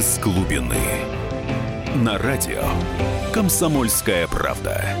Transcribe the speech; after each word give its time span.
из 0.00 0.18
глубины. 0.18 0.80
На 1.96 2.16
радио 2.16 2.64
«Комсомольская 3.34 4.26
правда». 4.28 4.96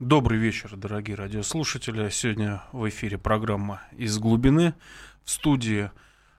Добрый 0.00 0.36
вечер, 0.36 0.74
дорогие 0.74 1.14
радиослушатели. 1.14 2.10
Сегодня 2.10 2.64
в 2.72 2.88
эфире 2.88 3.18
программа 3.18 3.82
«Из 3.96 4.18
глубины». 4.18 4.74
В 5.22 5.30
студии 5.30 5.92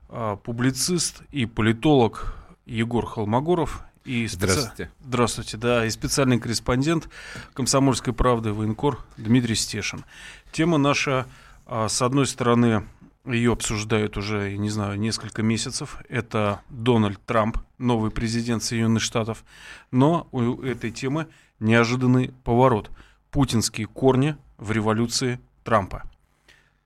а, 0.10 0.36
публицист 0.36 1.22
и 1.32 1.46
политолог 1.46 2.36
Егор 2.66 3.06
Холмогоров 3.06 3.86
и 4.04 4.28
специ... 4.28 4.52
Здравствуйте. 4.52 4.92
Здравствуйте, 5.00 5.56
да, 5.58 5.86
и 5.86 5.90
специальный 5.90 6.42
корреспондент 6.42 7.08
«Комсомольской 7.54 8.14
правды» 8.14 8.52
военкор 8.52 9.00
Дмитрий 9.16 9.56
Стешин. 9.56 10.04
Тема 10.52 10.78
наша, 10.78 11.26
с 11.72 12.02
одной 12.02 12.28
стороны, 12.28 12.84
ее 13.26 13.54
обсуждают 13.54 14.18
уже, 14.18 14.58
не 14.58 14.70
знаю, 14.70 15.00
несколько 15.00 15.42
месяцев. 15.44 15.98
Это 16.10 16.62
Дональд 16.70 17.24
Трамп, 17.26 17.58
новый 17.78 18.12
президент 18.12 18.64
Соединенных 18.64 19.02
Штатов. 19.02 19.46
Но 19.92 20.28
у 20.32 20.62
этой 20.62 20.92
темы 20.92 21.28
неожиданный 21.60 22.34
поворот. 22.44 22.92
Путинские 23.30 23.88
корни 23.88 24.36
в 24.58 24.72
революции 24.72 25.40
Трампа. 25.64 26.04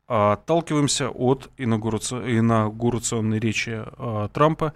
Отталкиваемся 0.07 1.09
от 1.09 1.49
инаугурационной 1.57 3.39
речи 3.39 3.71
а, 3.75 4.27
Трампа 4.27 4.73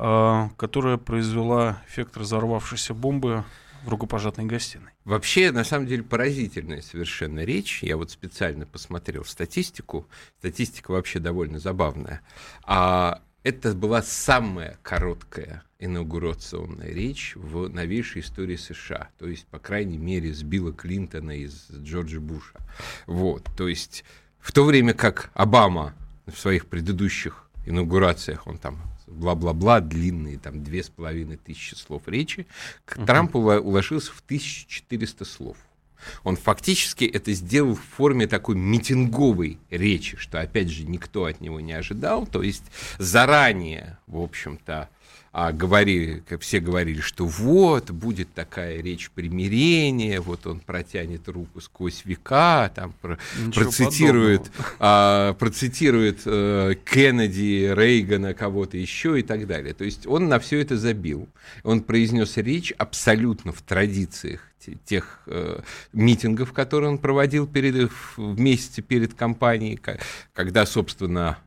а, 0.00 0.50
которая 0.56 0.96
произвела 0.96 1.82
эффект 1.88 2.16
разорвавшейся 2.16 2.94
бомбы 2.94 3.42
в 3.88 3.90
рукопожатной 3.90 4.44
гостиной. 4.44 4.92
Вообще, 5.04 5.50
на 5.50 5.64
самом 5.64 5.86
деле, 5.86 6.02
поразительная 6.02 6.82
совершенно 6.82 7.40
речь. 7.40 7.82
Я 7.82 7.96
вот 7.96 8.10
специально 8.10 8.66
посмотрел 8.66 9.24
статистику. 9.24 10.06
Статистика 10.40 10.90
вообще 10.90 11.20
довольно 11.20 11.58
забавная. 11.58 12.20
А 12.64 13.22
это 13.44 13.72
была 13.72 14.02
самая 14.02 14.78
короткая 14.82 15.62
инаугурационная 15.78 16.90
речь 16.90 17.32
в 17.34 17.68
новейшей 17.68 18.20
истории 18.20 18.56
США. 18.56 19.08
То 19.18 19.26
есть, 19.26 19.46
по 19.46 19.58
крайней 19.58 19.96
мере, 19.96 20.34
с 20.34 20.42
Билла 20.42 20.74
Клинтона 20.74 21.30
и 21.30 21.46
с 21.46 21.70
Джорджа 21.70 22.20
Буша. 22.20 22.58
Вот. 23.06 23.48
То 23.56 23.68
есть, 23.68 24.04
в 24.38 24.52
то 24.52 24.64
время 24.64 24.92
как 24.92 25.30
Обама 25.32 25.94
в 26.26 26.36
своих 26.38 26.66
предыдущих 26.66 27.48
инаугурациях, 27.64 28.46
он 28.46 28.58
там 28.58 28.82
бла-бла-бла, 29.10 29.80
длинные, 29.80 30.38
там, 30.38 30.62
две 30.62 30.82
с 30.82 30.88
половиной 30.88 31.36
тысячи 31.36 31.74
слов 31.74 32.02
речи, 32.06 32.46
uh-huh. 32.86 33.06
Трамп 33.06 33.36
уложился 33.36 34.12
в 34.12 34.20
1400 34.20 35.24
слов. 35.24 35.56
Он 36.22 36.36
фактически 36.36 37.04
это 37.04 37.32
сделал 37.32 37.74
в 37.74 37.82
форме 37.82 38.26
такой 38.26 38.54
митинговой 38.54 39.58
речи, 39.70 40.16
что, 40.16 40.40
опять 40.40 40.70
же, 40.70 40.84
никто 40.84 41.24
от 41.24 41.40
него 41.40 41.60
не 41.60 41.72
ожидал. 41.72 42.26
То 42.26 42.42
есть 42.42 42.64
заранее, 42.98 43.98
в 44.06 44.20
общем-то, 44.20 44.88
а 45.40 45.52
говорили, 45.52 46.24
как 46.28 46.40
все 46.40 46.58
говорили, 46.58 47.00
что 47.00 47.24
вот, 47.24 47.92
будет 47.92 48.34
такая 48.34 48.82
речь 48.82 49.08
примирения, 49.08 50.20
вот 50.20 50.48
он 50.48 50.58
протянет 50.58 51.28
руку 51.28 51.60
сквозь 51.60 52.04
века, 52.04 52.72
там 52.74 52.92
про, 53.00 53.20
процитирует, 53.54 54.50
а, 54.80 55.34
процитирует 55.34 56.22
э, 56.24 56.74
Кеннеди, 56.84 57.72
Рейгана, 57.72 58.34
кого-то 58.34 58.78
еще 58.78 59.20
и 59.20 59.22
так 59.22 59.46
далее. 59.46 59.74
То 59.74 59.84
есть 59.84 60.08
он 60.08 60.26
на 60.26 60.40
все 60.40 60.58
это 60.58 60.76
забил. 60.76 61.28
Он 61.62 61.82
произнес 61.82 62.36
речь 62.36 62.72
абсолютно 62.72 63.52
в 63.52 63.62
традициях 63.62 64.40
тех 64.84 65.20
э, 65.26 65.60
митингов, 65.92 66.52
которые 66.52 66.90
он 66.90 66.98
проводил 66.98 67.46
перед, 67.46 67.92
вместе 68.16 68.82
перед 68.82 69.14
кампанией, 69.14 69.80
когда, 70.34 70.66
собственно, 70.66 71.38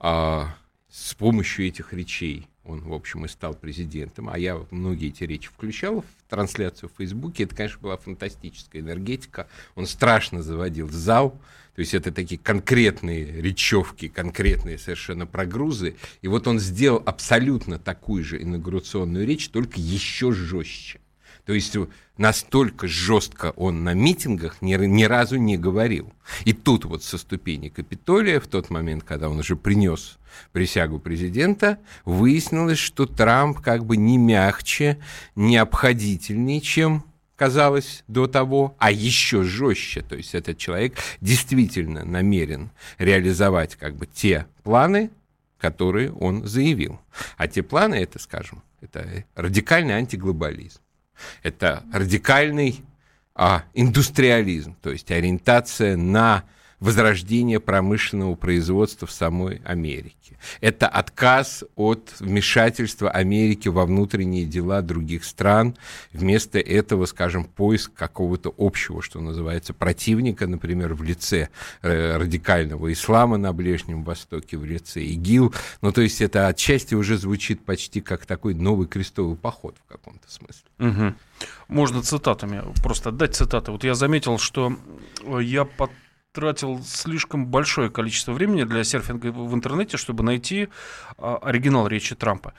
э, 0.00 0.42
с 0.90 1.14
помощью 1.14 1.68
этих 1.68 1.92
речей 1.92 2.48
он, 2.66 2.80
в 2.80 2.92
общем, 2.92 3.24
и 3.24 3.28
стал 3.28 3.54
президентом, 3.54 4.28
а 4.28 4.38
я 4.38 4.60
многие 4.70 5.08
эти 5.08 5.24
речи 5.24 5.48
включал 5.48 6.02
в 6.02 6.30
трансляцию 6.30 6.90
в 6.90 6.98
Фейсбуке, 6.98 7.44
это, 7.44 7.54
конечно, 7.54 7.80
была 7.80 7.96
фантастическая 7.96 8.82
энергетика, 8.82 9.48
он 9.74 9.86
страшно 9.86 10.42
заводил 10.42 10.88
зал, 10.90 11.40
то 11.74 11.80
есть 11.80 11.94
это 11.94 12.10
такие 12.10 12.38
конкретные 12.38 13.40
речевки, 13.40 14.08
конкретные 14.08 14.78
совершенно 14.78 15.26
прогрузы, 15.26 15.96
и 16.22 16.28
вот 16.28 16.46
он 16.48 16.58
сделал 16.58 17.02
абсолютно 17.04 17.78
такую 17.78 18.24
же 18.24 18.42
инаугурационную 18.42 19.26
речь, 19.26 19.48
только 19.50 19.78
еще 19.78 20.32
жестче. 20.32 21.00
То 21.46 21.52
есть 21.52 21.76
настолько 22.18 22.88
жестко 22.88 23.52
он 23.56 23.84
на 23.84 23.94
митингах 23.94 24.60
ни, 24.62 24.74
ни 24.74 25.04
разу 25.04 25.36
не 25.36 25.56
говорил. 25.56 26.12
И 26.44 26.52
тут 26.52 26.84
вот 26.84 27.04
со 27.04 27.18
ступени 27.18 27.68
Капитолия, 27.68 28.40
в 28.40 28.48
тот 28.48 28.68
момент, 28.68 29.04
когда 29.04 29.30
он 29.30 29.38
уже 29.38 29.54
принес 29.54 30.18
присягу 30.52 30.98
президента, 30.98 31.78
выяснилось, 32.04 32.78
что 32.78 33.06
Трамп 33.06 33.60
как 33.60 33.84
бы 33.84 33.96
не 33.96 34.18
мягче, 34.18 34.98
не 35.36 35.56
обходительнее, 35.56 36.60
чем 36.60 37.04
казалось 37.36 38.02
до 38.08 38.26
того, 38.26 38.74
а 38.78 38.90
еще 38.90 39.44
жестче. 39.44 40.02
То 40.02 40.16
есть 40.16 40.34
этот 40.34 40.58
человек 40.58 40.96
действительно 41.20 42.04
намерен 42.04 42.70
реализовать 42.98 43.76
как 43.76 43.94
бы 43.94 44.06
те 44.06 44.46
планы, 44.64 45.10
которые 45.58 46.12
он 46.12 46.44
заявил. 46.44 46.98
А 47.36 47.46
те 47.46 47.62
планы, 47.62 47.94
это, 47.94 48.18
скажем, 48.18 48.64
это 48.80 49.24
радикальный 49.36 49.94
антиглобализм 49.94 50.80
это 51.42 51.82
радикальный 51.92 52.84
а, 53.34 53.64
индустриализм, 53.74 54.76
то 54.82 54.90
есть 54.90 55.10
ориентация 55.10 55.96
на 55.96 56.44
возрождение 56.80 57.60
промышленного 57.60 58.34
производства 58.34 59.06
в 59.06 59.12
самой 59.12 59.62
Америке. 59.64 60.36
Это 60.60 60.88
отказ 60.88 61.64
от 61.74 62.14
вмешательства 62.20 63.10
Америки 63.10 63.68
во 63.68 63.86
внутренние 63.86 64.44
дела 64.44 64.82
других 64.82 65.24
стран. 65.24 65.76
Вместо 66.12 66.58
этого, 66.58 67.06
скажем, 67.06 67.44
поиск 67.44 67.92
какого-то 67.94 68.54
общего, 68.58 69.02
что 69.02 69.20
называется, 69.20 69.72
противника, 69.72 70.46
например, 70.46 70.94
в 70.94 71.02
лице 71.02 71.48
э, 71.82 72.16
радикального 72.16 72.92
ислама 72.92 73.38
на 73.38 73.52
Ближнем 73.52 74.04
Востоке, 74.04 74.56
в 74.56 74.64
лице 74.64 75.02
ИГИЛ. 75.02 75.54
Ну, 75.80 75.92
то 75.92 76.02
есть 76.02 76.20
это 76.20 76.48
отчасти 76.48 76.94
уже 76.94 77.16
звучит 77.16 77.64
почти 77.64 78.00
как 78.00 78.26
такой 78.26 78.54
новый 78.54 78.86
крестовый 78.86 79.36
поход 79.36 79.76
в 79.84 79.88
каком-то 79.88 80.30
смысле. 80.30 80.64
Угу. 80.78 81.14
Можно 81.68 82.02
цитатами 82.02 82.62
просто 82.82 83.10
отдать 83.10 83.34
цитаты. 83.34 83.72
Вот 83.72 83.84
я 83.84 83.94
заметил, 83.94 84.38
что 84.38 84.76
я 85.40 85.64
под 85.64 85.90
тратил 86.36 86.82
слишком 86.84 87.46
большое 87.46 87.88
количество 87.88 88.32
времени 88.32 88.64
для 88.64 88.84
серфинга 88.84 89.32
в 89.32 89.54
интернете, 89.54 89.96
чтобы 89.96 90.22
найти 90.22 90.68
а, 91.16 91.38
оригинал 91.38 91.86
речи 91.88 92.14
Трампа. 92.14 92.52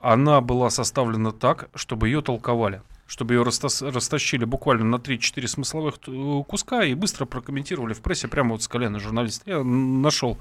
Она 0.00 0.42
была 0.42 0.68
составлена 0.68 1.32
так, 1.32 1.70
чтобы 1.74 2.08
ее 2.08 2.20
толковали 2.20 2.82
чтобы 3.06 3.34
ее 3.34 3.42
растащили 3.42 4.44
буквально 4.44 4.84
на 4.84 4.96
3-4 4.96 5.46
смысловых 5.46 5.96
э, 6.06 6.42
куска 6.48 6.84
и 6.84 6.94
быстро 6.94 7.26
прокомментировали 7.26 7.92
в 7.92 8.00
прессе 8.00 8.28
прямо 8.28 8.52
вот 8.52 8.62
с 8.62 8.68
колена 8.68 8.98
журналиста. 8.98 9.50
Я 9.50 9.62
нашел 9.62 10.38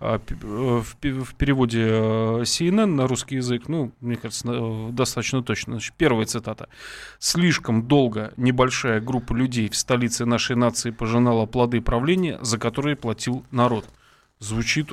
а, 0.00 0.20
э, 0.28 0.34
в, 0.42 0.96
в 1.02 1.34
переводе 1.34 1.86
э, 1.86 2.42
CNN 2.42 2.86
на 2.86 3.06
русский 3.06 3.36
язык, 3.36 3.68
ну, 3.68 3.92
мне 4.00 4.16
кажется, 4.16 4.90
достаточно 4.90 5.42
точно. 5.42 5.74
Значит, 5.74 5.94
первая 5.96 6.26
цитата. 6.26 6.68
«Слишком 7.18 7.86
долго 7.86 8.32
небольшая 8.36 9.00
группа 9.00 9.32
людей 9.32 9.68
в 9.68 9.76
столице 9.76 10.24
нашей 10.24 10.56
нации 10.56 10.90
пожинала 10.90 11.46
плоды 11.46 11.80
правления, 11.80 12.38
за 12.42 12.58
которые 12.58 12.96
платил 12.96 13.44
народ». 13.50 13.86
Звучит 14.40 14.90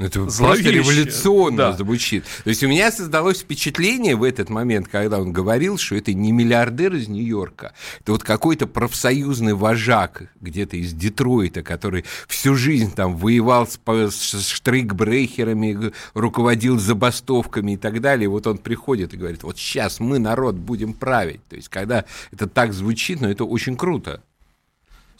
ну, 0.00 0.06
это 0.06 0.20
просто 0.24 0.70
революционно 0.70 1.56
да. 1.56 1.72
звучит. 1.76 2.24
То 2.42 2.48
есть 2.48 2.62
у 2.62 2.68
меня 2.68 2.90
создалось 2.90 3.40
впечатление 3.40 4.16
в 4.16 4.22
этот 4.22 4.48
момент, 4.48 4.88
когда 4.88 5.20
он 5.20 5.30
говорил, 5.30 5.76
что 5.76 5.94
это 5.94 6.14
не 6.14 6.32
миллиардер 6.32 6.94
из 6.94 7.08
Нью-Йорка, 7.08 7.74
это 8.00 8.12
вот 8.12 8.24
какой-то 8.24 8.66
профсоюзный 8.66 9.52
вожак 9.52 10.22
где-то 10.40 10.78
из 10.78 10.94
Детройта, 10.94 11.62
который 11.62 12.06
всю 12.28 12.54
жизнь 12.54 12.94
там 12.94 13.14
воевал 13.14 13.68
с, 13.68 13.78
с 14.10 14.48
штрейкбрехерами, 14.48 15.92
руководил 16.14 16.78
забастовками 16.78 17.72
и 17.72 17.76
так 17.76 18.00
далее. 18.00 18.24
И 18.24 18.28
вот 18.28 18.46
он 18.46 18.56
приходит 18.56 19.12
и 19.12 19.18
говорит, 19.18 19.42
вот 19.42 19.58
сейчас 19.58 20.00
мы, 20.00 20.18
народ, 20.18 20.54
будем 20.54 20.94
править. 20.94 21.46
То 21.48 21.56
есть 21.56 21.68
когда 21.68 22.06
это 22.32 22.46
так 22.48 22.72
звучит, 22.72 23.20
но 23.20 23.26
ну, 23.26 23.32
это 23.34 23.44
очень 23.44 23.76
круто. 23.76 24.22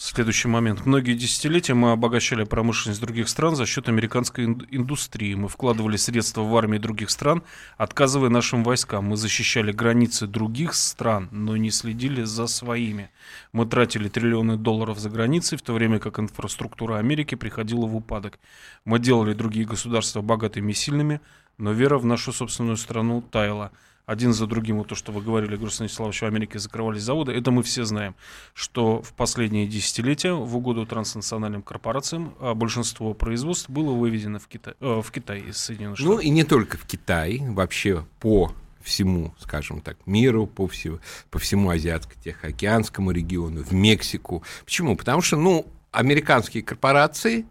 Следующий 0.02 0.49
момент. 0.49 0.87
Многие 0.87 1.12
десятилетия 1.12 1.75
мы 1.75 1.93
обогащали 1.93 2.44
промышленность 2.44 3.02
других 3.02 3.29
стран 3.29 3.55
за 3.55 3.67
счет 3.67 3.87
американской 3.87 4.47
индустрии. 4.47 5.35
Мы 5.35 5.47
вкладывали 5.47 5.99
средства 5.99 6.41
в 6.41 6.56
армии 6.56 6.79
других 6.79 7.11
стран, 7.11 7.43
отказывая 7.76 8.31
нашим 8.31 8.64
войскам. 8.64 9.05
Мы 9.05 9.19
защищали 9.19 9.73
границы 9.73 10.26
других 10.26 10.73
стран, 10.73 11.29
но 11.32 11.55
не 11.58 11.70
следили 11.70 12.23
за 12.23 12.47
своими. 12.47 13.11
Мы 13.52 13.67
тратили 13.67 14.08
триллионы 14.08 14.56
долларов 14.56 14.99
за 14.99 15.11
границей, 15.11 15.58
в 15.58 15.62
то 15.62 15.75
время 15.75 15.99
как 15.99 16.19
инфраструктура 16.19 16.97
Америки 16.97 17.35
приходила 17.35 17.85
в 17.85 17.94
упадок. 17.94 18.38
Мы 18.87 19.00
делали 19.00 19.35
другие 19.35 19.67
государства 19.67 20.23
богатыми 20.23 20.73
и 20.73 20.75
сильными, 20.75 21.20
но 21.58 21.73
вера 21.73 21.99
в 21.99 22.06
нашу 22.06 22.32
собственную 22.32 22.79
страну 22.79 23.20
таяла. 23.20 23.70
Один 24.10 24.32
за 24.32 24.46
другим, 24.48 24.78
вот 24.78 24.88
то, 24.88 24.96
что 24.96 25.12
вы 25.12 25.22
говорили, 25.22 25.54
Игорь 25.54 25.70
Станиславович, 25.70 26.22
в 26.22 26.24
Америке 26.24 26.58
закрывались 26.58 27.02
заводы, 27.02 27.30
это 27.30 27.52
мы 27.52 27.62
все 27.62 27.84
знаем, 27.84 28.16
что 28.54 29.02
в 29.02 29.12
последние 29.12 29.68
десятилетия 29.68 30.32
в 30.32 30.56
угоду 30.56 30.84
транснациональным 30.84 31.62
корпорациям 31.62 32.34
а 32.40 32.54
большинство 32.54 33.14
производств 33.14 33.70
было 33.70 33.92
выведено 33.92 34.40
в 34.40 34.48
Китай, 34.48 34.74
э, 34.80 35.00
в 35.00 35.12
Китай 35.12 35.40
из 35.40 35.58
Соединенных 35.58 35.98
ну, 36.00 36.04
Штатов. 36.04 36.24
Ну 36.24 36.28
и 36.28 36.30
не 36.30 36.42
только 36.42 36.76
в 36.76 36.86
Китай, 36.86 37.40
вообще 37.40 38.04
по 38.18 38.52
всему, 38.82 39.32
скажем 39.38 39.80
так, 39.80 39.96
миру, 40.06 40.48
по, 40.48 40.66
всему, 40.66 40.98
по 41.30 41.38
всему 41.38 41.70
Азиатско-Тихоокеанскому 41.70 43.12
региону, 43.12 43.62
в 43.62 43.72
Мексику. 43.72 44.42
Почему? 44.64 44.96
Потому 44.96 45.22
что, 45.22 45.36
ну, 45.36 45.66
американские 45.92 46.64
корпорации 46.64 47.46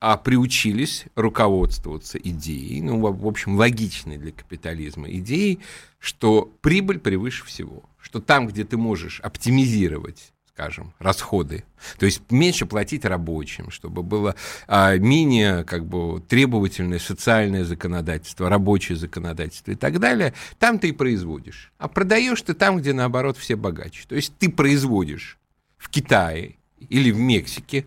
а 0.00 0.16
приучились 0.16 1.04
руководствоваться 1.14 2.18
идеей, 2.18 2.80
ну, 2.80 2.98
в 2.98 3.26
общем, 3.26 3.56
логичной 3.56 4.16
для 4.16 4.32
капитализма 4.32 5.10
идеей, 5.10 5.60
что 5.98 6.50
прибыль 6.62 6.98
превыше 6.98 7.44
всего, 7.44 7.82
что 8.00 8.20
там, 8.20 8.46
где 8.46 8.64
ты 8.64 8.76
можешь 8.76 9.20
оптимизировать 9.20 10.32
скажем, 10.60 10.92
расходы. 10.98 11.64
То 11.98 12.04
есть 12.04 12.20
меньше 12.28 12.66
платить 12.66 13.06
рабочим, 13.06 13.70
чтобы 13.70 14.02
было 14.02 14.34
а, 14.66 14.94
менее 14.98 15.64
как 15.64 15.86
бы, 15.86 16.20
требовательное 16.20 16.98
социальное 16.98 17.64
законодательство, 17.64 18.50
рабочее 18.50 18.98
законодательство 18.98 19.70
и 19.70 19.74
так 19.74 19.98
далее. 20.00 20.34
Там 20.58 20.78
ты 20.78 20.88
и 20.88 20.92
производишь. 20.92 21.72
А 21.78 21.88
продаешь 21.88 22.42
ты 22.42 22.52
там, 22.52 22.76
где, 22.76 22.92
наоборот, 22.92 23.38
все 23.38 23.56
богаче. 23.56 24.04
То 24.06 24.16
есть 24.16 24.34
ты 24.38 24.50
производишь 24.50 25.38
в 25.78 25.88
Китае 25.88 26.56
или 26.90 27.10
в 27.10 27.18
Мексике, 27.18 27.86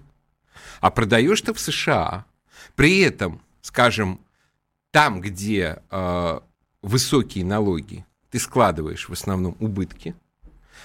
а 0.82 0.92
продаешь 0.92 1.42
ты 1.42 1.54
в 1.54 1.60
США. 1.60 2.26
При 2.76 3.00
этом, 3.00 3.42
скажем, 3.62 4.20
там, 4.92 5.22
где 5.22 5.82
э, 5.90 6.40
высокие 6.82 7.46
налоги, 7.46 8.06
ты 8.30 8.40
складываешь 8.40 9.10
в 9.10 9.14
основном 9.14 9.56
убытки, 9.60 10.16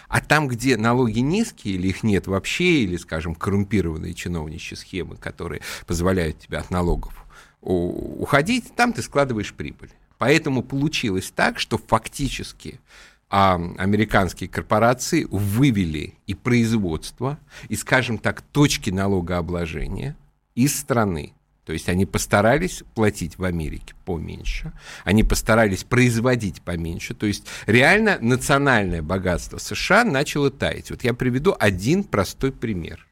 а 0.09 0.21
там, 0.21 0.49
где 0.49 0.77
налоги 0.77 1.21
низкие, 1.21 1.75
или 1.75 1.89
их 1.89 2.03
нет 2.03 2.27
вообще, 2.27 2.83
или, 2.83 2.97
скажем, 2.97 3.35
коррумпированные 3.35 4.15
чиновничьи 4.15 4.77
схемы, 4.77 5.17
которые 5.17 5.63
позволяют 5.87 6.39
тебе 6.39 6.59
от 6.59 6.71
налогов 6.71 7.25
уходить, 7.61 8.75
там 8.77 8.93
ты 8.93 9.03
складываешь 9.03 9.53
прибыль. 9.53 9.91
Поэтому 10.17 10.63
получилось 10.63 11.33
так, 11.35 11.59
что 11.59 11.79
фактически 11.79 12.81
а, 13.31 13.57
американские 13.77 14.49
корпорации 14.49 15.27
вывели 15.31 16.15
и 16.27 16.35
производство, 16.35 17.39
и, 17.69 17.77
скажем 17.77 18.19
так, 18.19 18.41
точки 18.41 18.91
налогообложения 18.91 20.17
из 20.55 20.79
страны. 20.79 21.35
То 21.69 21.75
есть 21.75 21.91
они 21.91 22.07
постарались 22.07 22.83
платить 22.95 23.37
в 23.37 23.45
Америке 23.45 23.95
поменьше, 24.07 24.73
они 25.05 25.23
постарались 25.23 25.85
производить 25.85 26.63
поменьше. 26.63 27.13
То 27.13 27.27
есть 27.27 27.45
реально 27.67 28.17
национальное 28.23 29.03
богатство 29.03 29.59
США 29.59 30.05
начало 30.05 30.51
таять. 30.51 30.91
Вот 30.91 31.05
я 31.05 31.13
приведу 31.13 31.55
один 31.59 32.05
простой 32.05 32.53
пример. 32.53 33.07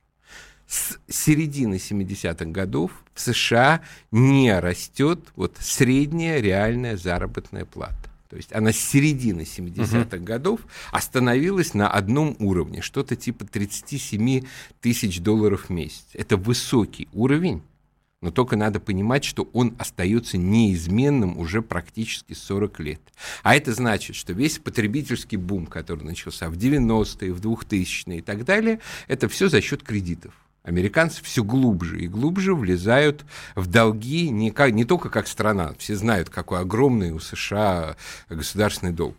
С 0.66 0.98
середины 1.06 1.74
70-х 1.74 2.46
годов 2.46 2.92
в 3.12 3.20
США 3.20 3.82
не 4.10 4.58
растет 4.58 5.20
вот 5.36 5.58
средняя 5.60 6.40
реальная 6.40 6.96
заработная 6.96 7.66
плата. 7.66 8.10
То 8.28 8.36
есть 8.36 8.52
она 8.52 8.72
с 8.72 8.76
середины 8.76 9.42
70-х 9.42 10.16
uh-huh. 10.16 10.18
годов 10.18 10.60
остановилась 10.90 11.74
на 11.74 11.88
одном 11.88 12.36
уровне, 12.38 12.82
что-то 12.82 13.16
типа 13.16 13.44
37 13.44 14.44
тысяч 14.80 15.20
долларов 15.20 15.66
в 15.66 15.70
месяц. 15.70 16.06
Это 16.14 16.36
высокий 16.36 17.08
уровень 17.12 17.62
но 18.22 18.30
только 18.30 18.56
надо 18.56 18.80
понимать, 18.80 19.24
что 19.24 19.48
он 19.52 19.74
остается 19.78 20.38
неизменным 20.38 21.38
уже 21.38 21.60
практически 21.62 22.32
40 22.32 22.80
лет. 22.80 23.00
А 23.42 23.54
это 23.54 23.72
значит, 23.74 24.16
что 24.16 24.32
весь 24.32 24.58
потребительский 24.58 25.36
бум, 25.36 25.66
который 25.66 26.02
начался 26.02 26.48
в 26.48 26.54
90-е, 26.54 27.32
в 27.32 27.40
2000-е 27.40 28.18
и 28.18 28.22
так 28.22 28.44
далее, 28.44 28.80
это 29.06 29.28
все 29.28 29.48
за 29.48 29.60
счет 29.60 29.82
кредитов. 29.82 30.32
Американцы 30.66 31.22
все 31.22 31.44
глубже 31.44 32.00
и 32.00 32.08
глубже 32.08 32.52
влезают 32.52 33.24
в 33.54 33.68
долги 33.68 34.28
не, 34.30 34.50
как, 34.50 34.72
не 34.72 34.84
только 34.84 35.10
как 35.10 35.28
страна, 35.28 35.74
все 35.78 35.94
знают, 35.94 36.28
какой 36.28 36.58
огромный 36.58 37.12
у 37.12 37.20
США 37.20 37.96
государственный 38.28 38.92
долг 38.92 39.16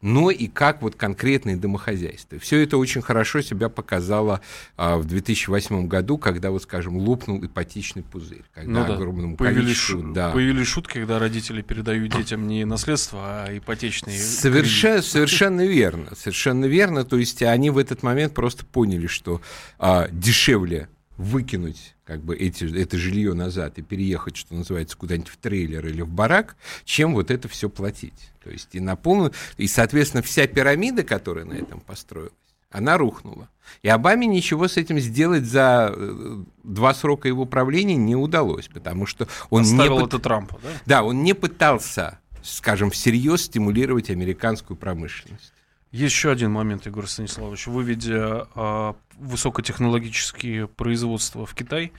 но 0.00 0.30
и 0.30 0.46
как 0.46 0.82
вот 0.82 0.94
конкретные 0.94 1.56
домохозяйства. 1.56 2.38
Все 2.38 2.62
это 2.62 2.76
очень 2.76 3.02
хорошо 3.02 3.40
себя 3.40 3.68
показало 3.68 4.40
а, 4.76 4.98
в 4.98 5.04
2008 5.04 5.88
году, 5.88 6.16
когда, 6.16 6.50
вот, 6.50 6.62
скажем, 6.62 6.96
лопнул 6.96 7.44
ипотечный 7.44 8.02
пузырь. 8.02 8.44
Когда 8.54 8.82
ну, 8.82 8.86
да. 8.86 8.94
огромному 8.94 9.36
появились, 9.36 9.76
шу- 9.76 10.12
да. 10.12 10.30
появились 10.30 10.68
шутки, 10.68 10.94
когда 10.94 11.18
родители 11.18 11.60
передают 11.62 12.12
детям 12.12 12.46
не 12.46 12.64
наследство, 12.64 13.18
а 13.22 13.58
ипотечные 13.58 14.18
Совершенно, 14.18 15.02
совершенно 15.02 15.66
верно. 15.66 16.14
Совершенно 16.14 16.66
верно. 16.66 17.04
То 17.04 17.16
есть 17.16 17.42
они 17.42 17.70
в 17.70 17.78
этот 17.78 18.02
момент 18.02 18.34
просто 18.34 18.64
поняли, 18.64 19.08
что 19.08 19.40
а, 19.78 20.08
дешевле 20.12 20.88
выкинуть 21.16 21.94
как 22.04 22.22
бы 22.22 22.36
эти, 22.36 22.64
это 22.78 22.96
жилье 22.96 23.34
назад 23.34 23.78
и 23.78 23.82
переехать, 23.82 24.36
что 24.36 24.54
называется, 24.54 24.96
куда-нибудь 24.96 25.28
в 25.28 25.36
трейлер 25.36 25.86
или 25.86 26.02
в 26.02 26.08
барак, 26.08 26.56
чем 26.84 27.14
вот 27.14 27.30
это 27.30 27.48
все 27.48 27.68
платить. 27.68 28.30
То 28.42 28.50
есть 28.50 28.68
и 28.74 28.80
на 28.80 28.96
полную, 28.96 29.32
и, 29.56 29.66
соответственно, 29.66 30.22
вся 30.22 30.46
пирамида, 30.46 31.02
которая 31.02 31.44
на 31.44 31.54
этом 31.54 31.80
построилась, 31.80 32.32
она 32.70 32.98
рухнула. 32.98 33.48
И 33.82 33.88
Обаме 33.88 34.26
ничего 34.26 34.68
с 34.68 34.76
этим 34.76 35.00
сделать 35.00 35.44
за 35.44 35.92
э, 35.96 36.42
два 36.62 36.94
срока 36.94 37.26
его 37.26 37.46
правления 37.46 37.96
не 37.96 38.14
удалось, 38.14 38.68
потому 38.68 39.06
что 39.06 39.28
он 39.50 39.62
Оставил 39.62 39.98
не... 39.98 40.04
это 40.04 40.18
Трампа, 40.18 40.60
да? 40.62 40.68
Да, 40.84 41.02
он 41.02 41.22
не 41.22 41.34
пытался, 41.34 42.18
скажем, 42.42 42.90
всерьез 42.90 43.42
стимулировать 43.42 44.10
американскую 44.10 44.76
промышленность. 44.76 45.52
Еще 45.96 46.30
один 46.30 46.52
момент, 46.52 46.84
Егор 46.84 47.08
Станиславович. 47.08 47.68
Выведя 47.68 48.48
э, 48.54 48.92
высокотехнологические 49.18 50.68
производства 50.68 51.46
в 51.46 51.54
Китай, 51.54 51.90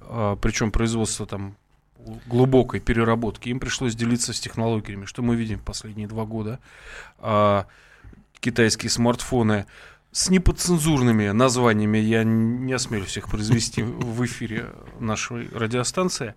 э, 0.00 0.36
причем 0.42 0.72
производство 0.72 1.24
там 1.24 1.54
глубокой 2.26 2.80
переработки, 2.80 3.50
им 3.50 3.60
пришлось 3.60 3.94
делиться 3.94 4.32
с 4.32 4.40
технологиями, 4.40 5.04
что 5.04 5.22
мы 5.22 5.36
видим 5.36 5.60
последние 5.60 6.08
два 6.08 6.24
года. 6.24 6.58
Э, 7.20 7.62
китайские 8.40 8.90
смартфоны 8.90 9.66
с 10.10 10.30
неподцензурными 10.30 11.28
названиями, 11.28 11.98
я 11.98 12.24
не 12.24 12.72
осмелюсь 12.72 13.16
их 13.16 13.28
произвести 13.28 13.84
в 13.84 14.24
эфире 14.24 14.72
нашей 14.98 15.48
радиостанции, 15.50 16.34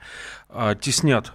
теснят 0.81 1.33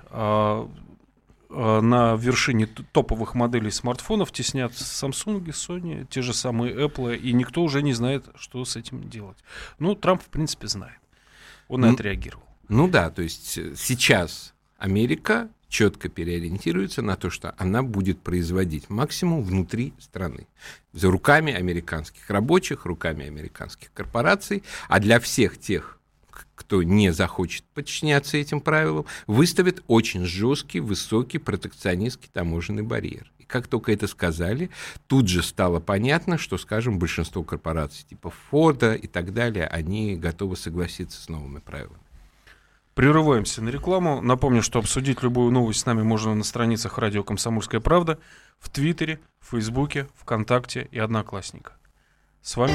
на 1.53 2.15
вершине 2.17 2.67
топовых 2.67 3.35
моделей 3.35 3.71
смартфонов 3.71 4.33
теснят 4.33 4.73
Samsung, 4.73 5.45
Sony, 5.47 6.07
те 6.09 6.23
же 6.23 6.35
самые 6.35 6.75
Apple, 6.75 7.17
и 7.17 7.33
никто 7.33 7.63
уже 7.63 7.83
не 7.83 7.93
знает, 7.93 8.25
что 8.37 8.65
с 8.65 8.77
этим 8.77 9.09
делать. 9.09 9.37
Ну, 9.79 9.95
Трамп, 9.95 10.23
в 10.23 10.27
принципе, 10.27 10.67
знает. 10.69 10.99
Он 11.69 11.83
ну, 11.83 11.93
отреагировал. 11.93 12.45
Ну 12.69 12.89
да, 12.89 13.11
то 13.11 13.23
есть 13.23 13.59
э, 13.59 13.75
сейчас 13.77 14.55
Америка 14.79 15.49
четко 15.69 16.09
переориентируется 16.09 17.03
на 17.03 17.17
то, 17.17 17.31
что 17.31 17.55
она 17.57 17.83
будет 17.83 18.21
производить 18.21 18.91
максимум 18.91 19.43
внутри 19.43 19.95
страны. 19.99 20.47
За 20.93 21.11
руками 21.11 21.53
американских 21.53 22.29
рабочих, 22.29 22.85
руками 22.85 23.27
американских 23.27 23.91
корпораций, 23.93 24.63
а 24.89 25.01
для 25.01 25.19
всех 25.19 25.59
тех 25.59 25.99
кто 26.55 26.83
не 26.83 27.13
захочет 27.13 27.65
подчиняться 27.75 28.37
этим 28.37 28.61
правилам, 28.61 29.07
выставит 29.27 29.83
очень 29.87 30.25
жесткий, 30.25 30.81
высокий 30.81 31.39
протекционистский 31.39 32.31
таможенный 32.33 32.83
барьер. 32.83 33.31
И 33.39 33.45
как 33.45 33.67
только 33.67 33.93
это 33.93 34.07
сказали, 34.07 34.71
тут 35.07 35.29
же 35.29 35.43
стало 35.43 35.81
понятно, 35.81 36.39
что, 36.39 36.59
скажем, 36.59 36.99
большинство 36.99 37.43
корпораций 37.43 38.05
типа 38.09 38.31
Форда 38.51 38.95
и 38.95 39.07
так 39.07 39.33
далее, 39.33 39.67
они 39.67 40.17
готовы 40.17 40.57
согласиться 40.57 41.21
с 41.21 41.29
новыми 41.29 41.61
правилами. 41.61 41.99
Прерываемся 42.95 43.63
на 43.63 43.71
рекламу. 43.71 44.21
Напомню, 44.21 44.63
что 44.63 44.79
обсудить 44.79 45.23
любую 45.23 45.51
новость 45.51 45.81
с 45.81 45.87
нами 45.87 46.03
можно 46.03 46.35
на 46.35 46.45
страницах 46.45 46.99
радио 46.99 47.25
«Комсомольская 47.25 47.81
правда», 47.81 48.19
в 48.59 48.69
Твиттере, 48.69 49.19
Фейсбуке, 49.41 50.09
ВКонтакте 50.15 50.89
и 50.91 50.99
Одноклассниках. 50.99 51.81
С 52.43 52.57
вами 52.57 52.75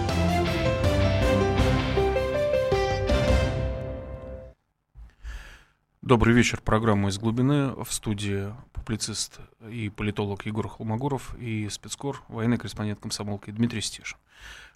Добрый 6.03 6.33
вечер. 6.33 6.59
Программа 6.65 7.09
«Из 7.09 7.19
глубины». 7.19 7.75
В 7.75 7.93
студии 7.93 8.51
публицист 8.73 9.39
и 9.69 9.89
политолог 9.89 10.47
Егор 10.47 10.67
Холмогоров 10.67 11.35
и 11.37 11.69
спецкор, 11.69 12.23
военный 12.27 12.57
корреспондент 12.57 12.99
комсомолки 12.99 13.51
Дмитрий 13.51 13.81
Стешин. 13.81 14.17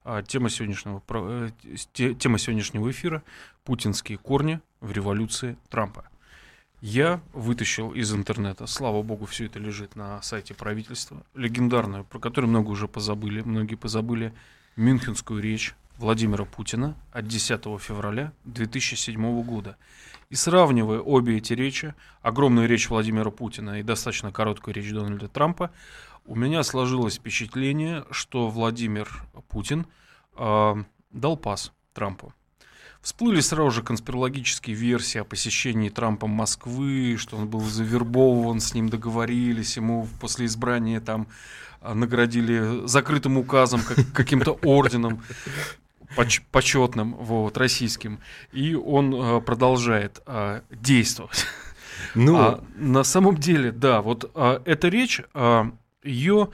А, 0.03 0.21
тема 0.21 0.51
сегодняшнего, 0.51 1.01
э, 1.09 1.49
тема 1.95 2.37
сегодняшнего 2.37 2.91
эфира– 2.91 3.23
путинские 3.63 4.19
корни 4.19 4.59
в 4.81 4.91
революции 4.91 5.57
Трампа. 5.69 6.05
Я 6.79 7.21
вытащил 7.33 7.91
из 7.91 8.13
интернета, 8.13 8.67
слава 8.67 9.01
богу, 9.01 9.25
все 9.25 9.47
это 9.47 9.57
лежит 9.57 9.95
на 9.95 10.21
сайте 10.21 10.53
правительства, 10.53 11.25
легендарную, 11.33 12.03
про 12.03 12.19
которую 12.19 12.51
много 12.51 12.69
уже 12.69 12.87
позабыли, 12.87 13.41
многие 13.41 13.75
позабыли, 13.75 14.31
Мюнхенскую 14.75 15.41
речь 15.41 15.73
Владимира 15.97 16.45
Путина 16.45 16.95
от 17.11 17.27
10 17.27 17.63
февраля 17.79 18.33
2007 18.45 19.43
года. 19.43 19.77
И 20.29 20.35
сравнивая 20.35 20.99
обе 20.99 21.37
эти 21.37 21.53
речи, 21.53 21.93
огромную 22.21 22.67
речь 22.67 22.89
Владимира 22.89 23.31
Путина 23.31 23.79
и 23.79 23.83
достаточно 23.83 24.31
короткую 24.31 24.73
речь 24.73 24.91
Дональда 24.91 25.27
Трампа, 25.27 25.71
у 26.25 26.35
меня 26.35 26.63
сложилось 26.63 27.15
впечатление, 27.15 28.05
что 28.11 28.49
Владимир 28.49 29.07
Путин 29.47 29.85
э, 30.35 30.75
дал 31.11 31.37
пас 31.37 31.71
Трампу. 31.93 32.33
Всплыли 33.01 33.39
сразу 33.39 33.69
же 33.69 33.83
конспирологические 33.83 34.75
версии 34.75 35.19
о 35.19 35.23
посещении 35.23 35.89
Трампом 35.89 36.31
Москвы, 36.31 37.17
что 37.19 37.37
он 37.37 37.47
был 37.47 37.61
завербован, 37.61 38.59
с 38.59 38.73
ним 38.73 38.89
договорились, 38.89 39.77
ему 39.77 40.07
после 40.19 40.47
избрания 40.47 40.99
там 40.99 41.27
а, 41.81 41.93
наградили 41.93 42.87
закрытым 42.87 43.37
указом, 43.37 43.81
как, 43.83 44.11
каким-то 44.11 44.53
орденом 44.63 45.21
поч 46.15 46.41
почетным, 46.51 47.15
вот, 47.15 47.57
российским. 47.57 48.19
И 48.51 48.75
он 48.75 49.13
а, 49.15 49.39
продолжает 49.41 50.21
а, 50.25 50.63
действовать. 50.71 51.45
Ну, 52.13 52.37
а, 52.37 52.63
на 52.75 53.03
самом 53.03 53.37
деле, 53.37 53.71
да, 53.71 54.01
вот 54.01 54.31
а, 54.35 54.61
эта 54.65 54.87
речь, 54.89 55.21
а, 55.33 55.71
ее 56.03 56.49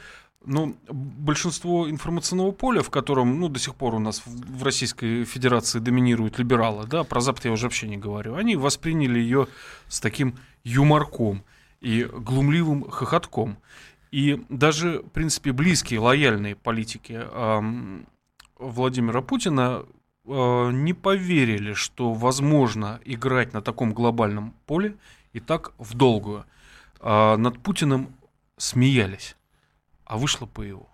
ну, 0.45 0.75
большинство 0.89 1.89
информационного 1.89 2.51
поля, 2.51 2.81
в 2.81 2.89
котором, 2.89 3.39
ну, 3.39 3.47
до 3.47 3.59
сих 3.59 3.75
пор 3.75 3.95
у 3.95 3.99
нас 3.99 4.21
в, 4.25 4.59
в 4.59 4.63
Российской 4.63 5.23
Федерации 5.23 5.79
доминируют 5.79 6.39
либералы, 6.39 6.87
да, 6.87 7.03
про 7.03 7.21
Запад 7.21 7.45
я 7.45 7.51
уже 7.51 7.67
вообще 7.67 7.87
не 7.87 7.97
говорю, 7.97 8.35
они 8.35 8.55
восприняли 8.55 9.19
ее 9.19 9.47
с 9.87 9.99
таким 9.99 10.37
юморком 10.63 11.43
и 11.79 12.03
глумливым 12.03 12.89
хохотком. 12.89 13.57
И 14.11 14.43
даже, 14.49 14.99
в 14.99 15.09
принципе, 15.09 15.53
близкие, 15.53 15.99
лояльные 15.99 16.55
политики 16.55 17.17
э, 17.17 18.01
Владимира 18.61 19.21
Путина 19.21 19.85
э, 20.25 20.69
не 20.71 20.93
поверили, 20.93 21.73
что 21.73 22.13
возможно 22.13 22.99
играть 23.05 23.53
на 23.53 23.61
таком 23.61 23.93
глобальном 23.93 24.53
поле 24.65 24.95
и 25.33 25.39
так 25.39 25.73
в 25.77 25.95
долгую. 25.95 26.45
Э, 26.99 27.35
над 27.35 27.59
Путиным 27.59 28.15
смеялись 28.57 29.35
а 30.11 30.17
вышло 30.17 30.45
по 30.45 30.61
его. 30.61 30.89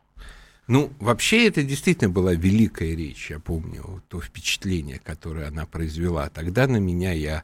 Ну, 0.67 0.91
вообще 0.99 1.47
это 1.47 1.63
действительно 1.63 2.11
была 2.11 2.35
великая 2.35 2.95
речь, 2.95 3.31
я 3.31 3.39
помню 3.39 4.03
то 4.09 4.21
впечатление, 4.21 4.99
которое 4.99 5.47
она 5.47 5.65
произвела. 5.65 6.29
Тогда 6.29 6.67
на 6.67 6.77
меня 6.77 7.13
я 7.13 7.43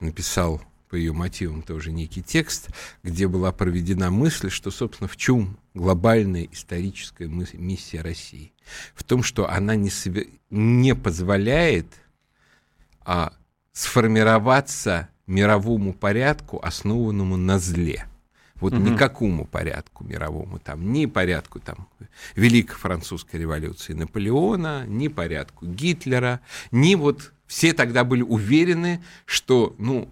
написал 0.00 0.60
по 0.94 0.96
ее 0.96 1.12
мотивам 1.12 1.62
тоже 1.62 1.90
некий 1.90 2.22
текст, 2.22 2.68
где 3.02 3.26
была 3.26 3.50
проведена 3.50 4.12
мысль, 4.12 4.48
что, 4.48 4.70
собственно, 4.70 5.08
в 5.08 5.16
чем 5.16 5.58
глобальная 5.74 6.46
историческая 6.52 7.26
миссия 7.26 8.00
России? 8.00 8.52
В 8.94 9.02
том, 9.02 9.24
что 9.24 9.50
она 9.50 9.74
не, 9.74 9.90
не 10.50 10.94
позволяет 10.94 11.88
а, 13.00 13.32
сформироваться 13.72 15.08
мировому 15.26 15.94
порядку, 15.94 16.60
основанному 16.62 17.36
на 17.36 17.58
зле– 17.58 18.06
вот 18.60 18.72
угу. 18.74 18.82
никакому 18.82 19.46
порядку 19.46 20.04
мировому, 20.04 20.60
там, 20.60 20.92
ни 20.92 21.06
порядку 21.06 21.58
там, 21.58 21.88
Великой 22.36 22.76
Французской 22.76 23.40
революции 23.40 23.94
Наполеона, 23.94 24.84
ни 24.86 25.08
порядку 25.08 25.66
Гитлера, 25.66 26.40
ни 26.70 26.94
вот 26.94 27.32
все 27.48 27.72
тогда 27.72 28.04
были 28.04 28.22
уверены, 28.22 29.02
что, 29.26 29.74
ну, 29.78 30.08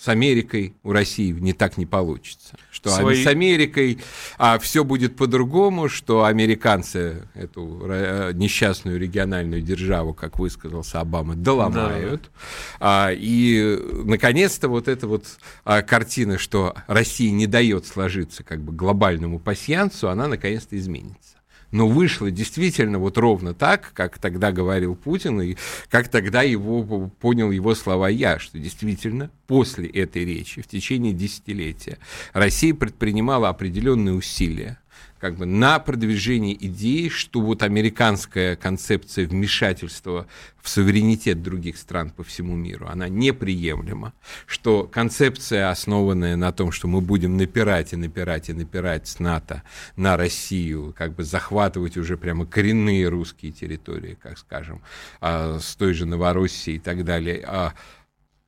с 0.00 0.08
Америкой 0.08 0.74
у 0.82 0.92
России 0.92 1.30
не 1.30 1.52
так 1.52 1.76
не 1.76 1.84
получится. 1.84 2.56
Что 2.70 2.88
Свои... 2.88 3.22
с 3.22 3.26
Америкой 3.26 3.98
а, 4.38 4.58
все 4.58 4.82
будет 4.82 5.14
по-другому, 5.14 5.90
что 5.90 6.24
американцы 6.24 7.28
эту 7.34 7.82
э, 7.84 8.30
несчастную 8.32 8.98
региональную 8.98 9.60
державу, 9.60 10.14
как 10.14 10.38
высказался 10.38 11.00
Обама, 11.00 11.34
доломают. 11.34 12.22
Да. 12.22 13.08
А, 13.08 13.10
и, 13.12 13.78
наконец-то, 14.04 14.68
вот 14.68 14.88
эта 14.88 15.06
вот 15.06 15.26
а, 15.66 15.82
картина, 15.82 16.38
что 16.38 16.74
Россия 16.86 17.30
не 17.30 17.46
дает 17.46 17.86
сложиться 17.86 18.42
как 18.42 18.62
бы 18.62 18.72
глобальному 18.72 19.38
пассиансу, 19.38 20.08
она 20.08 20.28
наконец-то 20.28 20.78
изменится 20.78 21.39
но 21.70 21.88
вышло 21.88 22.30
действительно 22.30 22.98
вот 22.98 23.18
ровно 23.18 23.54
так, 23.54 23.92
как 23.94 24.18
тогда 24.18 24.52
говорил 24.52 24.94
Путин, 24.94 25.40
и 25.40 25.56
как 25.88 26.08
тогда 26.08 26.42
его 26.42 27.10
понял 27.20 27.50
его 27.50 27.74
слова 27.74 28.08
я, 28.08 28.38
что 28.38 28.58
действительно 28.58 29.30
после 29.46 29.88
этой 29.88 30.24
речи 30.24 30.62
в 30.62 30.66
течение 30.66 31.12
десятилетия 31.12 31.98
Россия 32.32 32.74
предпринимала 32.74 33.48
определенные 33.48 34.14
усилия 34.14 34.78
как 35.20 35.36
бы 35.36 35.44
на 35.44 35.78
продвижение 35.78 36.56
идеи, 36.66 37.08
что 37.08 37.40
вот 37.40 37.62
американская 37.62 38.56
концепция 38.56 39.26
вмешательства 39.26 40.26
в 40.60 40.68
суверенитет 40.68 41.42
других 41.42 41.76
стран 41.76 42.10
по 42.10 42.24
всему 42.24 42.56
миру, 42.56 42.86
она 42.88 43.08
неприемлема, 43.08 44.14
что 44.46 44.84
концепция, 44.84 45.70
основанная 45.70 46.36
на 46.36 46.52
том, 46.52 46.72
что 46.72 46.88
мы 46.88 47.02
будем 47.02 47.36
напирать 47.36 47.92
и 47.92 47.96
напирать 47.96 48.48
и 48.48 48.54
напирать 48.54 49.08
с 49.08 49.18
НАТО 49.18 49.62
на 49.96 50.16
Россию, 50.16 50.94
как 50.96 51.14
бы 51.14 51.22
захватывать 51.22 51.98
уже 51.98 52.16
прямо 52.16 52.46
коренные 52.46 53.06
русские 53.08 53.52
территории, 53.52 54.16
как 54.20 54.38
скажем, 54.38 54.80
а, 55.20 55.58
с 55.60 55.76
той 55.76 55.92
же 55.92 56.06
Новороссией 56.06 56.78
и 56.78 56.80
так 56.80 57.04
далее, 57.04 57.44
а, 57.46 57.74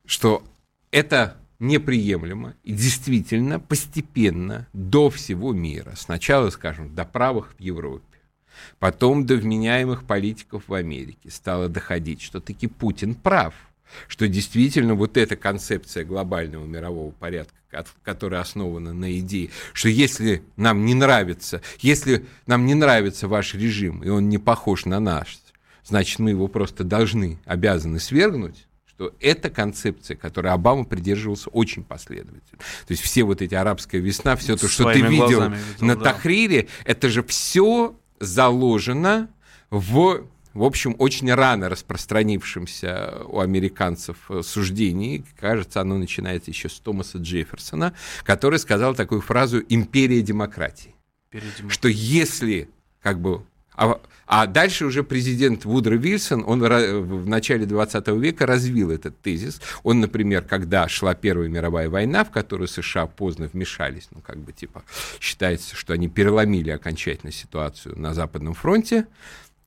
что 0.05 0.43
это 0.91 1.37
неприемлемо 1.63 2.55
и 2.63 2.73
действительно 2.73 3.59
постепенно 3.59 4.67
до 4.73 5.09
всего 5.09 5.53
мира, 5.53 5.93
сначала, 5.95 6.49
скажем, 6.49 6.93
до 6.93 7.05
правых 7.05 7.55
в 7.57 7.61
Европе, 7.61 8.19
потом 8.79 9.25
до 9.25 9.35
вменяемых 9.35 10.05
политиков 10.05 10.63
в 10.67 10.73
Америке 10.73 11.31
стало 11.31 11.69
доходить, 11.69 12.21
что 12.21 12.39
таки 12.39 12.67
Путин 12.67 13.15
прав, 13.15 13.55
что 14.07 14.27
действительно 14.27 14.95
вот 14.95 15.17
эта 15.17 15.35
концепция 15.35 16.03
глобального 16.03 16.65
мирового 16.65 17.11
порядка, 17.11 17.55
которая 18.03 18.41
основана 18.41 18.93
на 18.93 19.17
идее, 19.19 19.49
что 19.71 19.89
если 19.89 20.43
нам 20.57 20.85
не 20.85 20.93
нравится, 20.93 21.61
если 21.79 22.25
нам 22.45 22.65
не 22.65 22.75
нравится 22.75 23.27
ваш 23.27 23.55
режим, 23.55 24.03
и 24.03 24.09
он 24.09 24.29
не 24.29 24.37
похож 24.37 24.85
на 24.85 24.99
наш, 24.99 25.39
значит, 25.85 26.19
мы 26.19 26.31
его 26.31 26.47
просто 26.47 26.83
должны, 26.83 27.39
обязаны 27.45 27.99
свергнуть, 27.99 28.67
что 29.03 29.13
эта 29.19 29.49
концепция, 29.49 30.15
которой 30.15 30.53
Обама 30.53 30.85
придерживался 30.85 31.49
очень 31.49 31.83
последовательно. 31.83 32.59
То 32.59 32.91
есть 32.91 33.01
все 33.03 33.23
вот 33.23 33.41
эти 33.41 33.53
арабская 33.53 33.99
весна, 33.99 34.35
все 34.35 34.55
то, 34.55 34.67
что 34.67 34.91
ты 34.91 35.01
видел, 35.01 35.49
видел 35.49 35.53
на 35.81 35.95
да. 35.95 36.03
Тахрире, 36.11 36.67
это 36.85 37.09
же 37.09 37.23
все 37.23 37.95
заложено 38.19 39.29
в 39.69 40.25
в 40.53 40.61
общем, 40.61 40.95
очень 40.99 41.33
рано 41.33 41.67
распространившемся 41.67 43.23
у 43.25 43.39
американцев 43.39 44.17
э, 44.29 44.43
суждении, 44.43 45.25
кажется, 45.39 45.81
оно 45.81 45.97
начинается 45.97 46.51
еще 46.51 46.69
с 46.69 46.79
Томаса 46.79 47.17
Джефферсона, 47.17 47.95
который 48.23 48.59
сказал 48.59 48.93
такую 48.93 49.21
фразу 49.21 49.63
«империя 49.67 50.21
демократии». 50.21 50.93
Что 51.69 51.87
если 51.87 52.69
как 53.01 53.19
бы 53.19 53.41
а, 53.75 53.99
а 54.25 54.47
дальше 54.47 54.85
уже 54.85 55.03
президент 55.03 55.65
Вудро 55.65 55.95
Вильсон, 55.95 56.43
он 56.47 56.59
в 56.61 57.27
начале 57.27 57.65
20 57.65 58.07
века 58.09 58.45
развил 58.45 58.91
этот 58.91 59.19
тезис. 59.21 59.61
Он, 59.83 59.99
например, 59.99 60.43
когда 60.43 60.87
шла 60.87 61.13
Первая 61.13 61.49
мировая 61.49 61.89
война, 61.89 62.23
в 62.23 62.31
которую 62.31 62.67
США 62.67 63.05
поздно 63.05 63.49
вмешались, 63.51 64.07
ну, 64.11 64.21
как 64.21 64.37
бы, 64.37 64.51
типа, 64.51 64.83
считается, 65.19 65.75
что 65.75 65.93
они 65.93 66.07
переломили 66.07 66.69
окончательно 66.69 67.31
ситуацию 67.31 67.99
на 67.99 68.13
Западном 68.13 68.53
фронте, 68.53 69.07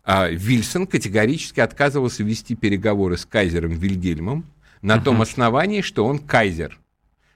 а 0.04 0.28
Вильсон 0.28 0.86
категорически 0.86 1.60
отказывался 1.60 2.22
вести 2.22 2.54
переговоры 2.54 3.16
с 3.16 3.26
кайзером 3.26 3.72
Вильгельмом 3.72 4.46
на 4.80 4.96
uh-huh. 4.96 5.02
том 5.02 5.22
основании, 5.22 5.80
что 5.80 6.06
он 6.06 6.20
кайзер. 6.20 6.78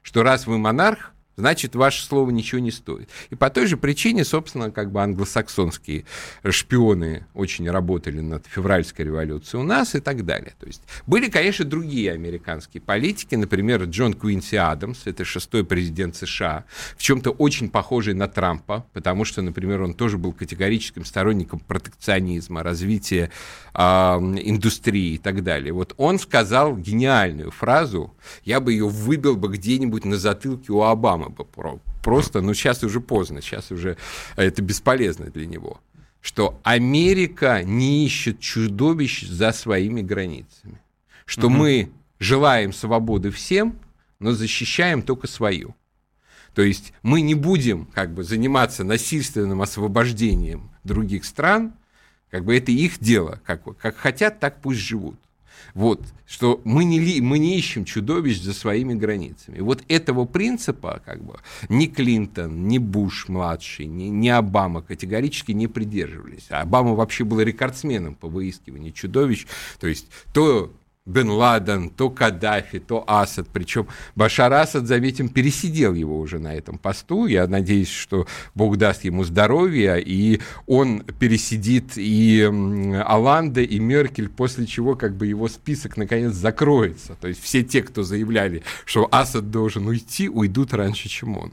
Что 0.02 0.22
раз 0.22 0.46
вы 0.46 0.56
монарх, 0.56 1.12
значит, 1.40 1.74
ваше 1.74 2.04
слово 2.04 2.30
ничего 2.30 2.60
не 2.60 2.70
стоит. 2.70 3.08
И 3.30 3.34
по 3.34 3.50
той 3.50 3.66
же 3.66 3.76
причине, 3.76 4.24
собственно, 4.24 4.70
как 4.70 4.92
бы 4.92 5.02
англосаксонские 5.02 6.04
шпионы 6.48 7.26
очень 7.34 7.68
работали 7.68 8.20
над 8.20 8.46
февральской 8.46 9.06
революцией 9.06 9.62
у 9.62 9.64
нас 9.64 9.94
и 9.94 10.00
так 10.00 10.24
далее. 10.24 10.52
То 10.60 10.66
есть 10.66 10.82
были, 11.06 11.28
конечно, 11.28 11.64
другие 11.64 12.12
американские 12.12 12.82
политики, 12.82 13.34
например, 13.34 13.84
Джон 13.84 14.12
Куинси 14.14 14.56
Адамс, 14.56 15.06
это 15.06 15.24
шестой 15.24 15.64
президент 15.64 16.14
США, 16.14 16.64
в 16.96 17.02
чем-то 17.02 17.30
очень 17.30 17.70
похожий 17.70 18.14
на 18.14 18.28
Трампа, 18.28 18.86
потому 18.92 19.24
что, 19.24 19.42
например, 19.42 19.82
он 19.82 19.94
тоже 19.94 20.18
был 20.18 20.32
категорическим 20.32 21.04
сторонником 21.04 21.60
протекционизма, 21.60 22.62
развития 22.62 23.30
э, 23.74 23.80
индустрии 23.80 25.14
и 25.14 25.18
так 25.18 25.42
далее. 25.42 25.72
Вот 25.72 25.94
он 25.96 26.18
сказал 26.18 26.76
гениальную 26.76 27.50
фразу, 27.50 28.14
я 28.44 28.60
бы 28.60 28.72
ее 28.72 28.88
выбил 28.88 29.36
бы 29.36 29.48
где-нибудь 29.48 30.04
на 30.04 30.18
затылке 30.18 30.72
у 30.72 30.82
Обамы 30.82 31.29
бы 31.30 31.46
просто, 32.02 32.40
ну 32.40 32.54
сейчас 32.54 32.82
уже 32.82 33.00
поздно, 33.00 33.40
сейчас 33.40 33.70
уже 33.70 33.96
это 34.36 34.62
бесполезно 34.62 35.26
для 35.26 35.46
него, 35.46 35.80
что 36.20 36.60
Америка 36.62 37.62
не 37.62 38.06
ищет 38.06 38.40
чудовищ 38.40 39.26
за 39.26 39.52
своими 39.52 40.02
границами, 40.02 40.80
что 41.24 41.46
угу. 41.46 41.56
мы 41.56 41.92
желаем 42.18 42.72
свободы 42.72 43.30
всем, 43.30 43.78
но 44.18 44.32
защищаем 44.32 45.02
только 45.02 45.26
свою. 45.26 45.74
То 46.54 46.62
есть 46.62 46.92
мы 47.02 47.20
не 47.20 47.34
будем 47.34 47.86
как 47.86 48.12
бы 48.12 48.24
заниматься 48.24 48.84
насильственным 48.84 49.62
освобождением 49.62 50.70
других 50.84 51.24
стран, 51.24 51.74
как 52.30 52.44
бы 52.44 52.56
это 52.56 52.70
их 52.72 52.98
дело, 52.98 53.40
как, 53.44 53.62
как 53.78 53.96
хотят, 53.96 54.40
так 54.40 54.60
пусть 54.60 54.80
живут. 54.80 55.18
Вот, 55.74 56.02
что 56.26 56.60
мы 56.64 56.84
не, 56.84 57.20
мы 57.20 57.38
не 57.38 57.58
ищем 57.58 57.84
чудовищ 57.84 58.40
за 58.40 58.52
своими 58.52 58.94
границами. 58.94 59.60
Вот 59.60 59.82
этого 59.88 60.24
принципа 60.24 61.02
как 61.04 61.22
бы 61.22 61.40
ни 61.68 61.86
Клинтон, 61.86 62.68
ни 62.68 62.78
Буш-младший, 62.78 63.86
ни, 63.86 64.04
ни 64.04 64.28
Обама 64.28 64.82
категорически 64.82 65.52
не 65.52 65.66
придерживались. 65.66 66.46
А 66.50 66.62
Обама 66.62 66.94
вообще 66.94 67.24
был 67.24 67.40
рекордсменом 67.40 68.14
по 68.14 68.28
выискиванию 68.28 68.92
чудовищ. 68.92 69.46
То 69.78 69.86
есть 69.86 70.06
то 70.32 70.72
Бен 71.10 71.30
Ладен, 71.30 71.90
то 71.90 72.10
Каддафи, 72.10 72.78
то 72.78 73.04
Асад. 73.06 73.48
Причем 73.48 73.88
Башар 74.14 74.52
Асад, 74.52 74.86
заметим, 74.86 75.28
пересидел 75.28 75.94
его 75.94 76.18
уже 76.18 76.38
на 76.38 76.54
этом 76.54 76.78
посту. 76.78 77.26
Я 77.26 77.46
надеюсь, 77.46 77.90
что 77.90 78.26
Бог 78.54 78.76
даст 78.76 79.04
ему 79.04 79.24
здоровья, 79.24 79.96
и 79.96 80.40
он 80.66 81.00
пересидит 81.00 81.92
и 81.96 82.42
Аланда, 83.04 83.62
и 83.62 83.78
Меркель, 83.78 84.28
после 84.28 84.66
чего 84.66 84.94
как 84.94 85.16
бы 85.16 85.26
его 85.26 85.48
список 85.48 85.96
наконец 85.96 86.32
закроется. 86.32 87.16
То 87.20 87.28
есть 87.28 87.42
все 87.42 87.62
те, 87.62 87.82
кто 87.82 88.02
заявляли, 88.02 88.62
что 88.84 89.08
Асад 89.10 89.50
должен 89.50 89.86
уйти, 89.86 90.28
уйдут 90.28 90.72
раньше, 90.72 91.08
чем 91.08 91.36
он. 91.36 91.52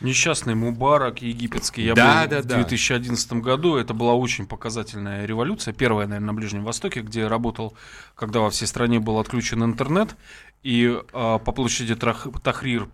Несчастный 0.00 0.54
Мубарак 0.54 1.22
египетский. 1.22 1.84
Я 1.84 1.94
да, 1.94 2.22
был 2.22 2.30
да, 2.30 2.42
в 2.42 2.46
2011 2.46 3.28
да. 3.28 3.36
году. 3.36 3.76
Это 3.76 3.94
была 3.94 4.14
очень 4.14 4.46
показательная 4.46 5.24
революция. 5.24 5.72
Первая, 5.72 6.06
наверное, 6.06 6.26
на 6.26 6.34
Ближнем 6.34 6.64
Востоке, 6.64 7.00
где 7.00 7.20
я 7.20 7.28
работал, 7.28 7.74
когда 8.14 8.40
во 8.40 8.50
всей 8.50 8.66
стране 8.66 9.00
был 9.00 9.18
отключен 9.18 9.64
интернет. 9.64 10.16
И 10.62 11.00
а, 11.12 11.38
по 11.38 11.52
площади 11.52 11.94
Трах, 11.94 12.26
Тахрир 12.42 12.88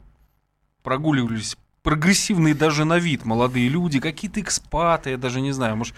прогуливались 0.82 1.56
прогрессивные 1.82 2.54
даже 2.54 2.85
на 2.85 2.99
вид 2.99 3.25
молодые 3.25 3.68
люди, 3.68 4.00
какие-то 4.00 4.40
экспаты, 4.40 5.11
я 5.11 5.16
даже 5.16 5.40
не 5.40 5.52
знаю, 5.52 5.76
может, 5.76 5.94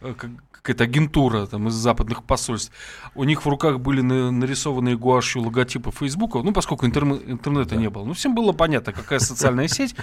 э, 0.00 0.14
какая-то 0.50 0.84
агентура 0.84 1.46
там 1.46 1.68
из 1.68 1.74
западных 1.74 2.24
посольств. 2.24 2.72
У 3.14 3.24
них 3.24 3.44
в 3.44 3.48
руках 3.48 3.80
были 3.80 4.00
нарисованные 4.00 4.96
гуашью 4.96 5.42
логотипы 5.42 5.90
Фейсбука, 5.92 6.38
ну, 6.42 6.52
поскольку 6.52 6.86
интернет, 6.86 7.22
интернета 7.28 7.70
да. 7.70 7.76
не 7.76 7.88
было. 7.88 8.04
Ну, 8.04 8.14
всем 8.14 8.34
было 8.34 8.52
понятно, 8.52 8.92
какая 8.92 9.18
социальная 9.20 9.68
сеть 9.68 9.94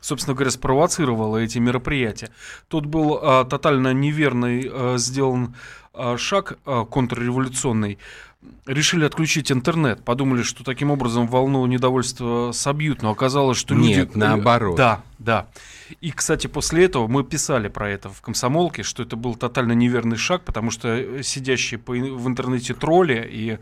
собственно 0.00 0.34
говоря, 0.34 0.50
спровоцировала 0.50 1.38
эти 1.38 1.58
мероприятия. 1.58 2.30
Тут 2.68 2.86
был 2.86 3.18
а, 3.20 3.44
тотально 3.44 3.92
неверный 3.92 4.68
а, 4.70 4.94
сделан 4.98 5.54
а, 5.92 6.16
шаг 6.16 6.58
а, 6.64 6.84
контрреволюционный. 6.84 7.98
Решили 8.64 9.04
отключить 9.04 9.52
интернет, 9.52 10.02
подумали, 10.02 10.42
что 10.42 10.64
таким 10.64 10.90
образом 10.90 11.26
волну 11.26 11.66
недовольства 11.66 12.52
собьют, 12.52 13.02
но 13.02 13.10
оказалось, 13.10 13.58
что 13.58 13.74
люди... 13.74 13.88
Нет, 13.88 14.16
наоборот. 14.16 14.76
Да, 14.76 15.02
да. 15.18 15.46
И, 16.00 16.10
кстати, 16.10 16.46
после 16.46 16.86
этого 16.86 17.06
мы 17.06 17.22
писали 17.22 17.68
про 17.68 17.90
это 17.90 18.08
в 18.08 18.22
«Комсомолке», 18.22 18.82
что 18.82 19.02
это 19.02 19.16
был 19.16 19.34
тотально 19.34 19.72
неверный 19.72 20.16
шаг, 20.16 20.42
потому 20.42 20.70
что 20.70 21.22
сидящие 21.22 21.80
в 21.84 22.26
интернете 22.26 22.72
тролли 22.72 23.28
и 23.30 23.58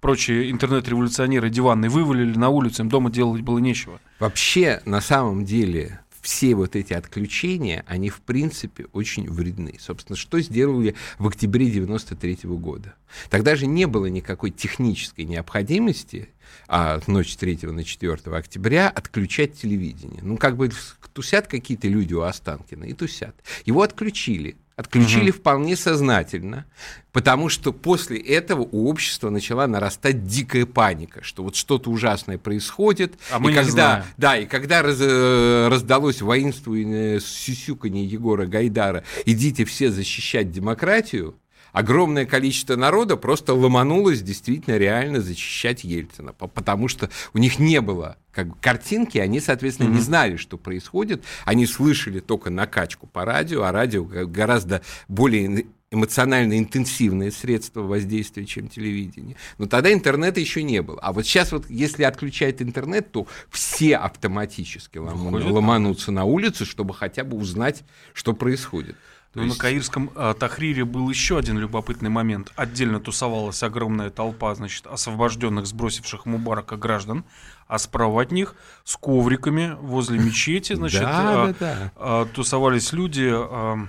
прочие 0.00 0.50
интернет-революционеры 0.50 1.50
диванные 1.50 1.90
вывалили 1.90 2.36
на 2.36 2.48
улицу, 2.48 2.82
им 2.82 2.88
дома 2.88 3.10
делать 3.10 3.42
было 3.42 3.58
нечего. 3.58 4.00
Вообще, 4.18 4.80
на 4.84 5.00
самом 5.00 5.44
деле, 5.44 6.00
все 6.20 6.54
вот 6.54 6.76
эти 6.76 6.92
отключения, 6.92 7.84
они 7.86 8.10
в 8.10 8.20
принципе 8.20 8.86
очень 8.92 9.30
вредны. 9.30 9.76
Собственно, 9.80 10.16
что 10.16 10.40
сделали 10.40 10.94
в 11.18 11.26
октябре 11.26 11.70
93 11.70 12.44
-го 12.44 12.58
года? 12.58 12.94
Тогда 13.30 13.56
же 13.56 13.66
не 13.66 13.86
было 13.86 14.06
никакой 14.06 14.50
технической 14.50 15.24
необходимости 15.24 16.28
а, 16.68 17.00
ночь 17.06 17.32
с 17.32 17.36
3 17.36 17.58
на 17.62 17.84
4 17.84 18.36
октября 18.36 18.88
отключать 18.88 19.58
телевидение. 19.58 20.20
Ну, 20.22 20.36
как 20.36 20.56
бы 20.56 20.70
тусят 21.12 21.46
какие-то 21.46 21.88
люди 21.88 22.14
у 22.14 22.22
Останкина 22.22 22.84
и 22.84 22.92
тусят. 22.92 23.34
Его 23.64 23.82
отключили. 23.82 24.56
Отключили 24.80 25.28
угу. 25.28 25.40
вполне 25.40 25.76
сознательно, 25.76 26.64
потому 27.12 27.50
что 27.50 27.70
после 27.70 28.18
этого 28.18 28.62
у 28.62 28.88
общества 28.88 29.28
начала 29.28 29.66
нарастать 29.66 30.26
дикая 30.26 30.64
паника, 30.64 31.22
что 31.22 31.42
вот 31.42 31.54
что-то 31.54 31.90
ужасное 31.90 32.38
происходит. 32.38 33.18
А 33.30 33.38
мы 33.38 33.50
и 33.50 33.52
не 33.52 33.58
когда, 33.58 33.72
знаем. 33.72 34.04
Да, 34.16 34.38
и 34.38 34.46
когда 34.46 34.80
раз, 34.80 34.96
э, 34.98 35.68
раздалось 35.68 36.22
воинственное 36.22 37.20
сюсюканье 37.20 38.06
Егора 38.06 38.46
Гайдара 38.46 39.04
«идите 39.26 39.66
все 39.66 39.90
защищать 39.90 40.50
демократию», 40.50 41.34
огромное 41.72 42.26
количество 42.26 42.76
народа 42.76 43.16
просто 43.16 43.54
ломанулось 43.54 44.22
действительно 44.22 44.76
реально 44.76 45.20
защищать 45.20 45.84
Ельцина, 45.84 46.32
потому 46.32 46.88
что 46.88 47.10
у 47.34 47.38
них 47.38 47.58
не 47.58 47.80
было 47.80 48.16
как 48.32 48.48
бы, 48.48 48.54
картинки, 48.60 49.18
они, 49.18 49.40
соответственно, 49.40 49.88
mm-hmm. 49.88 49.94
не 49.94 50.00
знали, 50.00 50.36
что 50.36 50.56
происходит, 50.56 51.24
они 51.44 51.66
слышали 51.66 52.20
только 52.20 52.50
накачку 52.50 53.06
по 53.06 53.24
радио, 53.24 53.62
а 53.62 53.72
радио 53.72 54.04
гораздо 54.04 54.82
более 55.08 55.66
эмоционально 55.90 56.58
интенсивное 56.58 57.30
средство 57.30 57.82
воздействия, 57.82 58.46
чем 58.46 58.68
телевидение. 58.68 59.36
Но 59.58 59.66
тогда 59.66 59.92
интернета 59.92 60.38
еще 60.38 60.62
не 60.62 60.82
было. 60.82 61.00
А 61.00 61.12
вот 61.12 61.26
сейчас 61.26 61.50
вот, 61.50 61.68
если 61.68 62.04
отключает 62.04 62.62
интернет, 62.62 63.10
то 63.10 63.26
все 63.50 63.96
автоматически 63.96 64.98
ломанутся 64.98 66.12
на 66.12 66.24
улицу, 66.24 66.64
чтобы 66.64 66.94
хотя 66.94 67.24
бы 67.24 67.36
узнать, 67.36 67.82
что 68.14 68.32
происходит. 68.34 68.96
Ну, 69.34 69.44
есть... 69.44 69.56
на 69.56 69.60
Каирском 69.60 70.10
э, 70.14 70.34
Тахрире 70.38 70.84
был 70.84 71.08
еще 71.08 71.38
один 71.38 71.56
любопытный 71.56 72.10
момент. 72.10 72.52
Отдельно 72.56 72.98
тусовалась 72.98 73.62
огромная 73.62 74.10
толпа, 74.10 74.54
значит, 74.54 74.86
освобожденных, 74.86 75.66
сбросивших 75.66 76.26
Мубарака 76.26 76.76
граждан, 76.76 77.24
а 77.68 77.78
справа 77.78 78.22
от 78.22 78.32
них 78.32 78.56
с 78.84 78.96
ковриками 78.96 79.76
возле 79.80 80.18
мечети, 80.18 80.72
значит, 80.72 81.02
э, 81.04 81.90
э, 81.96 82.26
тусовались 82.34 82.92
люди 82.92 83.30
э, 83.32 83.86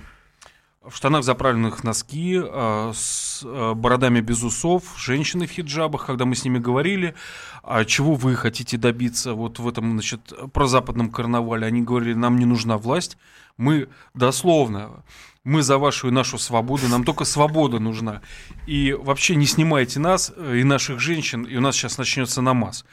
в 0.84 0.96
штанах 0.96 1.24
заправленных 1.24 1.84
носки, 1.84 2.40
э, 2.40 2.92
с 2.94 3.42
э, 3.44 3.74
бородами 3.74 4.20
без 4.20 4.42
усов, 4.42 4.94
женщины 4.96 5.46
в 5.46 5.50
хиджабах, 5.50 6.06
когда 6.06 6.24
мы 6.24 6.34
с 6.34 6.44
ними 6.44 6.58
говорили, 6.58 7.14
а 7.62 7.84
чего 7.84 8.14
вы 8.14 8.34
хотите 8.36 8.76
добиться? 8.76 9.34
Вот 9.34 9.58
в 9.58 9.68
этом, 9.68 9.92
значит, 9.92 10.32
прозападном 10.52 11.10
карнавале, 11.10 11.66
они 11.66 11.82
говорили, 11.82 12.14
нам 12.14 12.38
не 12.38 12.46
нужна 12.46 12.78
власть, 12.78 13.16
мы 13.56 13.88
дословно 14.14 15.04
мы 15.44 15.62
за 15.62 15.78
вашу 15.78 16.08
и 16.08 16.10
нашу 16.10 16.38
свободу, 16.38 16.88
нам 16.88 17.04
только 17.04 17.24
свобода 17.24 17.78
нужна. 17.78 18.22
И 18.66 18.92
вообще 18.92 19.34
не 19.34 19.46
снимайте 19.46 19.98
нас 19.98 20.32
э, 20.36 20.58
и 20.58 20.64
наших 20.64 21.00
женщин, 21.00 21.42
и 21.42 21.56
у 21.56 21.60
нас 21.60 21.74
сейчас 21.74 21.98
начнется 21.98 22.42
намаз. 22.42 22.84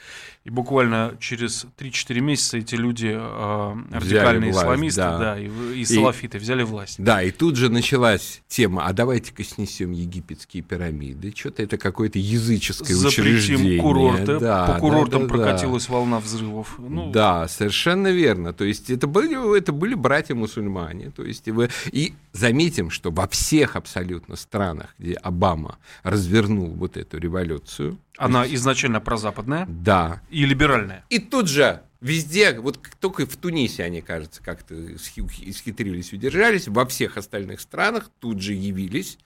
И 0.46 0.50
буквально 0.50 1.18
через 1.20 1.66
3-4 1.78 2.20
месяца 2.22 2.58
эти 2.58 2.76
люди, 2.76 3.14
э, 3.14 3.76
радикальные 3.92 4.52
власть, 4.52 4.66
исламисты 4.66 5.02
да. 5.02 5.18
Да, 5.18 5.40
и, 5.40 5.50
и 5.76 5.86
салафиты, 5.86 6.38
и, 6.38 6.40
взяли 6.40 6.64
власть. 6.64 6.96
Да, 6.98 7.22
и 7.22 7.30
тут 7.30 7.58
же 7.58 7.70
началась 7.70 8.42
тема, 8.48 8.86
а 8.86 8.94
давайте-ка 8.94 9.44
снесем 9.44 9.92
египетские 9.92 10.64
пирамиды. 10.64 11.34
Что-то 11.36 11.62
это 11.62 11.78
какое-то 11.78 12.20
языческое 12.20 12.96
Запретим 12.96 13.24
учреждение. 13.26 13.82
курорты. 13.82 14.40
Да, 14.40 14.66
По 14.66 14.80
курортам 14.80 15.24
да, 15.24 15.28
да, 15.28 15.34
прокатилась 15.34 15.88
да. 15.88 15.94
волна 15.94 16.20
взрывов. 16.22 16.76
Ну, 16.80 17.12
да, 17.12 17.50
совершенно 17.50 18.08
верно. 18.08 18.54
То 18.54 18.64
есть 18.64 18.90
это 18.90 19.08
были, 19.08 19.58
это 19.58 19.74
были 19.74 19.94
братья-мусульмане. 19.94 21.12
То 21.12 21.26
есть 21.26 21.50
вы... 21.50 21.70
И 21.92 22.14
заметим, 22.32 22.92
что 22.92 23.12
во 23.12 23.28
всех 23.28 23.76
абсолютно 23.76 24.38
странах, 24.38 24.96
где 24.98 25.16
Обама 25.16 25.78
развернул 26.04 26.70
вот 26.70 26.96
эту 26.96 27.18
революцию, 27.18 27.98
она 28.20 28.46
изначально 28.54 29.00
прозападная? 29.00 29.66
Да. 29.70 30.22
И 30.30 30.46
либеральная? 30.46 31.06
И 31.10 31.20
тут 31.20 31.48
же 31.48 31.82
везде, 32.02 32.60
вот 32.60 32.80
только 33.00 33.26
в 33.26 33.36
Тунисе 33.36 33.84
они, 33.84 34.02
кажется, 34.02 34.42
как-то 34.44 34.76
исхитрились, 34.96 36.14
удержались, 36.14 36.68
во 36.68 36.86
всех 36.86 37.18
остальных 37.18 37.60
странах 37.60 38.10
тут 38.20 38.42
же 38.42 38.54
явились 38.54 39.18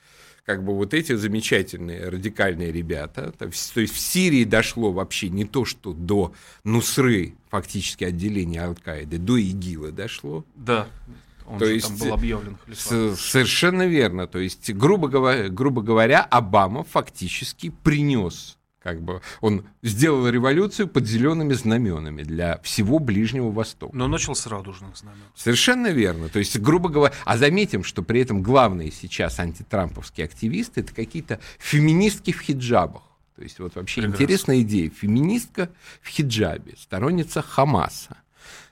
как 0.46 0.64
бы 0.64 0.76
вот 0.76 0.94
эти 0.94 1.16
замечательные 1.16 2.10
радикальные 2.10 2.72
ребята, 2.72 3.32
то 3.32 3.46
есть 3.46 3.94
в 3.94 3.98
Сирии 3.98 4.44
дошло 4.44 4.92
вообще 4.92 5.30
не 5.30 5.46
то, 5.46 5.64
что 5.64 5.94
до 5.94 6.34
Нусры, 6.66 7.36
фактически 7.50 8.04
отделения 8.04 8.62
Аль-Каиды, 8.62 9.20
до 9.20 9.38
ИГИЛа 9.38 9.92
дошло. 9.92 10.44
Да. 10.56 10.88
Он 11.46 11.60
то 11.60 11.66
есть, 11.66 11.88
там 11.88 11.98
был 11.98 12.14
объявлен 12.14 12.58
с, 12.74 13.16
совершенно 13.16 13.86
верно. 13.86 14.28
То 14.28 14.40
есть, 14.40 14.74
грубо 14.74 15.08
говоря, 15.08 15.50
грубо 15.50 15.82
говоря, 15.82 16.22
Обама 16.22 16.84
фактически 16.84 17.70
принес 17.70 18.58
как 18.84 19.02
бы 19.02 19.22
он 19.40 19.66
сделал 19.82 20.28
революцию 20.28 20.88
под 20.90 21.08
зелеными 21.08 21.54
знаменами 21.54 22.24
для 22.24 22.60
всего 22.60 23.00
Ближнего 23.00 23.50
Востока. 23.50 23.96
Но 23.96 24.08
начал 24.08 24.36
с 24.36 24.46
радужных 24.46 24.98
знамен. 24.98 25.24
Совершенно 25.36 25.88
верно. 25.88 26.28
То 26.28 26.40
есть, 26.40 26.60
грубо 26.60 26.90
говоря, 26.90 27.14
а 27.26 27.38
заметим, 27.38 27.84
что 27.84 28.04
при 28.04 28.22
этом 28.22 28.44
главные 28.44 28.92
сейчас 28.92 29.40
антитрамповские 29.40 30.26
активисты 30.26 30.82
это 30.82 30.94
какие-то 30.94 31.40
феминистки 31.60 32.32
в 32.32 32.42
хиджабах. 32.42 33.04
То 33.36 33.42
есть 33.42 33.58
вот 33.60 33.76
вообще 33.76 34.02
Прекрасно. 34.02 34.24
интересная 34.24 34.62
идея. 34.62 34.90
Феминистка 34.90 35.70
в 36.02 36.10
хиджабе, 36.10 36.76
сторонница 36.78 37.42
Хамаса. 37.42 38.18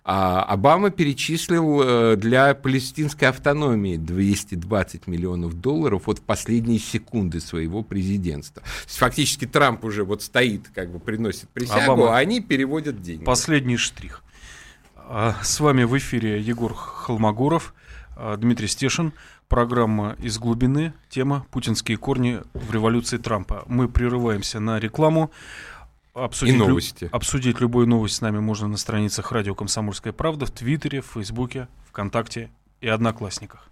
А 0.03 0.41
Обама 0.43 0.89
перечислил 0.89 1.81
э, 1.83 2.15
для 2.15 2.55
палестинской 2.55 3.27
автономии 3.27 3.97
220 3.97 5.05
миллионов 5.05 5.53
долларов 5.53 6.03
вот 6.07 6.19
в 6.19 6.21
последние 6.23 6.79
секунды 6.79 7.39
своего 7.39 7.83
президентства. 7.83 8.63
Фактически 8.87 9.45
Трамп 9.45 9.83
уже 9.85 10.03
вот 10.03 10.23
стоит, 10.23 10.69
как 10.73 10.91
бы 10.91 10.99
приносит 10.99 11.49
присягу, 11.49 11.93
Обама. 11.93 12.15
а 12.15 12.17
они 12.17 12.41
переводят 12.41 13.01
деньги. 13.01 13.23
Последний 13.23 13.77
штрих. 13.77 14.23
А, 14.95 15.35
с 15.43 15.59
вами 15.59 15.83
в 15.83 15.95
эфире 15.97 16.41
Егор 16.41 16.73
Холмогоров, 16.73 17.75
а, 18.15 18.37
Дмитрий 18.37 18.67
Стешин. 18.67 19.13
Программа 19.49 20.15
«Из 20.19 20.39
глубины». 20.39 20.93
Тема 21.09 21.45
«Путинские 21.51 21.97
корни 21.97 22.39
в 22.53 22.71
революции 22.73 23.17
Трампа». 23.17 23.65
Мы 23.67 23.89
прерываемся 23.89 24.61
на 24.61 24.79
рекламу. 24.79 25.29
Обсудить, 26.13 26.55
и 26.55 26.57
новости. 26.57 27.03
Лю, 27.05 27.09
обсудить 27.13 27.61
любую 27.61 27.87
новость 27.87 28.15
с 28.15 28.21
нами 28.21 28.39
можно 28.39 28.67
на 28.67 28.75
страницах 28.75 29.31
радио 29.31 29.55
«Комсомольская 29.55 30.11
правда» 30.11 30.45
в 30.45 30.51
Твиттере, 30.51 31.01
в 31.01 31.05
Фейсбуке, 31.05 31.69
ВКонтакте 31.89 32.51
и 32.81 32.89
Одноклассниках. 32.89 33.69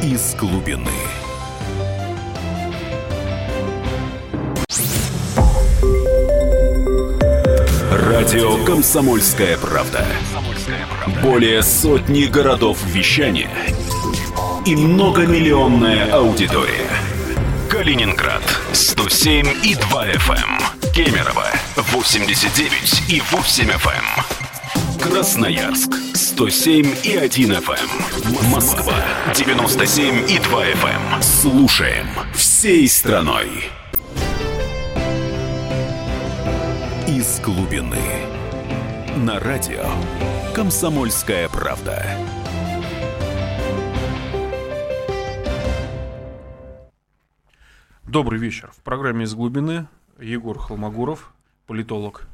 Из 0.00 0.36
глубины. 0.36 0.92
Радио 7.90 8.64
«Комсомольская 8.64 9.58
правда». 9.58 10.06
Более 11.20 11.62
сотни 11.62 12.26
городов 12.26 12.80
вещания 12.86 13.50
и 14.64 14.76
многомиллионная 14.76 16.12
аудитория. 16.12 17.07
Калининград 17.68 18.42
107 18.72 19.46
и 19.62 19.74
2 19.74 20.06
FM. 20.06 20.32
Эм. 20.32 20.92
Кемерово 20.92 21.46
89 21.76 23.10
и 23.10 23.20
8 23.30 23.70
FM. 23.70 23.90
Эм. 23.94 24.98
Красноярск 24.98 25.92
107 26.14 26.94
и 27.04 27.16
1 27.16 27.52
FM. 27.52 27.90
Эм. 28.24 28.50
Москва 28.50 28.94
97 29.34 30.30
и 30.30 30.38
2 30.38 30.64
FM. 30.64 31.22
Слушаем 31.22 32.06
всей 32.34 32.88
страной. 32.88 33.70
Из 37.06 37.38
глубины. 37.40 37.98
На 39.16 39.38
радио 39.40 39.84
«Комсомольская 40.54 41.48
правда». 41.48 42.27
Добрый 48.08 48.40
вечер. 48.40 48.72
В 48.74 48.82
программе 48.82 49.24
«Из 49.24 49.34
глубины» 49.34 49.86
Егор 50.18 50.58
Холмогоров, 50.58 51.34
политолог 51.66 52.26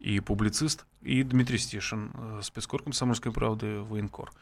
и 0.00 0.18
публицист, 0.18 0.86
и 1.02 1.22
Дмитрий 1.22 1.58
Стешин, 1.58 2.10
э, 2.14 2.40
спецкор 2.42 2.82
комсомольской 2.82 3.30
правды, 3.30 3.78
военкор. 3.78 4.32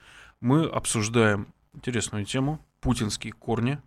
Мы 0.41 0.65
обсуждаем 0.65 1.49
интересную 1.75 2.25
тему 2.25 2.59
«Путинские 2.81 3.35
корни 3.35 3.79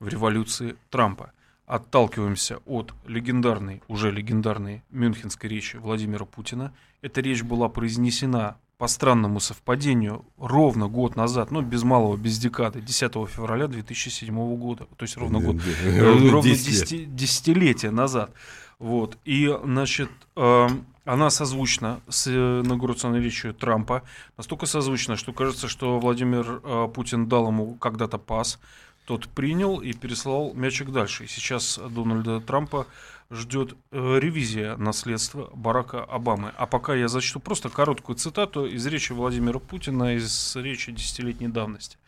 в 0.00 0.08
революции 0.08 0.76
Трампа». 0.90 1.32
Отталкиваемся 1.64 2.58
от 2.66 2.92
легендарной, 3.06 3.82
уже 3.88 4.10
легендарной 4.10 4.84
мюнхенской 4.90 5.48
речи 5.48 5.78
Владимира 5.78 6.26
Путина. 6.26 6.74
Эта 7.00 7.22
речь 7.22 7.42
была 7.42 7.70
произнесена 7.70 8.58
по 8.78 8.86
странному 8.86 9.40
совпадению, 9.40 10.24
ровно 10.38 10.86
год 10.88 11.16
назад, 11.16 11.50
ну, 11.50 11.62
без 11.62 11.82
малого, 11.82 12.16
без 12.16 12.38
декады, 12.38 12.80
10 12.80 13.12
февраля 13.28 13.66
2007 13.66 14.56
года, 14.56 14.86
то 14.96 15.02
есть 15.02 15.16
ровно 15.16 15.40
год, 15.40 15.56
э, 15.84 16.30
ровно 16.30 16.42
10, 16.48 17.14
десятилетия 17.14 17.90
назад. 17.90 18.30
Вот. 18.78 19.18
И, 19.24 19.52
значит, 19.64 20.10
э, 20.36 20.68
она 21.04 21.30
созвучна 21.30 22.00
с 22.08 22.28
инаугурационной 22.28 23.20
речью 23.20 23.52
Трампа, 23.52 24.04
настолько 24.36 24.66
созвучна, 24.66 25.16
что 25.16 25.32
кажется, 25.32 25.66
что 25.66 25.98
Владимир 25.98 26.60
э, 26.62 26.88
Путин 26.94 27.26
дал 27.26 27.48
ему 27.48 27.74
когда-то 27.74 28.18
пас, 28.18 28.60
тот 29.06 29.26
принял 29.26 29.80
и 29.80 29.92
переслал 29.92 30.52
мячик 30.54 30.90
дальше. 30.90 31.24
И 31.24 31.26
сейчас 31.26 31.80
Дональда 31.90 32.40
Трампа 32.40 32.86
ждет 33.30 33.76
э, 33.90 34.18
ревизия 34.18 34.76
наследства 34.76 35.50
Барака 35.54 36.02
Обамы. 36.04 36.52
А 36.56 36.66
пока 36.66 36.94
я 36.94 37.08
зачту 37.08 37.40
просто 37.40 37.68
короткую 37.68 38.16
цитату 38.16 38.66
из 38.66 38.86
речи 38.86 39.12
Владимира 39.12 39.58
Путина 39.58 40.14
из 40.16 40.56
речи 40.56 40.92
десятилетней 40.92 41.48
давности. 41.48 41.98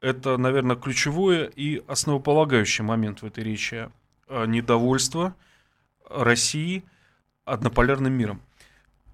Это, 0.00 0.36
наверное, 0.36 0.76
ключевой 0.76 1.50
и 1.54 1.82
основополагающий 1.86 2.82
момент 2.82 3.22
в 3.22 3.26
этой 3.26 3.44
речи. 3.44 3.90
Недовольство 4.28 5.34
России 6.08 6.84
однополярным 7.44 8.12
миром. 8.12 8.42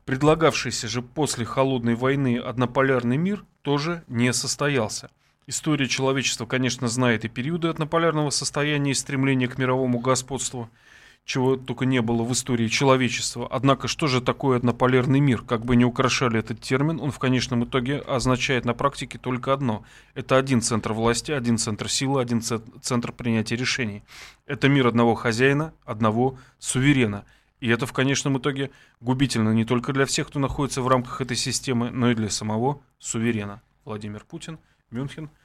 Предлагавшийся 0.07 0.89
же 0.89 1.01
после 1.03 1.45
холодной 1.45 1.95
войны 1.95 2.39
однополярный 2.39 3.17
мир 3.17 3.45
тоже 3.63 4.03
не 4.09 4.33
состоялся. 4.33 5.11
История 5.47 5.89
человечества, 5.89 6.47
конечно, 6.47 6.89
знает 6.89 7.25
и 7.25 7.29
периоды 7.29 7.69
однополярного 7.69 8.31
состояния 8.31 8.91
и 8.91 8.95
стремления 8.95 9.49
к 9.49 9.59
мировому 9.59 9.99
господству– 9.99 10.71
чего 11.25 11.57
только 11.57 11.87
не 11.87 12.03
было 12.03 12.23
в 12.23 12.33
истории 12.33 12.69
человечества. 12.69 13.49
Однако, 13.51 13.89
что 13.89 14.07
же 14.07 14.21
такое 14.21 14.59
однополярный 14.59 15.21
мир? 15.21 15.43
Как 15.43 15.65
бы 15.65 15.75
не 15.75 15.85
украшали 15.85 16.39
этот 16.39 16.61
термин, 16.61 17.01
он 17.01 17.11
в 17.11 17.19
конечном 17.19 17.65
итоге 17.65 17.99
означает 17.99 18.65
на 18.65 18.75
практике 18.75 19.19
только 19.19 19.53
одно. 19.53 19.85
Это 20.15 20.37
один 20.37 20.61
центр 20.61 20.93
власти, 20.93 21.33
один 21.33 21.57
центр 21.57 21.89
силы, 21.89 22.21
один 22.21 22.43
центр 22.43 23.13
принятия 23.13 23.57
решений. 23.57 24.03
Это 24.47 24.69
мир 24.69 24.87
одного 24.87 25.15
хозяина, 25.15 25.73
одного 25.85 26.39
суверена. 26.59 27.25
И 27.61 27.69
это 27.69 27.87
в 27.87 27.95
конечном 27.95 28.37
итоге 28.37 28.71
губительно 29.01 29.51
не 29.51 29.65
только 29.65 29.95
для 29.95 30.05
всех, 30.05 30.29
кто 30.29 30.39
находится 30.39 30.83
в 30.83 30.89
рамках 30.89 31.23
этой 31.23 31.37
системы, 31.37 31.91
но 31.91 32.11
и 32.11 32.15
для 32.15 32.29
самого 32.29 32.83
суверена. 32.99 33.63
Владимир 33.87 34.25
Путин, 34.25 34.59
Мюнхен– 34.91 35.31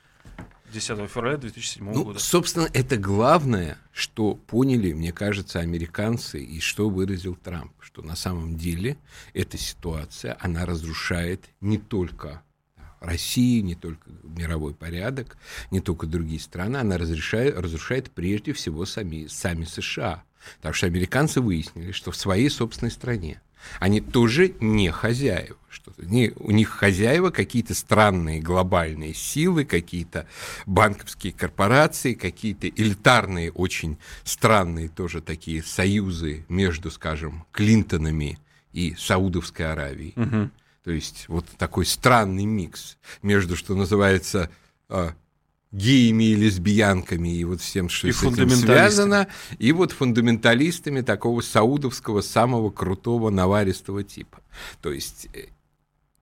10 0.71 1.09
февраля 1.09 1.37
2007 1.37 1.91
ну, 1.91 2.03
года. 2.03 2.19
Собственно, 2.19 2.69
это 2.73 2.97
главное, 2.97 3.77
что 3.91 4.35
поняли, 4.35 4.93
мне 4.93 5.11
кажется, 5.11 5.59
американцы 5.59 6.43
и 6.43 6.59
что 6.59 6.89
выразил 6.89 7.35
Трамп, 7.35 7.71
что 7.79 8.01
на 8.01 8.15
самом 8.15 8.55
деле 8.55 8.97
эта 9.33 9.57
ситуация, 9.57 10.37
она 10.39 10.65
разрушает 10.65 11.45
не 11.61 11.77
только 11.77 12.43
Россию, 12.99 13.63
не 13.63 13.75
только 13.75 14.09
мировой 14.23 14.73
порядок, 14.73 15.37
не 15.71 15.79
только 15.79 16.05
другие 16.05 16.39
страны, 16.39 16.77
она 16.77 16.97
разрешает, 16.97 17.57
разрушает 17.57 18.11
прежде 18.11 18.53
всего 18.53 18.85
сами, 18.85 19.27
сами 19.27 19.65
США. 19.65 20.23
Потому 20.57 20.73
что 20.73 20.87
американцы 20.87 21.41
выяснили, 21.41 21.91
что 21.91 22.11
в 22.11 22.15
своей 22.15 22.49
собственной 22.49 22.91
стране 22.91 23.41
они 23.79 24.01
тоже 24.01 24.55
не 24.59 24.91
хозяева. 24.91 25.57
Что 25.69 25.93
не, 25.97 26.31
у 26.35 26.51
них 26.51 26.69
хозяева 26.69 27.29
какие-то 27.29 27.75
странные 27.75 28.41
глобальные 28.41 29.13
силы, 29.13 29.65
какие-то 29.65 30.25
банковские 30.65 31.31
корпорации, 31.31 32.15
какие-то 32.15 32.67
элитарные, 32.67 33.51
очень 33.51 33.97
странные 34.23 34.89
тоже 34.89 35.21
такие 35.21 35.61
союзы 35.61 36.45
между, 36.49 36.89
скажем, 36.89 37.45
Клинтонами 37.51 38.39
и 38.73 38.95
Саудовской 38.97 39.71
Аравией. 39.71 40.13
Угу. 40.15 40.49
То 40.83 40.91
есть 40.91 41.25
вот 41.27 41.45
такой 41.57 41.85
странный 41.85 42.45
микс 42.45 42.97
между, 43.21 43.55
что 43.55 43.75
называется, 43.75 44.49
а, 44.87 45.13
геями 45.71 46.23
и 46.23 46.35
лесбиянками 46.35 47.29
и 47.29 47.43
вот 47.43 47.61
всем, 47.61 47.89
что 47.89 48.07
и 48.07 48.11
с 48.11 48.23
этим 48.23 48.49
связано, 48.49 49.27
и 49.59 49.71
вот 49.71 49.91
фундаменталистами 49.91 51.01
такого 51.01 51.41
саудовского 51.41 52.21
самого 52.21 52.71
крутого 52.71 53.29
наваристого 53.29 54.03
типа. 54.03 54.41
То 54.81 54.91
есть 54.91 55.27
э, 55.33 55.47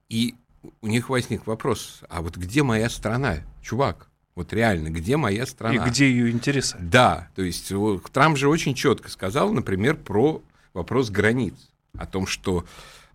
и 0.09 0.35
у 0.81 0.87
них 0.87 1.09
возник 1.09 1.47
вопрос, 1.47 2.01
а 2.09 2.21
вот 2.21 2.35
где 2.35 2.63
моя 2.63 2.89
страна, 2.89 3.37
чувак? 3.61 4.09
Вот 4.35 4.53
реально, 4.53 4.89
где 4.89 5.17
моя 5.17 5.45
страна? 5.45 5.75
И 5.85 5.89
где 5.89 6.09
ее 6.09 6.29
интересы? 6.29 6.77
Да, 6.79 7.29
то 7.35 7.41
есть 7.41 7.71
Трамп 8.13 8.37
же 8.37 8.47
очень 8.49 8.75
четко 8.75 9.09
сказал, 9.09 9.51
например, 9.51 9.95
про 9.95 10.43
вопрос 10.73 11.09
границ, 11.09 11.55
о 11.97 12.05
том, 12.05 12.27
что 12.27 12.65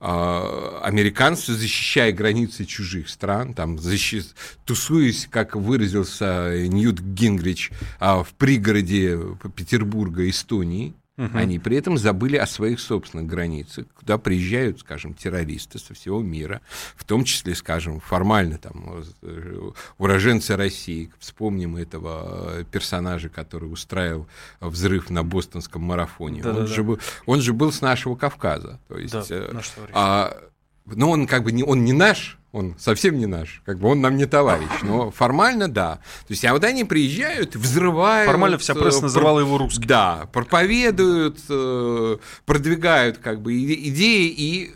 э, 0.01 0.81
американцы, 0.83 1.55
защищая 1.55 2.13
границы 2.13 2.65
чужих 2.65 3.09
стран, 3.09 3.55
там, 3.55 3.79
защи... 3.79 4.23
тусуясь, 4.65 5.27
как 5.31 5.57
выразился 5.57 6.67
Ньют 6.69 7.01
Гингрич, 7.01 7.71
э, 8.01 8.23
в 8.23 8.29
пригороде 8.37 9.19
Петербурга, 9.57 10.29
Эстонии, 10.29 10.95
Угу. 11.19 11.37
Они 11.37 11.59
при 11.59 11.77
этом 11.77 11.99
забыли 11.99 12.37
о 12.37 12.47
своих 12.47 12.81
собственных 12.81 13.27
границах, 13.27 13.85
куда 13.95 14.17
приезжают, 14.17 14.81
скажем, 14.81 15.13
террористы 15.13 15.79
со 15.79 15.93
всего 15.93 16.23
мира, 16.23 16.63
в 16.97 17.05
том 17.05 17.25
числе, 17.25 17.55
скажем, 17.55 18.01
формально 18.01 18.57
там 18.57 19.05
э, 19.21 19.71
уроженцы 19.99 20.57
России. 20.57 21.11
Вспомним 21.19 21.77
этого 21.77 22.61
э, 22.61 22.65
персонажа, 22.65 23.29
который 23.29 23.67
устраивал 23.67 24.27
взрыв 24.61 25.11
на 25.11 25.23
бостонском 25.23 25.83
марафоне. 25.83 26.43
Да, 26.43 26.51
он, 26.51 26.57
да, 26.57 26.67
же 26.67 26.77
да. 26.77 26.83
Был, 26.83 26.99
он 27.27 27.41
же 27.43 27.53
был 27.53 27.73
с 27.73 27.83
нашего 27.83 28.17
Кавказа. 28.17 28.81
То 28.89 28.97
есть, 28.97 29.13
да, 29.13 29.25
э, 29.29 29.61
а, 29.93 30.39
но 30.87 31.11
он 31.11 31.27
как 31.27 31.45
бы 31.45 31.53
не, 31.53 31.63
он 31.63 31.85
не 31.85 31.93
наш, 31.93 32.39
он 32.53 32.77
совсем 32.79 33.19
не 33.19 33.27
наш, 33.27 33.63
как 33.65 33.79
бы 33.79 33.89
он 33.89 34.01
нам 34.03 34.17
не 34.17 34.27
товарищ, 34.27 34.69
но 34.83 35.11
формально 35.11 35.69
да. 35.69 35.97
То 36.27 36.33
есть, 36.33 36.45
а 36.45 36.53
вот 36.53 36.63
они 36.65 36.85
приезжают, 36.85 37.57
взрывают. 37.57 38.27
Формально 38.27 38.59
вся 38.59 38.75
пресса 38.75 38.99
э, 38.99 39.03
называла 39.03 39.41
его 39.41 39.57
русским. 39.57 39.87
Да, 39.87 40.29
проповедуют, 40.33 41.41
э, 41.49 42.19
продвигают 42.45 43.19
как 43.19 43.41
бы 43.41 43.59
идеи, 43.59 44.29
и 44.29 44.75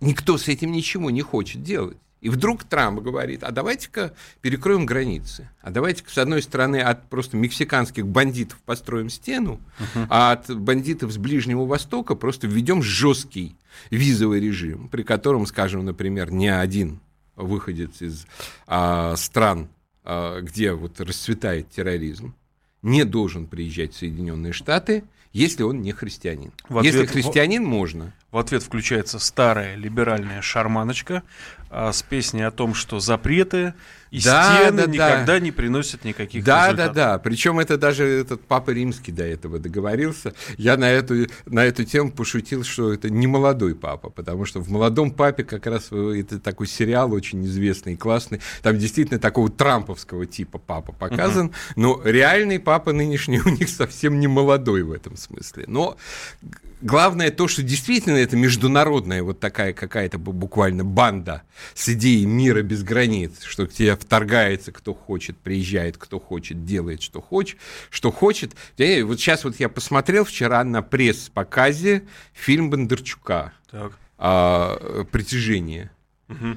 никто 0.00 0.38
с 0.38 0.46
этим 0.46 0.70
ничего 0.70 1.10
не 1.10 1.22
хочет 1.22 1.62
делать. 1.62 1.96
И 2.22 2.28
вдруг 2.28 2.62
Трамп 2.62 3.00
говорит, 3.00 3.42
а 3.42 3.50
давайте-ка 3.50 4.14
перекроем 4.40 4.86
границы. 4.86 5.50
А 5.60 5.72
давайте-ка, 5.72 6.08
с 6.08 6.18
одной 6.18 6.40
стороны, 6.40 6.80
от 6.80 7.08
просто 7.10 7.36
мексиканских 7.36 8.06
бандитов 8.06 8.60
построим 8.60 9.10
стену, 9.10 9.60
uh-huh. 9.80 10.06
а 10.08 10.32
от 10.32 10.56
бандитов 10.56 11.10
с 11.10 11.18
Ближнего 11.18 11.66
Востока 11.66 12.14
просто 12.14 12.46
введем 12.46 12.80
жесткий 12.80 13.56
визовый 13.90 14.38
режим, 14.40 14.88
при 14.88 15.02
котором, 15.02 15.46
скажем, 15.46 15.84
например, 15.84 16.30
ни 16.30 16.46
один 16.46 17.00
выходец 17.34 18.00
из 18.00 18.26
а, 18.68 19.16
стран, 19.16 19.68
а, 20.04 20.40
где 20.42 20.74
вот 20.74 21.00
расцветает 21.00 21.70
терроризм, 21.70 22.36
не 22.82 23.04
должен 23.04 23.48
приезжать 23.48 23.94
в 23.94 23.98
Соединенные 23.98 24.52
Штаты, 24.52 25.02
если 25.32 25.64
он 25.64 25.82
не 25.82 25.90
христианин. 25.90 26.52
В 26.68 26.78
ответ, 26.78 26.94
если 26.94 27.06
христианин, 27.06 27.64
можно. 27.64 28.14
В 28.32 28.38
ответ 28.38 28.62
включается 28.62 29.18
старая 29.18 29.76
либеральная 29.76 30.40
шарманочка, 30.40 31.22
а, 31.68 31.92
с 31.92 32.02
песней 32.02 32.42
о 32.42 32.50
том, 32.50 32.74
что 32.74 32.98
запреты 32.98 33.74
и 34.10 34.22
да, 34.22 34.56
стены 34.56 34.86
да, 34.86 34.90
никогда 34.90 35.26
да. 35.26 35.40
не 35.40 35.52
приносят 35.52 36.04
никаких 36.04 36.42
да, 36.42 36.68
результатов. 36.68 36.94
Да, 36.94 37.06
да, 37.06 37.12
да. 37.12 37.18
Причем 37.18 37.58
это 37.58 37.76
даже 37.76 38.04
этот 38.04 38.40
Папа 38.42 38.70
Римский 38.70 39.12
до 39.12 39.24
этого 39.24 39.58
договорился. 39.58 40.32
Я 40.56 40.78
на 40.78 40.90
эту, 40.90 41.26
на 41.44 41.64
эту 41.64 41.84
тему 41.84 42.10
пошутил, 42.10 42.64
что 42.64 42.90
это 42.92 43.10
не 43.10 43.26
молодой 43.26 43.74
папа, 43.74 44.08
потому 44.08 44.46
что 44.46 44.60
в 44.60 44.70
молодом 44.70 45.10
папе 45.10 45.44
как 45.44 45.66
раз 45.66 45.92
это 45.92 46.40
такой 46.40 46.68
сериал 46.68 47.12
очень 47.12 47.44
известный 47.44 47.94
и 47.94 47.96
классный. 47.96 48.40
Там 48.62 48.78
действительно 48.78 49.20
такого 49.20 49.50
трамповского 49.50 50.24
типа 50.24 50.56
папа 50.58 50.92
показан, 50.92 51.48
uh-huh. 51.48 51.72
но 51.76 52.00
реальный 52.02 52.58
папа 52.58 52.92
нынешний 52.92 53.40
у 53.44 53.48
них 53.50 53.68
совсем 53.68 54.20
не 54.20 54.26
молодой 54.26 54.84
в 54.84 54.92
этом 54.92 55.18
смысле. 55.18 55.64
Но 55.66 55.98
главное 56.82 57.30
то, 57.30 57.48
что 57.48 57.62
действительно 57.62 58.16
это 58.16 58.36
международная 58.36 59.22
вот 59.22 59.40
такая 59.40 59.72
какая-то 59.72 60.18
буквально 60.18 60.84
банда 60.84 61.42
с 61.74 61.88
идеей 61.88 62.26
мира 62.26 62.62
без 62.62 62.82
границ, 62.82 63.42
что 63.44 63.66
к 63.66 63.72
тебе 63.72 63.96
вторгается 63.96 64.72
кто 64.72 64.94
хочет, 64.94 65.38
приезжает 65.38 65.96
кто 65.96 66.18
хочет, 66.20 66.64
делает 66.64 67.02
что 67.02 67.20
хочет, 67.20 67.58
что 67.90 68.10
хочет. 68.10 68.52
И 68.76 69.02
вот 69.02 69.20
сейчас 69.20 69.44
вот 69.44 69.58
я 69.60 69.68
посмотрел 69.68 70.24
вчера 70.24 70.62
на 70.64 70.82
пресс-показе 70.82 72.04
фильм 72.32 72.70
Бондарчука 72.70 73.52
так. 73.70 73.92
А, 74.18 75.04
«Притяжение». 75.10 75.90
Угу. 76.28 76.56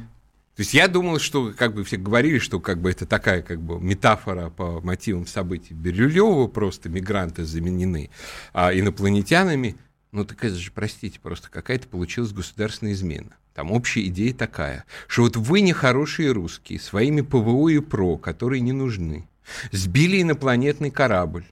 То 0.56 0.62
есть 0.62 0.74
я 0.74 0.88
думал, 0.88 1.20
что 1.20 1.54
как 1.56 1.74
бы 1.74 1.84
все 1.84 1.98
говорили, 1.98 2.40
что 2.40 2.62
как 2.62 2.80
бы 2.80 2.90
это 2.90 3.06
такая 3.06 3.42
как 3.42 3.62
бы 3.62 3.78
метафора 3.82 4.50
по 4.50 4.80
мотивам 4.80 5.28
событий 5.28 5.74
Бирюлева, 5.74 6.48
просто 6.48 6.88
мигранты 6.88 7.44
заменены 7.44 8.10
а, 8.54 8.74
инопланетянами. 8.74 9.76
Ну 10.16 10.24
так 10.24 10.46
это 10.46 10.56
же, 10.56 10.72
простите, 10.72 11.20
просто 11.20 11.50
какая-то 11.50 11.90
получилась 11.90 12.32
государственная 12.32 12.94
измена. 12.94 13.36
Там 13.54 13.74
общая 13.74 14.06
идея 14.06 14.34
такая, 14.34 14.86
что 15.08 15.24
вот 15.24 15.36
вы 15.36 15.60
нехорошие 15.60 16.32
русские, 16.32 16.80
своими 16.80 17.20
ПВО 17.20 17.68
и 17.68 17.80
ПРО, 17.80 18.16
которые 18.16 18.62
не 18.62 18.72
нужны, 18.72 19.28
сбили 19.74 20.22
инопланетный 20.22 20.90
корабль, 20.90 21.44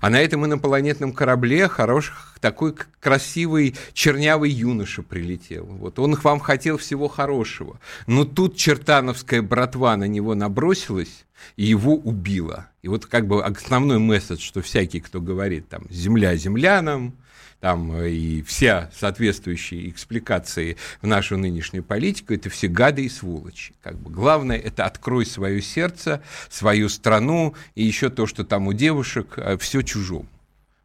а 0.00 0.10
на 0.10 0.20
этом 0.20 0.44
инопланетном 0.44 1.12
корабле 1.12 1.68
хороший, 1.68 2.12
такой 2.40 2.74
красивый 2.98 3.76
чернявый 3.92 4.50
юноша 4.50 5.04
прилетел. 5.04 5.66
Вот 5.66 6.00
он 6.00 6.16
вам 6.16 6.40
хотел 6.40 6.76
всего 6.76 7.06
хорошего. 7.06 7.78
Но 8.08 8.24
тут 8.24 8.56
чертановская 8.56 9.42
братва 9.42 9.96
на 9.96 10.08
него 10.08 10.34
набросилась 10.34 11.24
и 11.54 11.66
его 11.66 11.94
убила. 11.94 12.66
И 12.82 12.88
вот 12.88 13.06
как 13.06 13.28
бы 13.28 13.44
основной 13.44 14.00
месседж, 14.00 14.40
что 14.40 14.60
всякий, 14.60 14.98
кто 14.98 15.20
говорит 15.20 15.68
там 15.68 15.84
«земля 15.88 16.34
землянам», 16.34 17.14
там 17.60 17.92
э, 17.92 18.10
и 18.10 18.42
все 18.42 18.90
соответствующие 18.94 19.88
экспликации 19.90 20.76
в 21.02 21.06
нашу 21.06 21.36
нынешнюю 21.36 21.82
политику, 21.82 22.32
это 22.32 22.50
все 22.50 22.68
гады 22.68 23.04
и 23.04 23.08
сволочи. 23.08 23.74
Как 23.82 23.96
бы 23.98 24.10
главное 24.10 24.58
это 24.58 24.84
открой 24.84 25.26
свое 25.26 25.60
сердце, 25.60 26.22
свою 26.48 26.88
страну 26.88 27.54
и 27.74 27.84
еще 27.84 28.10
то, 28.10 28.26
что 28.26 28.44
там 28.44 28.68
у 28.68 28.72
девушек 28.72 29.34
э, 29.36 29.56
все 29.58 29.82
чужому. 29.82 30.26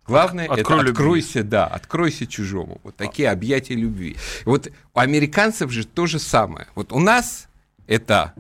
Главное, 0.06 0.48
Открой 0.50 0.82
это 0.82 0.90
откройся, 0.90 1.40
любви. 1.40 1.50
да, 1.50 1.66
откройся 1.68 2.28
чужому. 2.28 2.82
Вот 2.84 2.98
такие 2.98 3.30
объятия 3.30 3.76
любви. 3.76 4.18
Вот 4.44 4.70
у 4.94 5.00
американцев 5.00 5.72
же 5.72 5.86
то 5.88 6.08
же 6.08 6.20
самое. 6.20 6.68
Вот 6.76 6.92
у 6.92 7.00
нас 7.00 7.48
это 7.88 8.34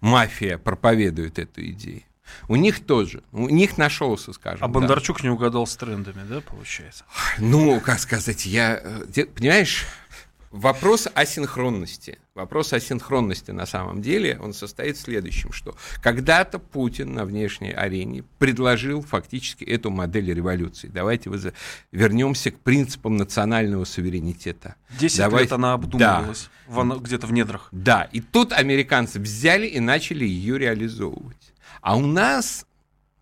мафия 0.00 0.58
проповедует 0.58 1.38
эту 1.38 1.64
идею. 1.70 2.02
У 2.48 2.56
них 2.56 2.84
тоже. 2.84 3.22
У 3.32 3.48
них 3.48 3.78
нашелся, 3.78 4.32
скажем. 4.32 4.64
А 4.64 4.68
Бондарчук 4.68 5.18
да. 5.18 5.24
не 5.24 5.30
угадал 5.30 5.66
с 5.66 5.76
трендами, 5.76 6.22
да, 6.28 6.40
получается? 6.40 7.04
Ну, 7.38 7.80
как 7.80 7.98
сказать, 7.98 8.46
я... 8.46 8.80
Э, 8.82 9.24
понимаешь, 9.26 9.86
вопрос 10.50 11.08
асинхронности. 11.14 12.18
Вопрос 12.34 12.72
асинхронности 12.72 13.50
на 13.50 13.66
самом 13.66 14.00
деле, 14.00 14.38
он 14.40 14.54
состоит 14.54 14.96
в 14.96 15.00
следующем, 15.00 15.52
что 15.52 15.76
когда-то 16.02 16.58
Путин 16.58 17.12
на 17.12 17.24
внешней 17.24 17.72
арене 17.72 18.22
предложил 18.38 19.02
фактически 19.02 19.64
эту 19.64 19.90
модель 19.90 20.32
революции. 20.32 20.88
Давайте 20.88 21.30
вернемся 21.90 22.50
к 22.50 22.60
принципам 22.60 23.16
национального 23.16 23.84
суверенитета. 23.84 24.76
Десять 24.98 25.18
Давайте... 25.18 25.44
лет 25.44 25.52
она 25.52 25.72
обдумывалась 25.72 26.48
да. 26.68 26.82
где-то 26.84 27.26
в 27.26 27.32
недрах. 27.32 27.68
Да, 27.72 28.04
и 28.04 28.20
тут 28.20 28.52
американцы 28.52 29.18
взяли 29.18 29.66
и 29.66 29.80
начали 29.80 30.24
ее 30.24 30.58
реализовывать. 30.58 31.47
А 31.80 31.96
у 31.96 32.06
нас 32.06 32.66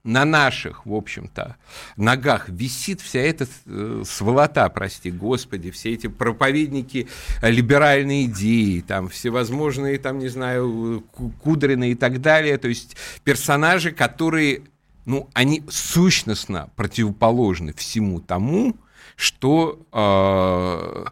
на 0.07 0.25
наших, 0.25 0.87
в 0.87 0.95
общем-то, 0.95 1.57
ногах 1.97 2.49
висит 2.49 3.01
вся 3.01 3.19
эта 3.19 3.47
э, 3.67 4.03
сволота, 4.07 4.69
прости 4.69 5.11
господи, 5.11 5.73
все 5.73 5.95
эти 5.95 6.07
проповедники 6.07 7.09
либеральной 7.43 8.27
идеи, 8.27 8.81
там 8.87 9.09
всевозможные, 9.09 9.99
там, 9.99 10.21
не 10.21 10.29
знаю, 10.29 11.05
Кудрины 11.43 11.91
и 11.91 11.95
так 11.97 12.21
далее, 12.21 12.57
то 12.57 12.69
есть 12.69 12.97
персонажи, 13.25 13.91
которые, 13.91 14.63
ну, 15.07 15.29
они 15.35 15.65
сущностно 15.69 16.71
противоположны 16.77 17.73
всему 17.75 18.21
тому, 18.21 18.77
что 19.17 19.81
э, 19.93 21.05
э 21.07 21.11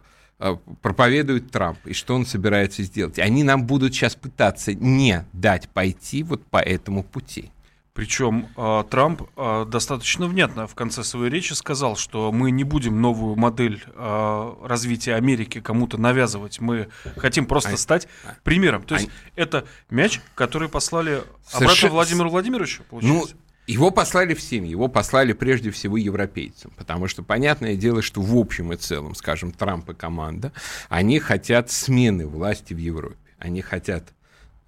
проповедует 0.81 1.51
Трамп 1.51 1.79
и 1.85 1.93
что 1.93 2.15
он 2.15 2.25
собирается 2.25 2.83
сделать. 2.83 3.19
Они 3.19 3.43
нам 3.43 3.65
будут 3.65 3.93
сейчас 3.93 4.15
пытаться 4.15 4.73
не 4.73 5.25
дать 5.33 5.69
пойти 5.69 6.23
вот 6.23 6.45
по 6.45 6.57
этому 6.57 7.03
пути. 7.03 7.51
Причем 7.93 8.49
э, 8.57 8.83
Трамп 8.89 9.21
э, 9.37 9.65
достаточно 9.69 10.27
внятно 10.27 10.67
в 10.67 10.75
конце 10.75 11.01
своей 11.01 11.31
речи 11.31 11.53
сказал, 11.53 11.95
что 11.95 12.33
мы 12.33 12.51
не 12.51 12.65
будем 12.65 12.99
новую 13.01 13.37
модель 13.37 13.81
развития 13.95 15.15
Америки 15.15 15.61
кому-то 15.61 15.97
навязывать. 15.97 16.59
Мы 16.59 16.89
хотим 17.15 17.45
просто 17.45 17.75
а, 17.75 17.77
стать 17.77 18.09
а, 18.25 18.35
примером. 18.43 18.83
То 18.83 18.95
есть 18.95 19.07
а, 19.07 19.39
это 19.39 19.65
мяч, 19.89 20.19
который 20.35 20.67
послали 20.67 21.23
совершенно... 21.47 21.71
обратно 21.71 21.89
Владимиру 21.89 22.29
Владимировичу, 22.29 22.83
получается? 22.89 23.35
Ну, 23.35 23.44
его 23.67 23.91
послали 23.91 24.33
всем, 24.33 24.63
его 24.63 24.87
послали 24.87 25.33
прежде 25.33 25.71
всего 25.71 25.97
европейцам, 25.97 26.71
потому 26.77 27.07
что 27.07 27.23
понятное 27.23 27.75
дело, 27.75 28.01
что 28.01 28.21
в 28.21 28.37
общем 28.37 28.73
и 28.73 28.75
целом, 28.75 29.15
скажем, 29.15 29.51
Трамп 29.51 29.89
и 29.89 29.93
команда, 29.93 30.51
они 30.89 31.19
хотят 31.19 31.71
смены 31.71 32.27
власти 32.27 32.73
в 32.73 32.77
Европе. 32.77 33.17
Они 33.37 33.61
хотят 33.61 34.13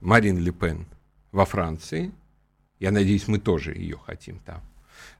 Марин 0.02 0.40
Ле 0.40 0.52
Пен 0.52 0.86
во 1.32 1.46
Франции, 1.46 2.12
я 2.80 2.92
надеюсь, 2.92 3.28
мы 3.28 3.40
тоже 3.40 3.74
ее 3.74 3.98
хотим 3.98 4.40
там. 4.40 4.62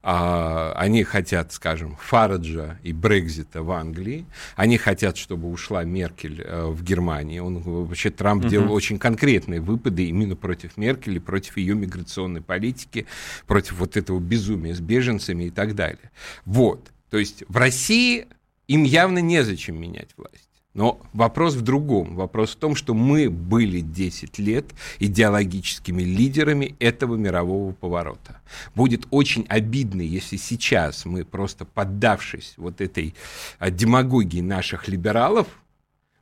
А, 0.02 0.72
они 0.76 1.02
хотят, 1.02 1.52
скажем, 1.52 1.96
Фараджа 2.00 2.78
и 2.82 2.92
Брекзита 2.92 3.62
в 3.62 3.70
Англии. 3.72 4.26
Они 4.56 4.78
хотят, 4.78 5.16
чтобы 5.16 5.50
ушла 5.50 5.84
Меркель 5.84 6.40
э, 6.42 6.66
в 6.66 6.82
Германии. 6.82 7.40
Он, 7.40 7.58
вообще 7.58 8.10
Трамп 8.10 8.44
угу. 8.44 8.50
делал 8.50 8.72
очень 8.72 8.98
конкретные 8.98 9.60
выпады 9.60 10.04
именно 10.06 10.36
против 10.36 10.76
Меркель, 10.76 11.20
против 11.20 11.56
ее 11.56 11.74
миграционной 11.74 12.40
политики, 12.40 13.06
против 13.46 13.78
вот 13.78 13.96
этого 13.96 14.20
безумия 14.20 14.74
с 14.74 14.80
беженцами 14.80 15.44
и 15.44 15.50
так 15.50 15.74
далее. 15.74 16.10
Вот. 16.44 16.90
То 17.10 17.18
есть 17.18 17.42
в 17.48 17.56
России 17.56 18.26
им 18.68 18.84
явно 18.84 19.18
незачем 19.18 19.80
менять 19.80 20.10
власть. 20.16 20.47
Но 20.74 21.00
вопрос 21.12 21.54
в 21.54 21.62
другом. 21.62 22.14
Вопрос 22.14 22.52
в 22.52 22.56
том, 22.56 22.76
что 22.76 22.94
мы 22.94 23.30
были 23.30 23.80
10 23.80 24.38
лет 24.38 24.66
идеологическими 24.98 26.02
лидерами 26.02 26.76
этого 26.78 27.16
мирового 27.16 27.72
поворота. 27.72 28.40
Будет 28.74 29.06
очень 29.10 29.46
обидно, 29.48 30.02
если 30.02 30.36
сейчас 30.36 31.04
мы 31.04 31.24
просто 31.24 31.64
поддавшись 31.64 32.54
вот 32.56 32.80
этой 32.80 33.14
а, 33.58 33.70
демагогии 33.70 34.40
наших 34.40 34.88
либералов, 34.88 35.48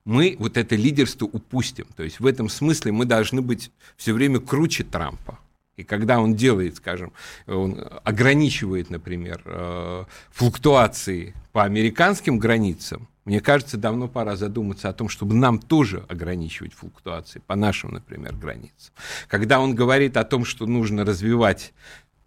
мы 0.05 0.37
вот 0.39 0.57
это 0.57 0.77
лидерство 0.77 1.27
упустим. 1.27 1.87
То 1.97 2.05
есть 2.05 2.21
в 2.21 2.27
этом 2.27 2.49
смысле 2.49 2.93
мы 2.93 3.05
должны 3.05 3.43
быть 3.43 3.73
все 3.97 4.13
время 4.13 4.39
круче 4.39 4.85
Трампа. 4.85 5.39
И 5.77 5.85
когда 5.85 6.21
он 6.21 6.35
делает, 6.35 6.77
скажем, 6.77 7.13
он 7.47 7.85
ограничивает, 8.05 8.89
например, 8.89 9.43
э, 9.45 10.05
флуктуации 10.31 11.35
по 11.53 11.65
американским 11.65 12.39
границам, 12.39 13.09
мне 13.27 13.41
кажется, 13.41 13.77
давно 13.77 14.07
пора 14.07 14.37
задуматься 14.37 14.89
о 14.89 14.93
том, 14.93 15.09
чтобы 15.09 15.35
нам 15.35 15.59
тоже 15.59 16.05
ограничивать 16.09 16.73
флуктуации 16.73 17.41
по 17.45 17.57
нашим, 17.57 17.93
например, 17.93 18.37
границам. 18.37 18.95
Когда 19.27 19.59
он 19.59 19.75
говорит 19.75 20.17
о 20.17 20.23
том, 20.23 20.45
что 20.45 20.65
нужно 20.65 21.05
развивать 21.05 21.75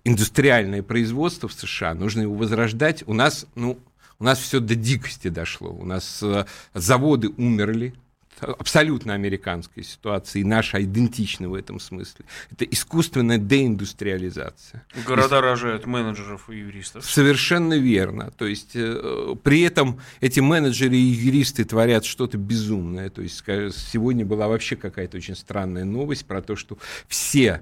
индустриальное 0.03 0.83
производство 0.83 1.47
в 1.47 1.53
США, 1.53 1.93
нужно 1.93 2.23
его 2.23 2.35
возрождать, 2.35 3.03
у 3.07 3.13
нас, 3.13 3.45
ну, 3.55 3.79
у 4.19 4.25
нас 4.25 4.39
все 4.39 4.59
до 4.59 4.75
дикости 4.75 5.29
дошло. 5.29 5.69
У 5.69 5.85
нас 5.85 6.21
э, 6.21 6.45
заводы 6.73 7.29
умерли, 7.29 7.93
абсолютно 8.41 9.13
американской 9.13 9.83
ситуации, 9.83 10.41
и 10.41 10.43
наша 10.43 10.83
идентична 10.83 11.49
в 11.49 11.53
этом 11.53 11.79
смысле. 11.79 12.25
Это 12.51 12.65
искусственная 12.65 13.37
деиндустриализация. 13.37 14.85
Города 15.05 15.39
и... 15.39 15.41
рожают 15.41 15.85
менеджеров 15.85 16.49
и 16.49 16.57
юристов. 16.57 17.05
Совершенно 17.05 17.77
верно. 17.77 18.31
То 18.37 18.45
есть 18.45 18.71
э, 18.75 19.35
при 19.43 19.61
этом 19.61 19.99
эти 20.21 20.39
менеджеры 20.39 20.95
и 20.95 20.99
юристы 20.99 21.65
творят 21.65 22.05
что-то 22.05 22.37
безумное. 22.37 23.09
То 23.09 23.21
есть 23.21 23.43
сегодня 23.45 24.25
была 24.25 24.47
вообще 24.47 24.75
какая-то 24.75 25.17
очень 25.17 25.35
странная 25.35 25.85
новость 25.85 26.25
про 26.25 26.41
то, 26.41 26.55
что 26.55 26.77
все 27.07 27.61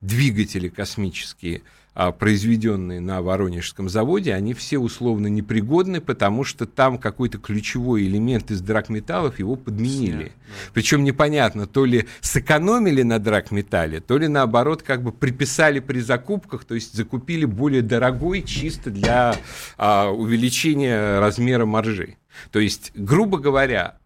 двигатели 0.00 0.68
космические– 0.68 1.62
произведенные 1.94 3.00
на 3.00 3.20
Воронежском 3.20 3.88
заводе, 3.88 4.32
они 4.32 4.54
все 4.54 4.78
условно 4.78 5.26
непригодны, 5.26 6.00
потому 6.00 6.44
что 6.44 6.66
там 6.66 6.98
какой-то 6.98 7.38
ключевой 7.38 8.04
элемент 8.04 8.50
из 8.50 8.60
драгметаллов 8.60 9.38
его 9.38 9.56
подменили. 9.56 10.24
Да. 10.24 10.52
Причем 10.72 11.04
непонятно, 11.04 11.66
то 11.66 11.84
ли 11.84 12.06
сэкономили 12.20 13.02
на 13.02 13.18
драгметалле, 13.18 14.00
то 14.00 14.18
ли 14.18 14.28
наоборот 14.28 14.82
как 14.82 15.02
бы 15.02 15.12
приписали 15.12 15.80
при 15.80 16.00
закупках, 16.00 16.64
то 16.64 16.74
есть 16.74 16.94
закупили 16.94 17.44
более 17.44 17.82
дорогой 17.82 18.42
чисто 18.42 18.90
для 18.90 19.36
а, 19.76 20.10
увеличения 20.10 21.18
размера 21.18 21.66
маржи. 21.66 22.16
То 22.52 22.60
есть, 22.60 22.92
грубо 22.94 23.38
говоря, 23.38 23.98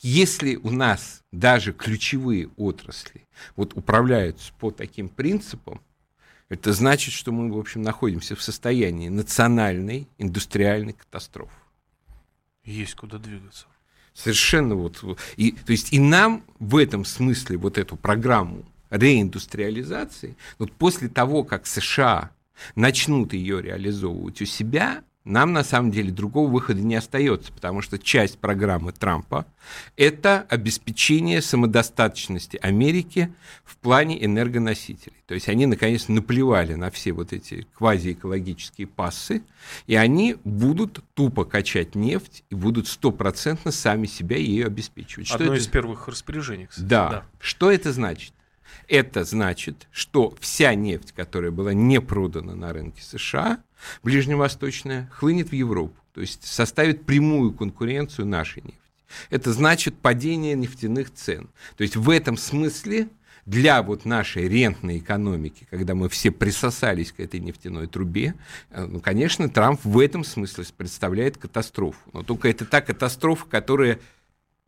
если 0.00 0.56
у 0.56 0.70
нас 0.70 1.22
даже 1.32 1.72
ключевые 1.72 2.48
отрасли 2.56 3.26
вот 3.56 3.76
управляются 3.76 4.52
по 4.58 4.70
таким 4.70 5.08
принципам, 5.08 5.80
это 6.48 6.72
значит, 6.72 7.12
что 7.12 7.32
мы, 7.32 7.52
в 7.52 7.58
общем, 7.58 7.82
находимся 7.82 8.36
в 8.36 8.42
состоянии 8.42 9.08
национальной 9.08 10.08
индустриальной 10.18 10.92
катастрофы. 10.92 11.52
Есть 12.64 12.94
куда 12.94 13.18
двигаться. 13.18 13.66
Совершенно 14.14 14.74
вот. 14.74 15.02
И, 15.36 15.52
то 15.52 15.72
есть 15.72 15.92
и 15.92 15.98
нам 15.98 16.42
в 16.58 16.76
этом 16.76 17.04
смысле 17.04 17.58
вот 17.58 17.78
эту 17.78 17.96
программу 17.96 18.64
реиндустриализации, 18.90 20.36
вот 20.58 20.72
после 20.72 21.08
того, 21.08 21.44
как 21.44 21.66
США 21.66 22.30
начнут 22.74 23.32
ее 23.32 23.60
реализовывать 23.60 24.40
у 24.40 24.46
себя, 24.46 25.02
нам 25.26 25.52
на 25.52 25.64
самом 25.64 25.90
деле 25.90 26.12
другого 26.12 26.48
выхода 26.48 26.80
не 26.80 26.94
остается, 26.94 27.52
потому 27.52 27.82
что 27.82 27.98
часть 27.98 28.38
программы 28.38 28.92
Трампа– 28.92 29.44
это 29.96 30.46
обеспечение 30.48 31.42
самодостаточности 31.42 32.58
Америки 32.62 33.32
в 33.64 33.76
плане 33.76 34.24
энергоносителей. 34.24 35.16
То 35.26 35.34
есть 35.34 35.48
они, 35.48 35.66
наконец, 35.66 36.06
наплевали 36.06 36.74
на 36.74 36.92
все 36.92 37.12
вот 37.12 37.32
эти 37.32 37.66
квазиэкологические 37.74 38.86
пассы, 38.86 39.42
и 39.88 39.96
они 39.96 40.36
будут 40.44 41.02
тупо 41.14 41.44
качать 41.44 41.96
нефть 41.96 42.44
и 42.48 42.54
будут 42.54 42.86
стопроцентно 42.86 43.72
сами 43.72 44.06
себя 44.06 44.36
ее 44.36 44.66
обеспечивать. 44.66 45.28
Одно 45.32 45.46
Что 45.46 45.54
из 45.54 45.64
это? 45.64 45.72
первых 45.72 46.06
распоряжений, 46.06 46.66
кстати. 46.66 46.86
Да. 46.86 47.08
да. 47.10 47.24
Что 47.40 47.72
это 47.72 47.92
значит? 47.92 48.32
Это 48.88 49.24
значит, 49.24 49.88
что 49.90 50.34
вся 50.40 50.74
нефть, 50.74 51.12
которая 51.12 51.50
была 51.50 51.72
не 51.72 52.00
продана 52.00 52.54
на 52.54 52.72
рынке 52.72 53.02
США, 53.02 53.62
ближневосточная, 54.02 55.10
хлынет 55.12 55.50
в 55.50 55.54
Европу, 55.54 55.96
то 56.12 56.20
есть 56.20 56.46
составит 56.46 57.04
прямую 57.04 57.52
конкуренцию 57.52 58.26
нашей 58.26 58.62
нефти. 58.62 58.80
Это 59.30 59.52
значит 59.52 59.96
падение 59.96 60.54
нефтяных 60.54 61.12
цен. 61.12 61.48
То 61.76 61.82
есть 61.82 61.96
в 61.96 62.10
этом 62.10 62.36
смысле 62.36 63.08
для 63.44 63.82
вот 63.82 64.04
нашей 64.04 64.48
рентной 64.48 64.98
экономики, 64.98 65.66
когда 65.70 65.94
мы 65.94 66.08
все 66.08 66.32
присосались 66.32 67.12
к 67.12 67.20
этой 67.20 67.38
нефтяной 67.38 67.86
трубе, 67.86 68.34
э, 68.70 68.84
ну, 68.84 69.00
конечно, 69.00 69.48
Трамп 69.48 69.80
в 69.84 69.98
этом 70.00 70.24
смысле 70.24 70.64
представляет 70.76 71.38
катастрофу. 71.38 72.00
Но 72.12 72.22
только 72.24 72.48
это 72.48 72.64
та 72.64 72.80
катастрофа, 72.80 73.46
которая 73.46 74.00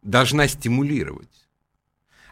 должна 0.02 0.46
стимулировать 0.46 1.47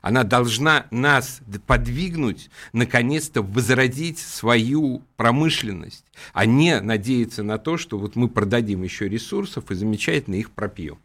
она 0.07 0.23
должна 0.23 0.87
нас 0.93 1.41
подвигнуть, 1.67 2.49
наконец-то 2.73 3.43
возродить 3.43 4.21
свою 4.21 5.03
промышленность, 5.17 6.05
а 6.33 6.47
не 6.47 6.81
надеяться 6.81 7.43
на 7.43 7.59
то, 7.59 7.77
что 7.77 7.99
вот 7.99 8.15
мы 8.15 8.29
продадим 8.29 8.85
еще 8.85 9.09
ресурсов 9.09 9.69
и 9.73 9.75
замечательно 9.75 10.37
их 10.37 10.53
пропьем. 10.53 11.01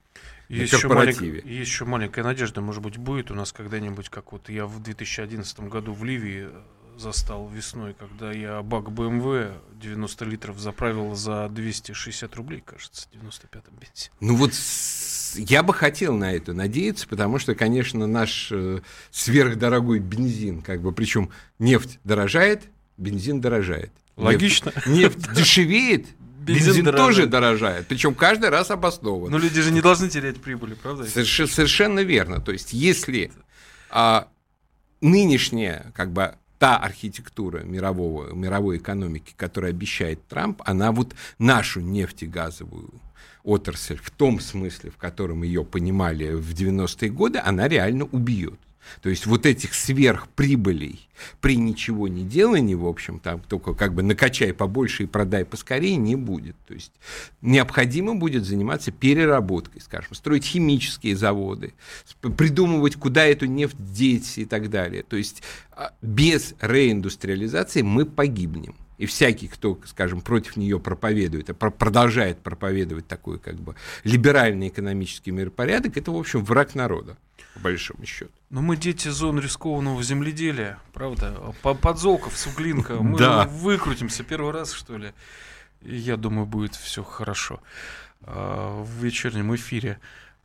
Есть 0.50 0.74
еще, 0.74 0.88
малень... 0.88 1.42
есть 1.44 1.48
еще 1.48 1.86
маленькая 1.86 2.24
надежда, 2.24 2.62
может 2.62 2.84
быть, 2.84 2.98
будет 2.98 3.32
у 3.32 3.34
нас 3.34 3.52
когда-нибудь, 3.52 4.10
как 4.10 4.34
вот 4.34 4.50
я 4.50 4.68
в 4.68 4.80
2011 4.84 5.62
году 5.62 5.94
в 5.94 6.04
Ливии 6.04 6.50
застал 6.98 7.48
весной, 7.48 7.96
когда 7.96 8.32
я 8.32 8.62
бак 8.62 8.90
BMW 8.90 9.52
90 9.82 10.26
литров 10.26 10.60
заправил 10.60 11.16
за 11.16 11.50
260 11.50 12.36
рублей, 12.36 12.62
кажется, 12.64 13.08
в 13.12 13.16
95-м 13.16 13.74
бензине. 13.80 14.12
Ну 14.20 14.36
вот 14.36 14.54
я 15.36 15.64
бы 15.64 15.74
хотел 15.74 16.16
на 16.16 16.34
это 16.34 16.54
надеяться, 16.54 17.08
потому 17.08 17.40
что, 17.40 17.56
конечно, 17.56 18.08
наш 18.08 18.50
э, 18.52 18.80
сверхдорогой 19.12 20.00
бензин, 20.00 20.62
как 20.62 20.82
бы, 20.82 20.92
причем 20.92 21.30
нефть 21.60 22.00
дорожает, 22.04 22.64
бензин 22.98 23.42
дорожает. 23.42 23.92
Логично. 24.18 24.72
Нефть, 24.86 25.18
нефть 25.18 25.34
дешевеет, 25.36 26.08
бензин, 26.40 26.68
бензин 26.68 26.86
тоже 26.96 27.26
дорожает, 27.26 27.88
причем 27.88 28.16
каждый 28.16 28.50
раз 28.50 28.72
обоснованно. 28.72 29.32
Но 29.32 29.38
люди 29.38 29.62
же 29.62 29.72
не 29.72 29.82
должны 29.82 30.10
терять 30.10 30.42
прибыли, 30.42 30.74
правда? 30.74 31.06
Совершенно, 31.06 31.50
совершенно 31.50 32.00
верно. 32.02 32.40
То 32.40 32.52
есть, 32.52 32.74
если 32.74 33.32
а, 33.90 34.28
нынешняя, 35.02 35.92
как 35.96 36.12
бы, 36.12 36.36
та 36.62 36.78
архитектура 36.78 37.64
мирового, 37.64 38.36
мировой 38.36 38.78
экономики, 38.78 39.34
которую 39.36 39.72
обещает 39.72 40.28
Трамп, 40.28 40.62
она 40.64 40.92
вот 40.92 41.16
нашу 41.40 41.82
нефтегазовую 41.82 42.92
отрасль 43.44 43.98
в 43.98 44.12
том 44.12 44.40
смысле, 44.40 44.92
в 44.92 44.98
котором 44.98 45.42
ее 45.42 45.66
понимали 45.66 46.36
в 46.36 46.54
90-е 46.54 47.10
годы, 47.10 47.40
она 47.44 47.68
реально 47.68 48.06
убьет. 48.06 48.60
То 49.02 49.10
есть 49.10 49.26
вот 49.26 49.46
этих 49.46 49.74
сверхприбылей 49.74 51.08
при 51.40 51.56
ничего 51.56 52.08
не 52.08 52.24
делании, 52.24 52.74
в 52.74 52.86
общем, 52.86 53.20
там 53.20 53.42
только 53.42 53.74
как 53.74 53.94
бы 53.94 54.04
накачай 54.04 54.54
побольше 54.54 55.04
и 55.04 55.06
продай 55.06 55.46
поскорее, 55.46 55.96
не 55.96 56.16
будет. 56.16 56.56
То 56.68 56.74
есть 56.74 56.92
необходимо 57.42 58.16
будет 58.16 58.46
заниматься 58.46 58.92
переработкой, 58.92 59.82
скажем, 59.82 60.14
строить 60.14 60.46
химические 60.46 61.16
заводы, 61.16 61.74
придумывать, 62.22 62.96
куда 62.96 63.26
эту 63.26 63.46
нефть 63.46 63.78
деть 63.80 64.38
и 64.38 64.46
так 64.46 64.70
далее. 64.70 65.04
То 65.04 65.16
есть 65.16 65.44
а, 65.72 65.94
без 66.02 66.56
реиндустриализации 66.60 67.82
мы 67.82 68.06
погибнем. 68.06 68.76
И 68.98 69.08
всякий, 69.08 69.48
кто, 69.48 69.80
скажем, 69.86 70.22
против 70.22 70.58
нее 70.58 70.80
проповедует, 70.80 71.50
а 71.50 71.54
продолжает 71.54 72.38
проповедовать 72.38 73.08
такой 73.08 73.40
как 73.40 73.56
бы 73.56 73.76
либеральный 74.04 74.68
экономический 74.68 75.32
миропорядок, 75.32 75.98
это, 75.98 76.12
в 76.12 76.18
общем, 76.18 76.46
враг 76.46 76.76
народа, 76.76 77.18
по 77.56 77.62
большому 77.62 78.06
счету. 78.06 78.32
Но 78.52 78.62
мы 78.62 78.76
дети 78.76 79.08
зон 79.08 79.40
рискованного 79.40 80.04
земледелия, 80.04 80.78
правда? 80.92 81.56
Подзолков, 81.64 82.38
Суглинка, 82.38 82.96
мы 82.96 83.18
да. 83.18 83.46
выкрутимся 83.46 84.26
первый 84.26 84.52
раз, 84.52 84.74
что 84.74 84.98
ли. 84.98 85.14
И 85.82 85.96
я 85.96 86.18
думаю, 86.18 86.46
будет 86.46 86.76
все 86.76 87.02
хорошо. 87.02 87.62
А, 88.24 88.84
в 88.84 88.90
вечернем 89.02 89.56
эфире 89.56 90.02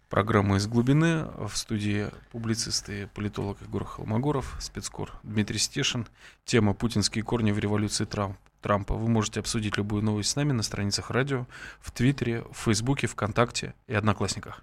программа 0.09 0.59
«Из 0.59 0.69
глубины». 0.69 1.27
В 1.37 1.57
студии 1.57 2.09
публицисты 2.31 3.03
и 3.03 3.07
политолог 3.07 3.61
Егор 3.61 3.85
Холмогоров, 3.85 4.55
спецкор 4.61 5.13
Дмитрий 5.25 5.59
Стешин. 5.59 6.07
Тема 6.45 6.75
«Путинские 6.75 7.25
корни 7.25 7.51
в 7.51 7.59
революции 7.59 8.05
Трамп». 8.05 8.37
Трампа. 8.61 8.95
Вы 8.95 9.09
можете 9.09 9.41
обсудить 9.41 9.77
любую 9.77 10.05
новость 10.05 10.31
с 10.31 10.37
нами 10.37 10.53
на 10.53 10.63
страницах 10.63 11.11
радио, 11.11 11.47
в 11.81 11.91
Твиттере, 11.91 12.45
в 12.53 12.57
Фейсбуке, 12.65 13.09
ВКонтакте 13.09 13.75
и 13.89 13.95
Одноклассниках. 13.95 14.63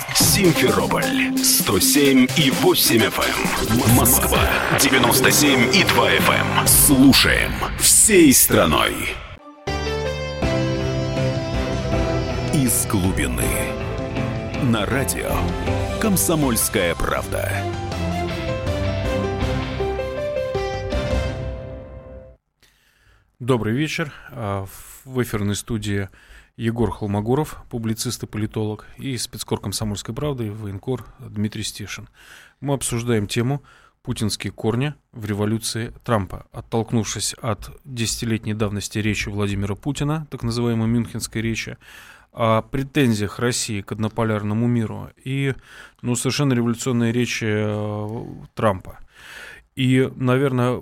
Симферополь 0.15 1.37
107 1.37 2.27
и 2.37 2.51
8 2.51 2.97
FM. 2.97 3.95
Москва 3.95 4.39
97 4.79 5.73
и 5.73 5.83
2 5.83 6.11
FM. 6.11 6.67
Слушаем 6.67 7.51
всей 7.79 8.33
страной. 8.33 8.93
Из 12.53 12.85
глубины. 12.87 13.45
На 14.63 14.85
радио 14.85 15.31
«Комсомольская 16.01 16.93
правда». 16.95 17.49
Добрый 23.39 23.73
вечер. 23.73 24.13
А, 24.29 24.65
в 25.05 25.23
эфирной 25.23 25.55
студии 25.55 26.09
Егор 26.61 26.91
Холмогоров, 26.91 27.57
публицист 27.71 28.21
и 28.21 28.27
политолог, 28.27 28.85
и 28.99 29.17
спецкор 29.17 29.59
«Комсомольской 29.59 30.13
правды» 30.13 30.51
военкор 30.51 31.07
Дмитрий 31.17 31.63
Стешин. 31.63 32.07
Мы 32.59 32.75
обсуждаем 32.75 33.25
тему 33.25 33.63
«Путинские 34.03 34.53
корни 34.53 34.93
в 35.11 35.25
революции 35.25 35.91
Трампа», 36.03 36.45
оттолкнувшись 36.51 37.33
от 37.41 37.71
десятилетней 37.83 38.53
давности 38.53 38.99
речи 38.99 39.27
Владимира 39.29 39.73
Путина, 39.73 40.27
так 40.29 40.43
называемой 40.43 40.87
Мюнхенской 40.87 41.41
речи, 41.41 41.79
о 42.31 42.61
претензиях 42.61 43.39
России 43.39 43.81
к 43.81 43.93
однополярному 43.93 44.67
миру 44.67 45.09
и 45.23 45.55
ну, 46.03 46.13
совершенно 46.13 46.53
революционные 46.53 47.11
речи 47.11 47.47
э, 47.47 48.25
Трампа. 48.53 48.99
И, 49.75 50.11
наверное, 50.15 50.79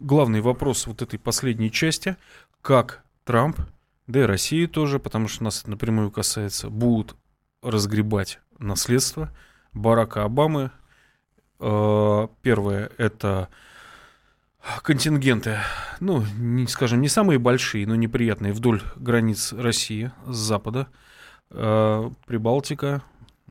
главный 0.00 0.40
вопрос 0.40 0.88
вот 0.88 1.00
этой 1.00 1.20
последней 1.20 1.70
части, 1.70 2.16
как 2.60 3.04
Трамп, 3.22 3.60
да 4.06 4.20
и 4.20 4.24
России 4.24 4.66
тоже, 4.66 4.98
потому 4.98 5.28
что 5.28 5.44
нас 5.44 5.62
это 5.62 5.70
напрямую 5.70 6.10
касается, 6.10 6.70
будут 6.70 7.16
разгребать 7.62 8.40
наследство 8.58 9.30
Барака 9.72 10.24
Обамы. 10.24 10.70
Э, 11.58 12.28
первое— 12.42 12.90
это 12.98 13.48
контингенты, 14.82 15.58
ну, 16.00 16.24
не, 16.38 16.66
скажем, 16.66 17.00
не 17.00 17.08
самые 17.08 17.38
большие, 17.38 17.86
но 17.86 17.94
неприятные 17.94 18.52
вдоль 18.52 18.82
границ 18.96 19.52
России 19.52 20.12
с 20.26 20.36
запада, 20.36 20.88
э, 21.50 22.10
Прибалтика, 22.26 23.02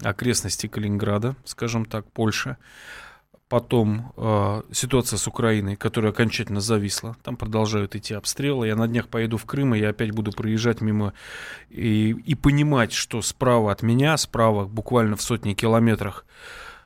окрестности 0.03 0.68
Калининграда, 0.68 1.36
скажем 1.45 1.86
так, 1.86 2.12
Польша. 2.12 2.58
Потом 3.48 4.12
э, 4.18 4.62
ситуация 4.72 5.18
с 5.18 5.28
Украиной, 5.28 5.76
которая 5.76 6.12
окончательно 6.12 6.62
зависла. 6.62 7.16
Там 7.22 7.38
продолжают 7.38 7.96
идти 7.96 8.16
обстрелы. 8.16 8.68
Я 8.68 8.76
на 8.76 8.88
днях 8.88 9.08
поеду 9.08 9.38
в 9.38 9.46
Крым, 9.46 9.76
и 9.76 9.80
я 9.80 9.89
опять 9.89 10.12
буду 10.12 10.32
проезжать 10.32 10.82
мимо 10.82 11.14
и, 11.70 12.10
и 12.10 12.34
понимать, 12.34 12.91
что 12.91 13.22
справа 13.22 13.72
от 13.72 13.84
меня, 13.84 14.18
справа 14.18 14.66
буквально 14.66 15.16
в 15.16 15.22
сотни 15.22 15.54
километрах 15.54 16.26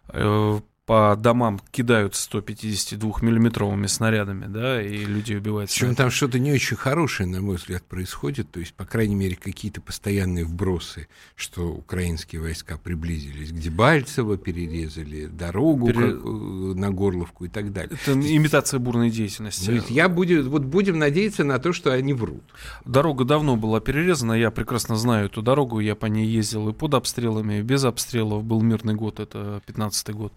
э, 0.09 0.59
по 0.89 1.15
домам 1.15 1.61
кидают 1.69 2.13
152-миллиметровыми 2.13 3.85
снарядами, 3.85 4.47
да, 4.47 4.81
и 4.81 5.05
люди 5.05 5.35
убивают. 5.35 5.69
Причем 5.69 5.93
там 5.93 6.09
что-то 6.09 6.39
не 6.39 6.51
очень 6.51 6.77
хорошее, 6.77 7.29
на 7.29 7.41
мой 7.41 7.57
взгляд, 7.57 7.83
происходит. 7.83 8.49
То 8.49 8.59
есть, 8.59 8.73
по 8.73 8.85
крайней 8.85 9.13
мере, 9.13 9.35
какие-то 9.35 9.81
постоянные 9.81 10.45
вбросы, 10.45 11.07
что 11.35 11.67
украинские 11.67 12.41
войска 12.41 12.79
приблизились 12.79 13.51
к 13.51 13.53
Дебальцево, 13.53 14.35
перерезали 14.35 15.27
дорогу 15.27 15.89
Пере... 15.89 16.13
как, 16.13 16.25
э, 16.25 16.27
на 16.27 16.89
Горловку 16.89 17.45
и 17.45 17.49
так 17.49 17.71
далее. 17.71 17.95
Это 18.03 18.13
имитация 18.13 18.79
бурной 18.79 19.11
деятельности. 19.11 19.69
Ну, 19.69 19.83
я 19.89 20.09
буду, 20.09 20.49
вот 20.49 20.63
будем 20.63 20.97
надеяться 20.97 21.43
на 21.43 21.59
то, 21.59 21.71
что 21.71 21.93
они 21.93 22.15
врут. 22.15 22.41
Дорога 22.85 23.25
давно 23.25 23.57
была 23.57 23.79
перерезана, 23.79 24.33
я 24.33 24.49
прекрасно 24.49 24.95
знаю 24.95 25.27
эту 25.27 25.43
дорогу, 25.43 25.81
я 25.81 25.93
по 25.93 26.07
ней 26.07 26.25
ездил 26.25 26.67
и 26.69 26.73
под 26.73 26.95
обстрелами, 26.95 27.59
и 27.59 27.61
без 27.61 27.83
обстрелов. 27.83 28.43
Был 28.43 28.61
мирный 28.61 28.95
год, 28.95 29.19
это 29.19 29.61
15-й 29.67 30.13
год. 30.13 30.33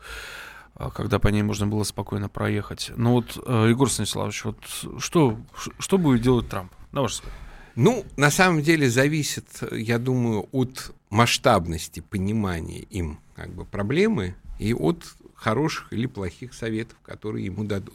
А, 0.74 0.90
когда 0.90 1.18
по 1.18 1.28
ней 1.28 1.42
можно 1.42 1.66
было 1.66 1.84
спокойно 1.84 2.28
проехать. 2.28 2.90
Но 2.96 3.12
вот, 3.12 3.38
э, 3.44 3.66
Егор 3.70 3.90
Станиславович, 3.90 4.44
вот 4.44 4.56
что, 4.98 5.38
что 5.78 5.98
будет 5.98 6.22
делать 6.22 6.48
Трамп, 6.48 6.72
на 6.92 7.02
ваш 7.02 7.12
взгляд? 7.12 7.32
Ну, 7.74 8.04
на 8.16 8.30
самом 8.30 8.62
деле 8.62 8.90
зависит, 8.90 9.46
я 9.72 9.98
думаю, 9.98 10.48
от 10.52 10.92
масштабности 11.10 12.00
понимания 12.00 12.80
им 12.80 13.18
как 13.34 13.50
бы, 13.50 13.64
проблемы 13.64 14.34
и 14.58 14.74
от 14.74 15.04
хороших 15.34 15.92
или 15.92 16.06
плохих 16.06 16.54
советов, 16.54 16.98
которые 17.02 17.46
ему 17.46 17.64
дадут. 17.64 17.94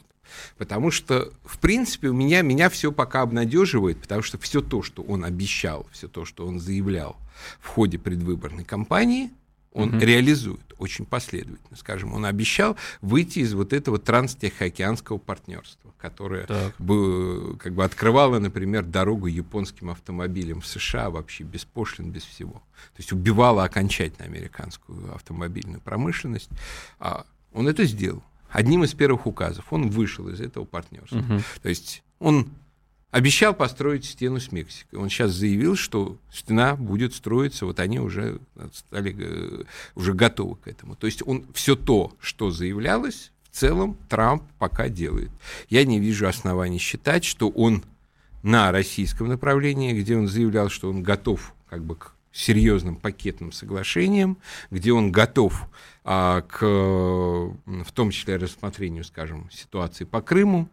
Потому 0.58 0.90
что, 0.90 1.32
в 1.44 1.58
принципе, 1.58 2.08
у 2.08 2.12
меня, 2.12 2.42
меня 2.42 2.68
все 2.68 2.92
пока 2.92 3.22
обнадеживает, 3.22 4.00
потому 4.00 4.22
что 4.22 4.38
все 4.38 4.60
то, 4.60 4.82
что 4.82 5.02
он 5.02 5.24
обещал, 5.24 5.86
все 5.92 6.08
то, 6.08 6.24
что 6.24 6.46
он 6.46 6.60
заявлял 6.60 7.16
в 7.60 7.68
ходе 7.68 7.98
предвыборной 7.98 8.64
кампании, 8.64 9.30
он 9.78 9.94
угу. 9.94 9.98
реализует 9.98 10.74
очень 10.78 11.06
последовательно. 11.06 11.76
Скажем, 11.76 12.12
он 12.12 12.24
обещал 12.24 12.76
выйти 13.00 13.40
из 13.40 13.54
вот 13.54 13.72
этого 13.72 13.98
транстехоокеанского 13.98 15.18
партнерства, 15.18 15.94
которое 15.98 16.48
бы, 16.78 17.56
как 17.58 17.74
бы 17.74 17.84
открывало, 17.84 18.40
например, 18.40 18.84
дорогу 18.84 19.26
японским 19.26 19.90
автомобилям 19.90 20.60
в 20.60 20.66
США 20.66 21.10
вообще 21.10 21.44
без 21.44 21.64
пошлин, 21.64 22.10
без 22.10 22.24
всего. 22.24 22.54
То 22.54 22.98
есть 22.98 23.12
убивало 23.12 23.62
окончательно 23.62 24.26
американскую 24.26 25.14
автомобильную 25.14 25.80
промышленность. 25.80 26.50
А 26.98 27.24
он 27.52 27.68
это 27.68 27.84
сделал. 27.84 28.24
Одним 28.50 28.82
из 28.82 28.94
первых 28.94 29.26
указов 29.26 29.72
он 29.72 29.90
вышел 29.90 30.28
из 30.28 30.40
этого 30.40 30.64
партнерства. 30.64 31.18
Угу. 31.18 31.42
То 31.62 31.68
есть 31.68 32.02
он 32.18 32.48
обещал 33.10 33.54
построить 33.54 34.04
стену 34.04 34.40
с 34.40 34.52
Мексикой. 34.52 34.98
Он 34.98 35.08
сейчас 35.08 35.32
заявил, 35.32 35.76
что 35.76 36.18
стена 36.32 36.76
будет 36.76 37.14
строиться, 37.14 37.66
вот 37.66 37.80
они 37.80 38.00
уже 38.00 38.38
стали 38.72 39.16
э, 39.18 39.64
уже 39.94 40.12
готовы 40.12 40.56
к 40.56 40.68
этому. 40.68 40.94
То 40.94 41.06
есть 41.06 41.22
он 41.26 41.46
все 41.54 41.74
то, 41.74 42.12
что 42.20 42.50
заявлялось, 42.50 43.32
в 43.50 43.56
целом 43.56 43.96
Трамп 44.08 44.42
пока 44.58 44.88
делает. 44.88 45.30
Я 45.70 45.84
не 45.84 45.98
вижу 45.98 46.28
оснований 46.28 46.78
считать, 46.78 47.24
что 47.24 47.48
он 47.48 47.82
на 48.42 48.70
российском 48.72 49.28
направлении, 49.28 49.98
где 49.98 50.16
он 50.16 50.28
заявлял, 50.28 50.68
что 50.68 50.90
он 50.90 51.02
готов 51.02 51.54
как 51.68 51.84
бы 51.84 51.96
к 51.96 52.12
серьезным 52.30 52.96
пакетным 52.96 53.52
соглашениям, 53.52 54.38
где 54.70 54.92
он 54.92 55.10
готов 55.10 55.68
а, 56.04 56.42
к, 56.42 56.60
в 56.62 57.92
том 57.92 58.10
числе, 58.10 58.36
рассмотрению, 58.36 59.02
скажем, 59.02 59.50
ситуации 59.50 60.04
по 60.04 60.20
Крыму, 60.20 60.68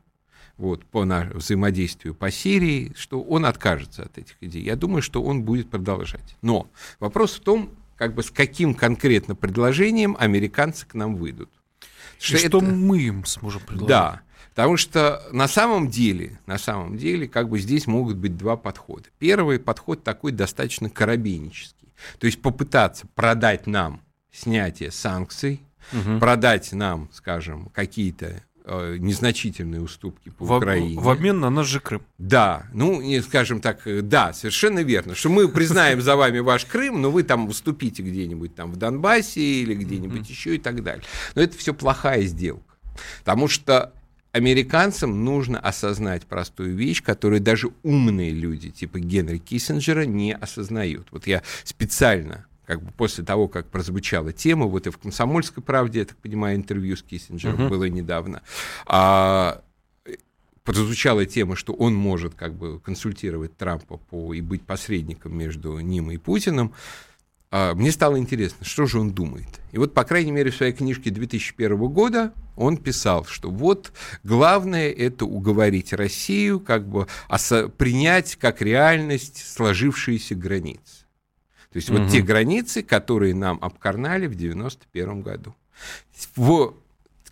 вот, 0.57 0.85
по 0.85 1.01
взаимодействию 1.33 2.15
по 2.15 2.31
Сирии, 2.31 2.93
что 2.95 3.21
он 3.21 3.45
откажется 3.45 4.03
от 4.03 4.17
этих 4.17 4.35
идей. 4.41 4.63
Я 4.63 4.75
думаю, 4.75 5.01
что 5.01 5.21
он 5.21 5.43
будет 5.43 5.69
продолжать. 5.69 6.37
Но 6.41 6.67
вопрос 6.99 7.35
в 7.35 7.41
том, 7.41 7.69
как 7.97 8.13
бы 8.13 8.23
с 8.23 8.31
каким 8.31 8.73
конкретно 8.73 9.35
предложением 9.35 10.15
американцы 10.19 10.85
к 10.85 10.93
нам 10.93 11.15
выйдут. 11.15 11.49
Что, 12.19 12.37
что 12.37 12.47
это... 12.47 12.61
мы 12.61 13.01
им 13.01 13.25
сможем 13.25 13.61
предложить. 13.61 13.89
Да, 13.89 14.21
потому 14.53 14.77
что 14.77 15.21
на 15.31 15.47
самом 15.47 15.89
деле, 15.89 16.39
на 16.45 16.57
самом 16.57 16.97
деле, 16.97 17.27
как 17.27 17.49
бы 17.49 17.59
здесь 17.59 17.87
могут 17.87 18.17
быть 18.17 18.37
два 18.37 18.55
подхода. 18.55 19.05
Первый 19.19 19.59
подход 19.59 20.03
такой 20.03 20.31
достаточно 20.31 20.89
коробейнический. 20.89 21.89
То 22.19 22.27
есть 22.27 22.41
попытаться 22.41 23.07
продать 23.15 23.67
нам 23.67 24.01
снятие 24.31 24.91
санкций, 24.91 25.61
угу. 25.93 26.19
продать 26.19 26.71
нам, 26.73 27.09
скажем, 27.13 27.69
какие-то 27.73 28.43
Э, 28.67 28.97
незначительные 28.97 29.79
уступки 29.79 30.29
по 30.29 30.43
в, 30.43 30.51
Украине. 30.53 30.99
В 30.99 31.07
обмен 31.09 31.39
на 31.39 31.51
наш 31.51 31.67
же 31.67 31.79
Крым. 31.79 32.01
Да, 32.17 32.65
ну, 32.73 32.99
не 32.99 33.21
скажем 33.21 33.61
так, 33.61 33.85
э, 33.85 34.01
да, 34.01 34.33
совершенно 34.33 34.79
верно, 34.79 35.13
что 35.13 35.29
мы 35.29 35.47
признаем 35.47 36.01
за 36.01 36.15
вами 36.15 36.39
ваш 36.39 36.65
Крым, 36.65 36.99
но 36.99 37.11
вы 37.11 37.21
там 37.21 37.47
уступите 37.47 38.01
где-нибудь 38.01 38.55
там 38.55 38.71
в 38.71 38.77
Донбассе 38.77 39.39
или 39.39 39.75
где-нибудь 39.75 40.27
еще 40.27 40.55
и 40.55 40.57
так 40.57 40.81
далее. 40.81 41.03
Но 41.35 41.43
это 41.43 41.55
все 41.55 41.75
плохая 41.75 42.23
сделка, 42.23 42.75
потому 43.19 43.47
что 43.47 43.93
американцам 44.31 45.23
нужно 45.23 45.59
осознать 45.59 46.25
простую 46.25 46.75
вещь, 46.75 47.03
которую 47.03 47.41
даже 47.41 47.69
умные 47.83 48.31
люди, 48.31 48.71
типа 48.71 48.99
Генри 48.99 49.37
Киссинджера, 49.37 50.05
не 50.05 50.33
осознают. 50.33 51.09
Вот 51.11 51.27
я 51.27 51.43
специально 51.63 52.47
как 52.65 52.81
бы 52.81 52.91
после 52.91 53.23
того, 53.23 53.47
как 53.47 53.67
прозвучала 53.69 54.33
тема, 54.33 54.65
вот 54.65 54.87
и 54.87 54.89
в 54.89 54.97
«Комсомольской 54.97 55.63
правде», 55.63 55.99
я 55.99 56.05
так 56.05 56.17
понимаю, 56.17 56.57
интервью 56.57 56.95
с 56.95 57.03
Киссинджером 57.03 57.61
uh-huh. 57.61 57.69
было 57.69 57.85
недавно, 57.85 58.41
а, 58.85 59.61
прозвучала 60.63 61.25
тема, 61.25 61.55
что 61.55 61.73
он 61.73 61.93
может 61.95 62.33
как 62.33 62.55
бы 62.55 62.79
консультировать 62.79 63.55
Трампа 63.55 63.97
по, 63.97 64.33
и 64.33 64.41
быть 64.41 64.63
посредником 64.63 65.37
между 65.37 65.79
ним 65.79 66.11
и 66.11 66.17
Путиным, 66.17 66.73
а, 67.51 67.73
мне 67.75 67.91
стало 67.91 68.17
интересно, 68.17 68.65
что 68.65 68.85
же 68.85 68.99
он 68.99 69.11
думает. 69.11 69.47
И 69.71 69.77
вот, 69.77 69.93
по 69.93 70.03
крайней 70.03 70.31
мере, 70.31 70.51
в 70.51 70.55
своей 70.55 70.73
книжке 70.73 71.11
2001 71.11 71.77
года 71.87 72.33
он 72.57 72.77
писал, 72.77 73.25
что 73.25 73.49
вот 73.49 73.93
главное 74.23 74.91
это 74.91 75.25
уговорить 75.25 75.93
Россию, 75.93 76.59
как 76.59 76.87
бы 76.87 77.07
принять 77.77 78.35
как 78.35 78.61
реальность 78.61 79.45
сложившиеся 79.53 80.35
границы. 80.35 81.04
То 81.75 81.79
есть 81.79 81.89
угу. 81.89 81.99
вот 81.99 82.09
те 82.09 82.21
границы, 82.21 82.83
которые 82.83 83.35
нам 83.35 83.59
обкарнали 83.61 84.27
в 84.27 84.35
91 84.35 85.23
году. 85.23 85.53
В 86.37 86.73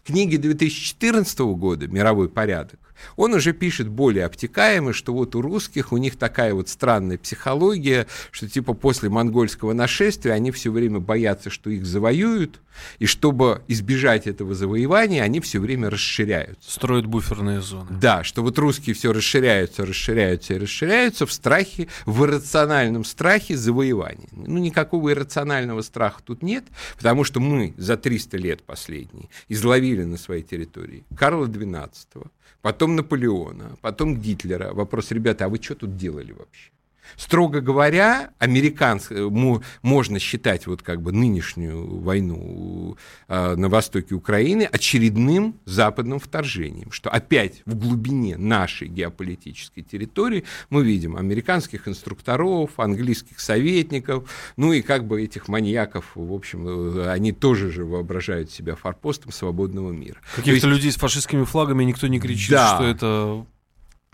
книге 0.04 0.38
2014 0.38 1.40
года 1.40 1.88
«Мировой 1.88 2.28
порядок» 2.28 2.78
он 3.16 3.34
уже 3.34 3.54
пишет 3.54 3.88
более 3.88 4.26
обтекаемо, 4.26 4.94
что 4.94 5.14
вот 5.14 5.36
у 5.36 5.42
русских 5.42 5.92
у 5.92 5.98
них 5.98 6.18
такая 6.18 6.54
вот 6.54 6.70
странная 6.70 7.18
психология, 7.18 8.08
что 8.32 8.50
типа 8.50 8.74
после 8.74 9.10
монгольского 9.10 9.74
нашествия 9.74 10.34
они 10.34 10.52
все 10.52 10.72
время 10.72 11.00
боятся, 11.00 11.50
что 11.50 11.70
их 11.70 11.86
завоюют, 11.86 12.60
и 13.00 13.06
чтобы 13.06 13.62
избежать 13.68 14.28
этого 14.28 14.56
завоевания, 14.56 15.24
они 15.24 15.40
все 15.40 15.60
время 15.60 15.90
расширяются. 15.90 16.72
Строят 16.72 17.06
буферные 17.06 17.62
зоны. 17.62 17.88
Да, 17.90 18.24
что 18.24 18.42
вот 18.42 18.58
русские 18.58 18.96
все 18.96 19.14
расширяются, 19.14 19.86
расширяются 19.86 20.54
и 20.54 20.58
расширяются 20.58 21.26
в 21.26 21.32
страхе, 21.32 21.88
в 22.06 22.24
иррациональном 22.26 23.04
страхе 23.06 23.58
завоевания. 23.58 24.28
Ну, 24.32 24.58
никакого 24.60 25.12
иррационального 25.12 25.82
страха 25.82 26.22
тут 26.24 26.42
нет, 26.42 26.66
потому 26.98 27.24
что 27.24 27.40
мы 27.40 27.74
за 27.78 27.98
300 27.98 28.38
лет 28.38 28.64
последние 28.64 29.30
изловили 29.50 30.04
на 30.04 30.18
своей 30.18 30.44
территории 30.44 31.04
Карла 31.16 31.46
XII, 31.46 32.28
потом 32.64 32.96
Наполеона, 32.96 33.78
потом 33.82 34.16
Гитлера. 34.16 34.74
Вопрос, 34.74 35.12
ребята, 35.12 35.46
а 35.46 35.50
вы 35.50 35.62
что 35.62 35.76
тут 35.76 35.98
делали 35.98 36.32
вообще? 36.32 36.72
Строго 37.16 37.62
говоря, 37.62 38.32
американц, 38.40 39.08
э, 39.10 39.30
можно 39.82 40.20
считать 40.20 40.68
вот 40.68 40.82
как 40.82 41.02
бы 41.02 41.12
нынешнюю 41.12 42.00
войну 42.00 42.98
э, 43.28 43.56
на 43.56 43.70
востоке 43.70 44.16
Украины 44.16 44.64
очередным 44.64 45.56
западным 45.66 46.20
вторжением, 46.20 46.92
что 46.92 47.10
опять 47.10 47.62
в 47.66 47.76
глубине 47.76 48.38
нашей 48.38 48.88
геополитической 48.88 49.82
территории 49.82 50.44
мы 50.70 50.84
видим 50.84 51.16
американских 51.16 51.88
инструкторов, 51.88 52.80
английских 52.80 53.40
советников, 53.40 54.30
ну 54.58 54.74
и 54.74 54.82
как 54.82 55.06
бы 55.06 55.22
этих 55.22 55.48
маньяков, 55.48 56.12
в 56.16 56.34
общем, 56.34 56.68
э, 56.68 57.10
они 57.10 57.32
тоже 57.32 57.72
же 57.72 57.86
воображают 57.86 58.52
себя 58.52 58.76
форпостом 58.76 59.32
свободного 59.32 59.92
мира. 59.92 60.18
Каких-то 60.36 60.68
людей 60.68 60.92
с 60.92 60.96
фашистскими 60.96 61.44
флагами 61.44 61.84
никто 61.84 62.08
не 62.08 62.20
кричит, 62.20 62.52
да, 62.52 62.76
что 62.76 62.86
это 62.86 63.46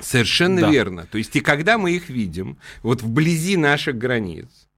Совершенно 0.01 0.61
да. 0.61 0.71
верно. 0.71 1.05
То 1.05 1.17
есть 1.17 1.35
и 1.35 1.41
когда 1.41 1.77
мы 1.77 1.91
их 1.91 2.09
видим, 2.09 2.57
вот 2.83 3.01
вблизи 3.01 3.57
наших 3.57 3.97
границ, 3.97 4.68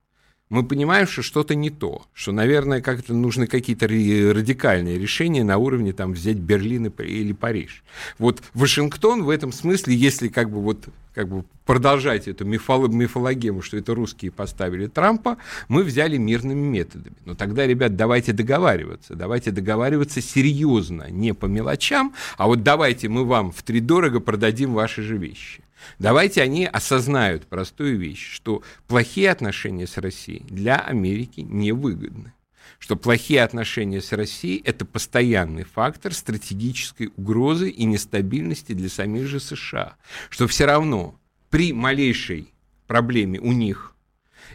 мы 0.52 0.64
понимаем, 0.64 1.08
что 1.08 1.22
что-то 1.22 1.56
не 1.56 1.70
то, 1.70 2.04
что, 2.14 2.34
наверное, 2.34 2.82
как-то 2.82 3.14
нужны 3.14 3.48
какие-то 3.48 3.88
радикальные 3.88 5.00
решения 5.00 5.46
на 5.46 5.58
уровне 5.58 5.94
там 5.94 6.12
взять 6.12 6.36
Берлин 6.36 6.88
или 6.88 7.32
Париж. 7.32 7.84
Вот 8.20 8.44
Вашингтон 8.54 9.24
в 9.24 9.30
этом 9.30 9.54
смысле, 9.54 9.96
если 9.96 10.28
как 10.28 10.52
бы 10.52 10.62
вот 10.62 10.90
как 11.14 11.30
бы 11.30 11.46
продолжать 11.66 12.28
эту 12.28 12.44
мифологему, 12.44 13.62
что 13.62 13.78
это 13.78 13.96
русские 13.96 14.32
поставили 14.32 14.88
Трампа, 14.88 15.38
мы 15.70 15.84
взяли 15.84 16.18
мирными 16.18 16.68
методами. 16.68 17.16
Но 17.24 17.34
тогда, 17.34 17.66
ребят, 17.66 17.96
давайте 17.96 18.34
договариваться. 18.34 19.16
Давайте 19.16 19.52
договариваться 19.52 20.22
серьезно, 20.22 21.10
не 21.10 21.34
по 21.34 21.46
мелочам, 21.46 22.14
а 22.38 22.48
вот 22.48 22.62
давайте 22.62 23.08
мы 23.08 23.24
вам 23.24 23.54
в 23.54 23.64
три 23.64 23.80
дорого 23.80 24.20
продадим 24.20 24.74
ваши 24.74 25.02
же 25.02 25.18
вещи. 25.18 25.64
Давайте 26.00 26.42
они 26.42 26.66
осознают 26.66 27.48
простую 27.48 27.98
вещь, 27.98 28.34
что 28.34 28.64
плохие 28.88 29.32
отношения 29.32 29.88
с 29.88 29.98
Россией 29.98 30.44
для 30.50 30.78
Америки 30.78 31.42
невыгодны. 31.42 32.34
Что 32.80 32.96
плохие 32.96 33.44
отношения 33.44 34.02
с 34.02 34.12
Россией– 34.12 34.62
это 34.66 34.86
постоянный 34.86 35.64
фактор 35.64 36.14
стратегической 36.14 37.12
угрозы 37.16 37.70
и 37.70 37.86
нестабильности 37.86 38.74
для 38.74 38.90
самих 38.90 39.28
же 39.28 39.40
США, 39.40 39.96
что 40.30 40.48
все 40.48 40.66
равно 40.66 41.16
при 41.50 41.74
малейшей 41.74 42.52
проблеме 42.88 43.40
у 43.40 43.52
них 43.52 43.96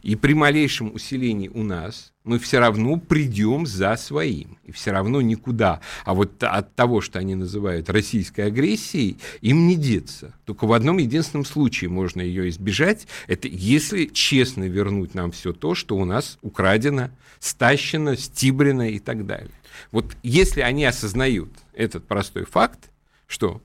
и 0.02 0.16
при 0.16 0.34
малейшем 0.34 0.94
усилении 0.94 1.48
у 1.48 1.62
нас 1.62 2.12
мы 2.24 2.38
все 2.38 2.58
равно 2.58 2.96
придем 2.96 3.66
за 3.66 3.96
своим. 3.96 4.58
И 4.64 4.72
все 4.72 4.90
равно 4.90 5.20
никуда. 5.20 5.80
А 6.04 6.12
вот 6.12 6.42
от 6.42 6.74
того, 6.74 7.00
что 7.00 7.18
они 7.18 7.36
называют 7.36 7.88
российской 7.88 8.42
агрессией, 8.42 9.16
им 9.40 9.68
не 9.68 9.76
деться. 9.76 10.34
Только 10.44 10.66
в 10.66 10.72
одном 10.72 10.98
единственном 10.98 11.44
случае 11.44 11.88
можно 11.88 12.20
ее 12.20 12.48
избежать. 12.48 13.06
Это 13.28 13.46
если 13.48 14.06
честно 14.06 14.64
вернуть 14.64 15.14
нам 15.14 15.30
все 15.30 15.52
то, 15.52 15.74
что 15.74 15.96
у 15.96 16.04
нас 16.04 16.38
украдено, 16.42 17.10
стащено, 17.38 18.16
стибрено 18.16 18.88
и 18.88 18.98
так 18.98 19.24
далее. 19.26 19.52
Вот 19.92 20.16
если 20.22 20.62
они 20.62 20.84
осознают 20.84 21.50
этот 21.72 22.06
простой 22.06 22.44
факт, 22.44 22.90
что 23.26 23.62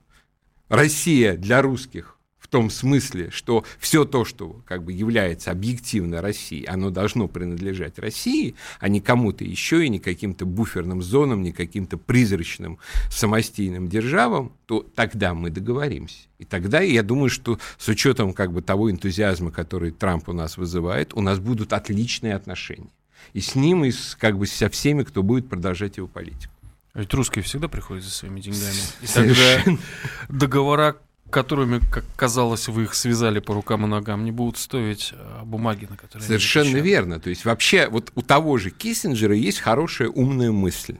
Россия 0.69 1.35
для 1.35 1.61
русских 1.61 2.17
том 2.51 2.69
смысле, 2.69 3.31
что 3.31 3.63
все 3.79 4.05
то, 4.05 4.25
что 4.25 4.61
как 4.67 4.83
бы 4.83 4.91
является 4.91 5.51
объективно 5.51 6.21
Россией, 6.21 6.65
оно 6.65 6.89
должно 6.89 7.27
принадлежать 7.27 7.97
России, 7.97 8.55
а 8.79 8.89
не 8.89 8.99
кому-то 8.99 9.43
еще 9.43 9.85
и 9.85 9.89
не 9.89 9.99
каким-то 9.99 10.45
буферным 10.45 11.01
зонам, 11.01 11.41
не 11.41 11.53
каким-то 11.53 11.97
призрачным 11.97 12.77
самостийным 13.09 13.87
державам, 13.87 14.51
то 14.65 14.85
тогда 14.95 15.33
мы 15.33 15.49
договоримся. 15.49 16.27
И 16.39 16.45
тогда 16.45 16.81
я 16.81 17.03
думаю, 17.03 17.29
что 17.29 17.57
с 17.77 17.87
учетом 17.87 18.33
как 18.33 18.51
бы 18.51 18.61
того 18.61 18.91
энтузиазма, 18.91 19.51
который 19.51 19.91
Трамп 19.91 20.27
у 20.27 20.33
нас 20.33 20.57
вызывает, 20.57 21.13
у 21.13 21.21
нас 21.21 21.39
будут 21.39 21.71
отличные 21.71 22.35
отношения. 22.35 22.91
И 23.33 23.39
с 23.39 23.55
ним, 23.55 23.85
и 23.85 23.91
с, 23.91 24.17
как 24.19 24.37
бы 24.37 24.45
со 24.45 24.69
всеми, 24.69 25.03
кто 25.03 25.23
будет 25.23 25.47
продолжать 25.47 25.97
его 25.97 26.07
политику. 26.07 26.53
Ведь 26.93 27.13
русские 27.13 27.43
всегда 27.43 27.69
приходят 27.69 28.03
за 28.03 28.11
своими 28.11 28.41
деньгами. 28.41 28.81
И 29.01 29.07
тогда 29.07 29.77
договора 30.27 30.97
которыми, 31.31 31.79
как 31.91 32.03
казалось, 32.15 32.67
вы 32.67 32.83
их 32.83 32.93
связали 32.93 33.39
по 33.39 33.53
рукам 33.53 33.85
и 33.85 33.87
ногам, 33.87 34.23
не 34.23 34.31
будут 34.31 34.57
стоить 34.57 35.13
а, 35.13 35.43
бумаги, 35.43 35.87
на 35.89 35.97
которые 35.97 36.27
Совершенно 36.27 36.77
верно. 36.77 37.19
То 37.19 37.29
есть 37.29 37.45
вообще 37.45 37.87
вот 37.89 38.11
у 38.15 38.21
того 38.21 38.57
же 38.57 38.69
Киссинджера 38.69 39.35
есть 39.35 39.59
хорошая 39.59 40.09
умная 40.09 40.51
мысль. 40.51 40.97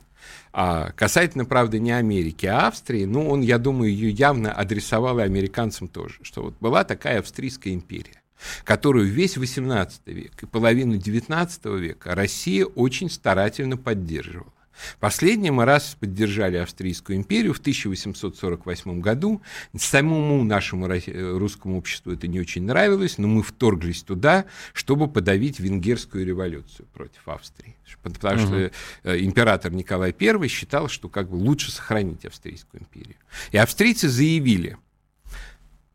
А 0.54 0.92
касательно, 0.92 1.46
правда, 1.46 1.80
не 1.80 1.92
Америки, 1.92 2.46
а 2.46 2.68
Австрии, 2.68 3.06
ну, 3.06 3.30
он, 3.30 3.42
я 3.42 3.58
думаю, 3.58 3.92
ее 3.92 4.10
явно 4.10 4.52
адресовал 4.52 5.20
и 5.20 5.24
американцам 5.24 5.88
тоже, 5.88 6.16
что 6.24 6.44
вот 6.44 6.56
была 6.60 6.84
такая 6.84 7.20
Австрийская 7.20 7.74
империя, 7.74 8.22
которую 8.66 9.06
весь 9.06 9.38
XVIII 9.38 9.92
век 10.08 10.44
и 10.44 10.46
половину 10.46 10.96
XIX 10.96 11.80
века 11.80 12.16
Россия 12.16 12.66
очень 12.66 13.10
старательно 13.10 13.78
поддерживала. 13.78 14.52
Последний 15.00 15.52
мы 15.52 15.66
раз 15.66 15.96
поддержали 16.00 16.58
Австрийскую 16.58 17.18
империю 17.18 17.54
в 17.54 17.60
1848 17.60 19.02
году. 19.02 19.42
Самому 19.78 20.44
нашему 20.44 20.88
русскому 20.88 21.78
обществу 21.78 22.12
это 22.12 22.28
не 22.28 22.40
очень 22.40 22.64
нравилось, 22.64 23.18
но 23.18 23.28
мы 23.28 23.44
вторглись 23.44 24.04
туда, 24.04 24.46
чтобы 24.74 25.08
подавить 25.08 25.60
венгерскую 25.60 26.26
революцию 26.26 26.88
против 26.94 27.28
Австрии. 27.28 27.76
Потому 28.02 28.42
угу. 28.42 28.48
что 28.48 28.72
э, 29.04 29.20
император 29.20 29.72
Николай 29.74 30.16
I 30.20 30.48
считал, 30.48 30.88
что 30.88 31.10
как 31.10 31.30
бы 31.30 31.36
лучше 31.36 31.72
сохранить 31.72 32.26
Австрийскую 32.26 32.82
империю. 32.82 33.18
И 33.52 33.58
австрийцы 33.58 34.10
заявили, 34.10 34.78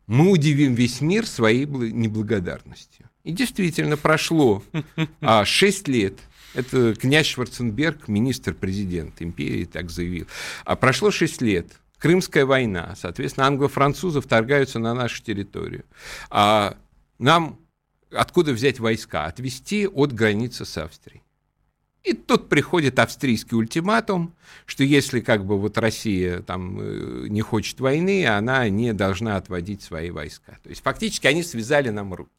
мы 0.07 0.29
удивим 0.31 0.73
весь 0.73 1.01
мир 1.01 1.27
своей 1.27 1.65
неблагодарностью. 1.65 3.09
И 3.23 3.33
действительно 3.33 3.97
прошло 3.97 4.63
а, 5.21 5.43
6 5.43 5.87
лет 5.89 6.17
это 6.53 6.95
князь 6.95 7.27
Шварценберг, 7.27 8.07
министр-президент 8.07 9.21
империи, 9.21 9.65
так 9.65 9.89
заявил. 9.89 10.27
А 10.65 10.75
прошло 10.75 11.11
6 11.11 11.41
лет. 11.41 11.67
Крымская 11.99 12.45
война. 12.45 12.95
Соответственно, 12.99 13.47
англо-французы 13.47 14.21
вторгаются 14.21 14.79
на 14.79 14.93
нашу 14.93 15.23
территорию. 15.23 15.83
А 16.29 16.77
нам 17.17 17.59
откуда 18.11 18.53
взять 18.53 18.79
войска? 18.79 19.25
Отвести 19.25 19.87
от 19.87 20.13
границы 20.13 20.65
с 20.65 20.77
Австрией. 20.77 21.23
И 22.03 22.13
тут 22.13 22.47
приходит 22.47 22.99
австрийский 22.99 23.57
ультиматум, 23.57 24.33
что 24.65 24.83
если 24.83 25.19
как 25.19 25.45
бы 25.45 25.59
вот 25.59 25.77
Россия 25.77 26.39
там 26.39 26.79
э, 26.79 27.25
не 27.27 27.41
хочет 27.41 27.81
войны, 27.81 28.25
она 28.25 28.69
не 28.69 28.93
должна 28.93 29.35
отводить 29.35 29.81
свои 29.81 30.09
войска. 30.09 30.57
То 30.63 30.69
есть 30.69 30.81
фактически 30.83 31.27
они 31.27 31.43
связали 31.43 31.89
нам 31.89 32.13
руки. 32.13 32.31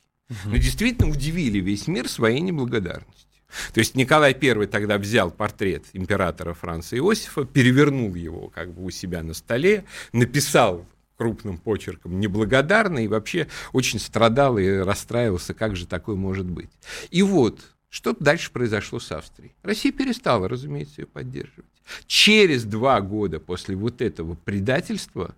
Но 0.44 0.56
действительно 0.56 1.10
удивили 1.10 1.58
весь 1.58 1.86
мир 1.86 2.08
своей 2.08 2.40
неблагодарностью. 2.40 3.27
То 3.72 3.80
есть 3.80 3.94
Николай 3.94 4.36
I 4.40 4.66
тогда 4.66 4.98
взял 4.98 5.30
портрет 5.30 5.84
императора 5.92 6.54
Франца 6.54 6.96
Иосифа, 6.96 7.44
перевернул 7.44 8.14
его 8.14 8.48
как 8.48 8.72
бы 8.72 8.84
у 8.84 8.90
себя 8.90 9.22
на 9.22 9.34
столе, 9.34 9.84
написал 10.12 10.86
крупным 11.16 11.58
почерком 11.58 12.20
неблагодарно 12.20 13.04
и 13.04 13.08
вообще 13.08 13.48
очень 13.72 13.98
страдал 13.98 14.56
и 14.58 14.68
расстраивался, 14.68 15.52
как 15.52 15.76
же 15.76 15.86
такое 15.86 16.16
может 16.16 16.46
быть. 16.46 16.70
И 17.10 17.22
вот, 17.22 17.60
что 17.88 18.14
дальше 18.18 18.52
произошло 18.52 19.00
с 19.00 19.10
Австрией? 19.10 19.54
Россия 19.62 19.92
перестала, 19.92 20.48
разумеется, 20.48 21.00
ее 21.00 21.06
поддерживать. 21.06 21.66
Через 22.06 22.64
два 22.64 23.00
года 23.00 23.40
после 23.40 23.74
вот 23.74 24.00
этого 24.00 24.34
предательства 24.34 25.34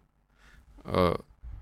э, 0.84 1.16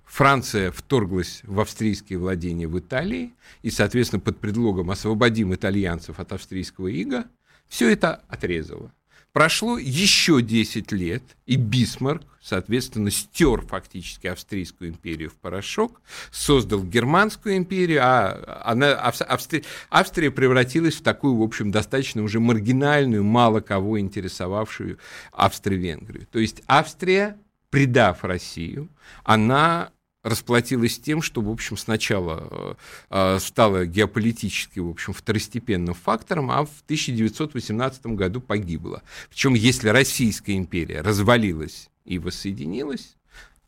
Франция 0.08 0.72
вторглась 0.72 1.42
в 1.44 1.60
австрийские 1.60 2.18
владения 2.18 2.66
в 2.66 2.78
Италии, 2.78 3.34
и, 3.62 3.70
соответственно, 3.70 4.20
под 4.20 4.38
предлогом 4.38 4.90
«освободим 4.90 5.54
итальянцев 5.54 6.18
от 6.18 6.32
австрийского 6.32 6.88
ига» 6.88 7.26
все 7.68 7.90
это 7.90 8.22
отрезало. 8.28 8.92
Прошло 9.32 9.78
еще 9.78 10.40
10 10.40 10.90
лет, 10.92 11.22
и 11.44 11.56
Бисмарк, 11.56 12.22
соответственно, 12.40 13.10
стер 13.10 13.60
фактически 13.60 14.26
Австрийскую 14.26 14.90
империю 14.90 15.28
в 15.30 15.34
порошок, 15.34 16.00
создал 16.32 16.82
Германскую 16.82 17.56
империю, 17.58 18.00
а 18.02 18.62
она, 18.64 18.94
Австрия, 18.94 19.62
Австрия 19.90 20.30
превратилась 20.30 20.94
в 20.94 21.02
такую, 21.02 21.36
в 21.36 21.42
общем, 21.42 21.70
достаточно 21.70 22.22
уже 22.22 22.40
маргинальную, 22.40 23.22
мало 23.22 23.60
кого 23.60 24.00
интересовавшую 24.00 24.98
Австро-Венгрию. 25.32 26.26
То 26.32 26.38
есть 26.38 26.62
Австрия, 26.66 27.36
предав 27.70 28.24
Россию, 28.24 28.88
она 29.22 29.92
расплатилась 30.22 30.98
тем, 30.98 31.22
что, 31.22 31.40
в 31.40 31.50
общем, 31.50 31.76
сначала 31.76 32.76
э, 33.10 33.38
стала 33.40 33.86
геополитически, 33.86 34.78
в 34.80 34.88
общем, 34.88 35.12
второстепенным 35.12 35.94
фактором, 35.94 36.50
а 36.50 36.64
в 36.64 36.82
1918 36.84 38.06
году 38.06 38.40
погибла. 38.40 39.02
Причем, 39.30 39.54
если 39.54 39.88
Российская 39.88 40.56
империя 40.56 41.00
развалилась 41.00 41.88
и 42.04 42.18
воссоединилась, 42.18 43.16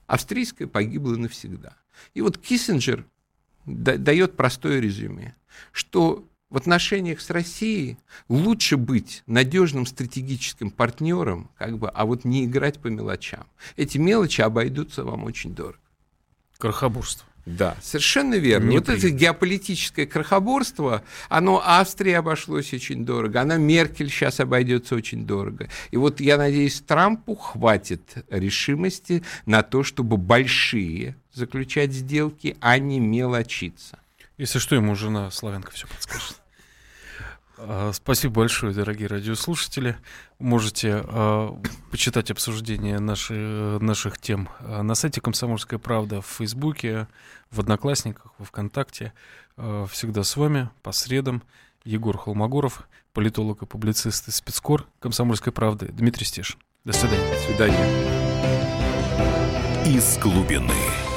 австрийская 0.06 0.66
погибла 0.66 1.16
навсегда. 1.16 1.76
И 2.14 2.20
вот 2.20 2.38
Киссинджер 2.38 3.04
дает 3.64 4.36
простое 4.36 4.80
резюме, 4.80 5.36
что 5.70 6.26
в 6.48 6.56
отношениях 6.56 7.20
с 7.20 7.30
Россией 7.30 7.98
лучше 8.28 8.76
быть 8.76 9.22
надежным 9.26 9.86
стратегическим 9.86 10.70
партнером, 10.70 11.48
как 11.56 11.78
бы, 11.78 11.88
а 11.88 12.04
вот 12.04 12.24
не 12.24 12.44
играть 12.44 12.80
по 12.80 12.88
мелочам. 12.88 13.46
Эти 13.76 13.98
мелочи 13.98 14.40
обойдутся 14.40 15.04
вам 15.04 15.24
очень 15.24 15.54
дорого. 15.54 15.78
Крохоборство. 16.60 17.26
Да, 17.46 17.76
совершенно 17.80 18.34
верно. 18.34 18.68
Не 18.68 18.76
вот 18.76 18.86
принято. 18.86 19.06
это 19.06 19.16
геополитическое 19.16 20.06
крохоборство, 20.06 21.02
оно 21.28 21.62
Австрии 21.64 22.12
обошлось 22.12 22.72
очень 22.72 23.04
дорого, 23.04 23.40
она 23.40 23.56
Меркель 23.56 24.10
сейчас 24.10 24.40
обойдется 24.40 24.94
очень 24.94 25.26
дорого. 25.26 25.68
И 25.90 25.96
вот 25.96 26.20
я 26.20 26.36
надеюсь, 26.36 26.80
Трампу 26.80 27.34
хватит 27.34 28.02
решимости 28.28 29.22
на 29.46 29.62
то, 29.62 29.82
чтобы 29.82 30.16
большие 30.16 31.16
заключать 31.32 31.92
сделки, 31.92 32.56
а 32.60 32.78
не 32.78 33.00
мелочиться. 33.00 33.98
Если 34.36 34.58
что, 34.58 34.74
ему 34.74 34.94
жена 34.94 35.30
славянка 35.30 35.72
все 35.72 35.86
подскажет. 35.86 36.39
А, 37.62 37.92
спасибо 37.92 38.34
большое, 38.34 38.72
дорогие 38.72 39.06
радиослушатели. 39.06 39.96
Можете 40.38 41.04
э, 41.04 41.48
почитать 41.90 42.30
обсуждение 42.30 42.98
наши, 42.98 43.34
наших 43.34 44.18
тем 44.18 44.48
а, 44.60 44.82
на 44.82 44.94
сайте 44.94 45.20
«Комсомольская 45.20 45.78
правда», 45.78 46.22
в 46.22 46.26
Фейсбуке, 46.26 47.06
в 47.50 47.60
Одноклассниках, 47.60 48.32
во 48.38 48.46
Вконтакте. 48.46 49.12
Э, 49.58 49.86
всегда 49.90 50.22
с 50.22 50.36
вами 50.36 50.70
по 50.82 50.92
средам 50.92 51.42
Егор 51.84 52.16
Холмогоров, 52.16 52.88
политолог 53.12 53.62
и 53.62 53.66
публицист 53.66 54.28
из 54.28 54.36
спецкор 54.36 54.86
«Комсомольской 54.98 55.52
правды» 55.52 55.88
Дмитрий 55.92 56.24
Стешин. 56.24 56.58
До 56.84 56.94
свидания. 56.94 57.30
До 57.34 57.40
свидания. 57.40 57.86
Из 59.84 60.18
глубины. 60.18 61.09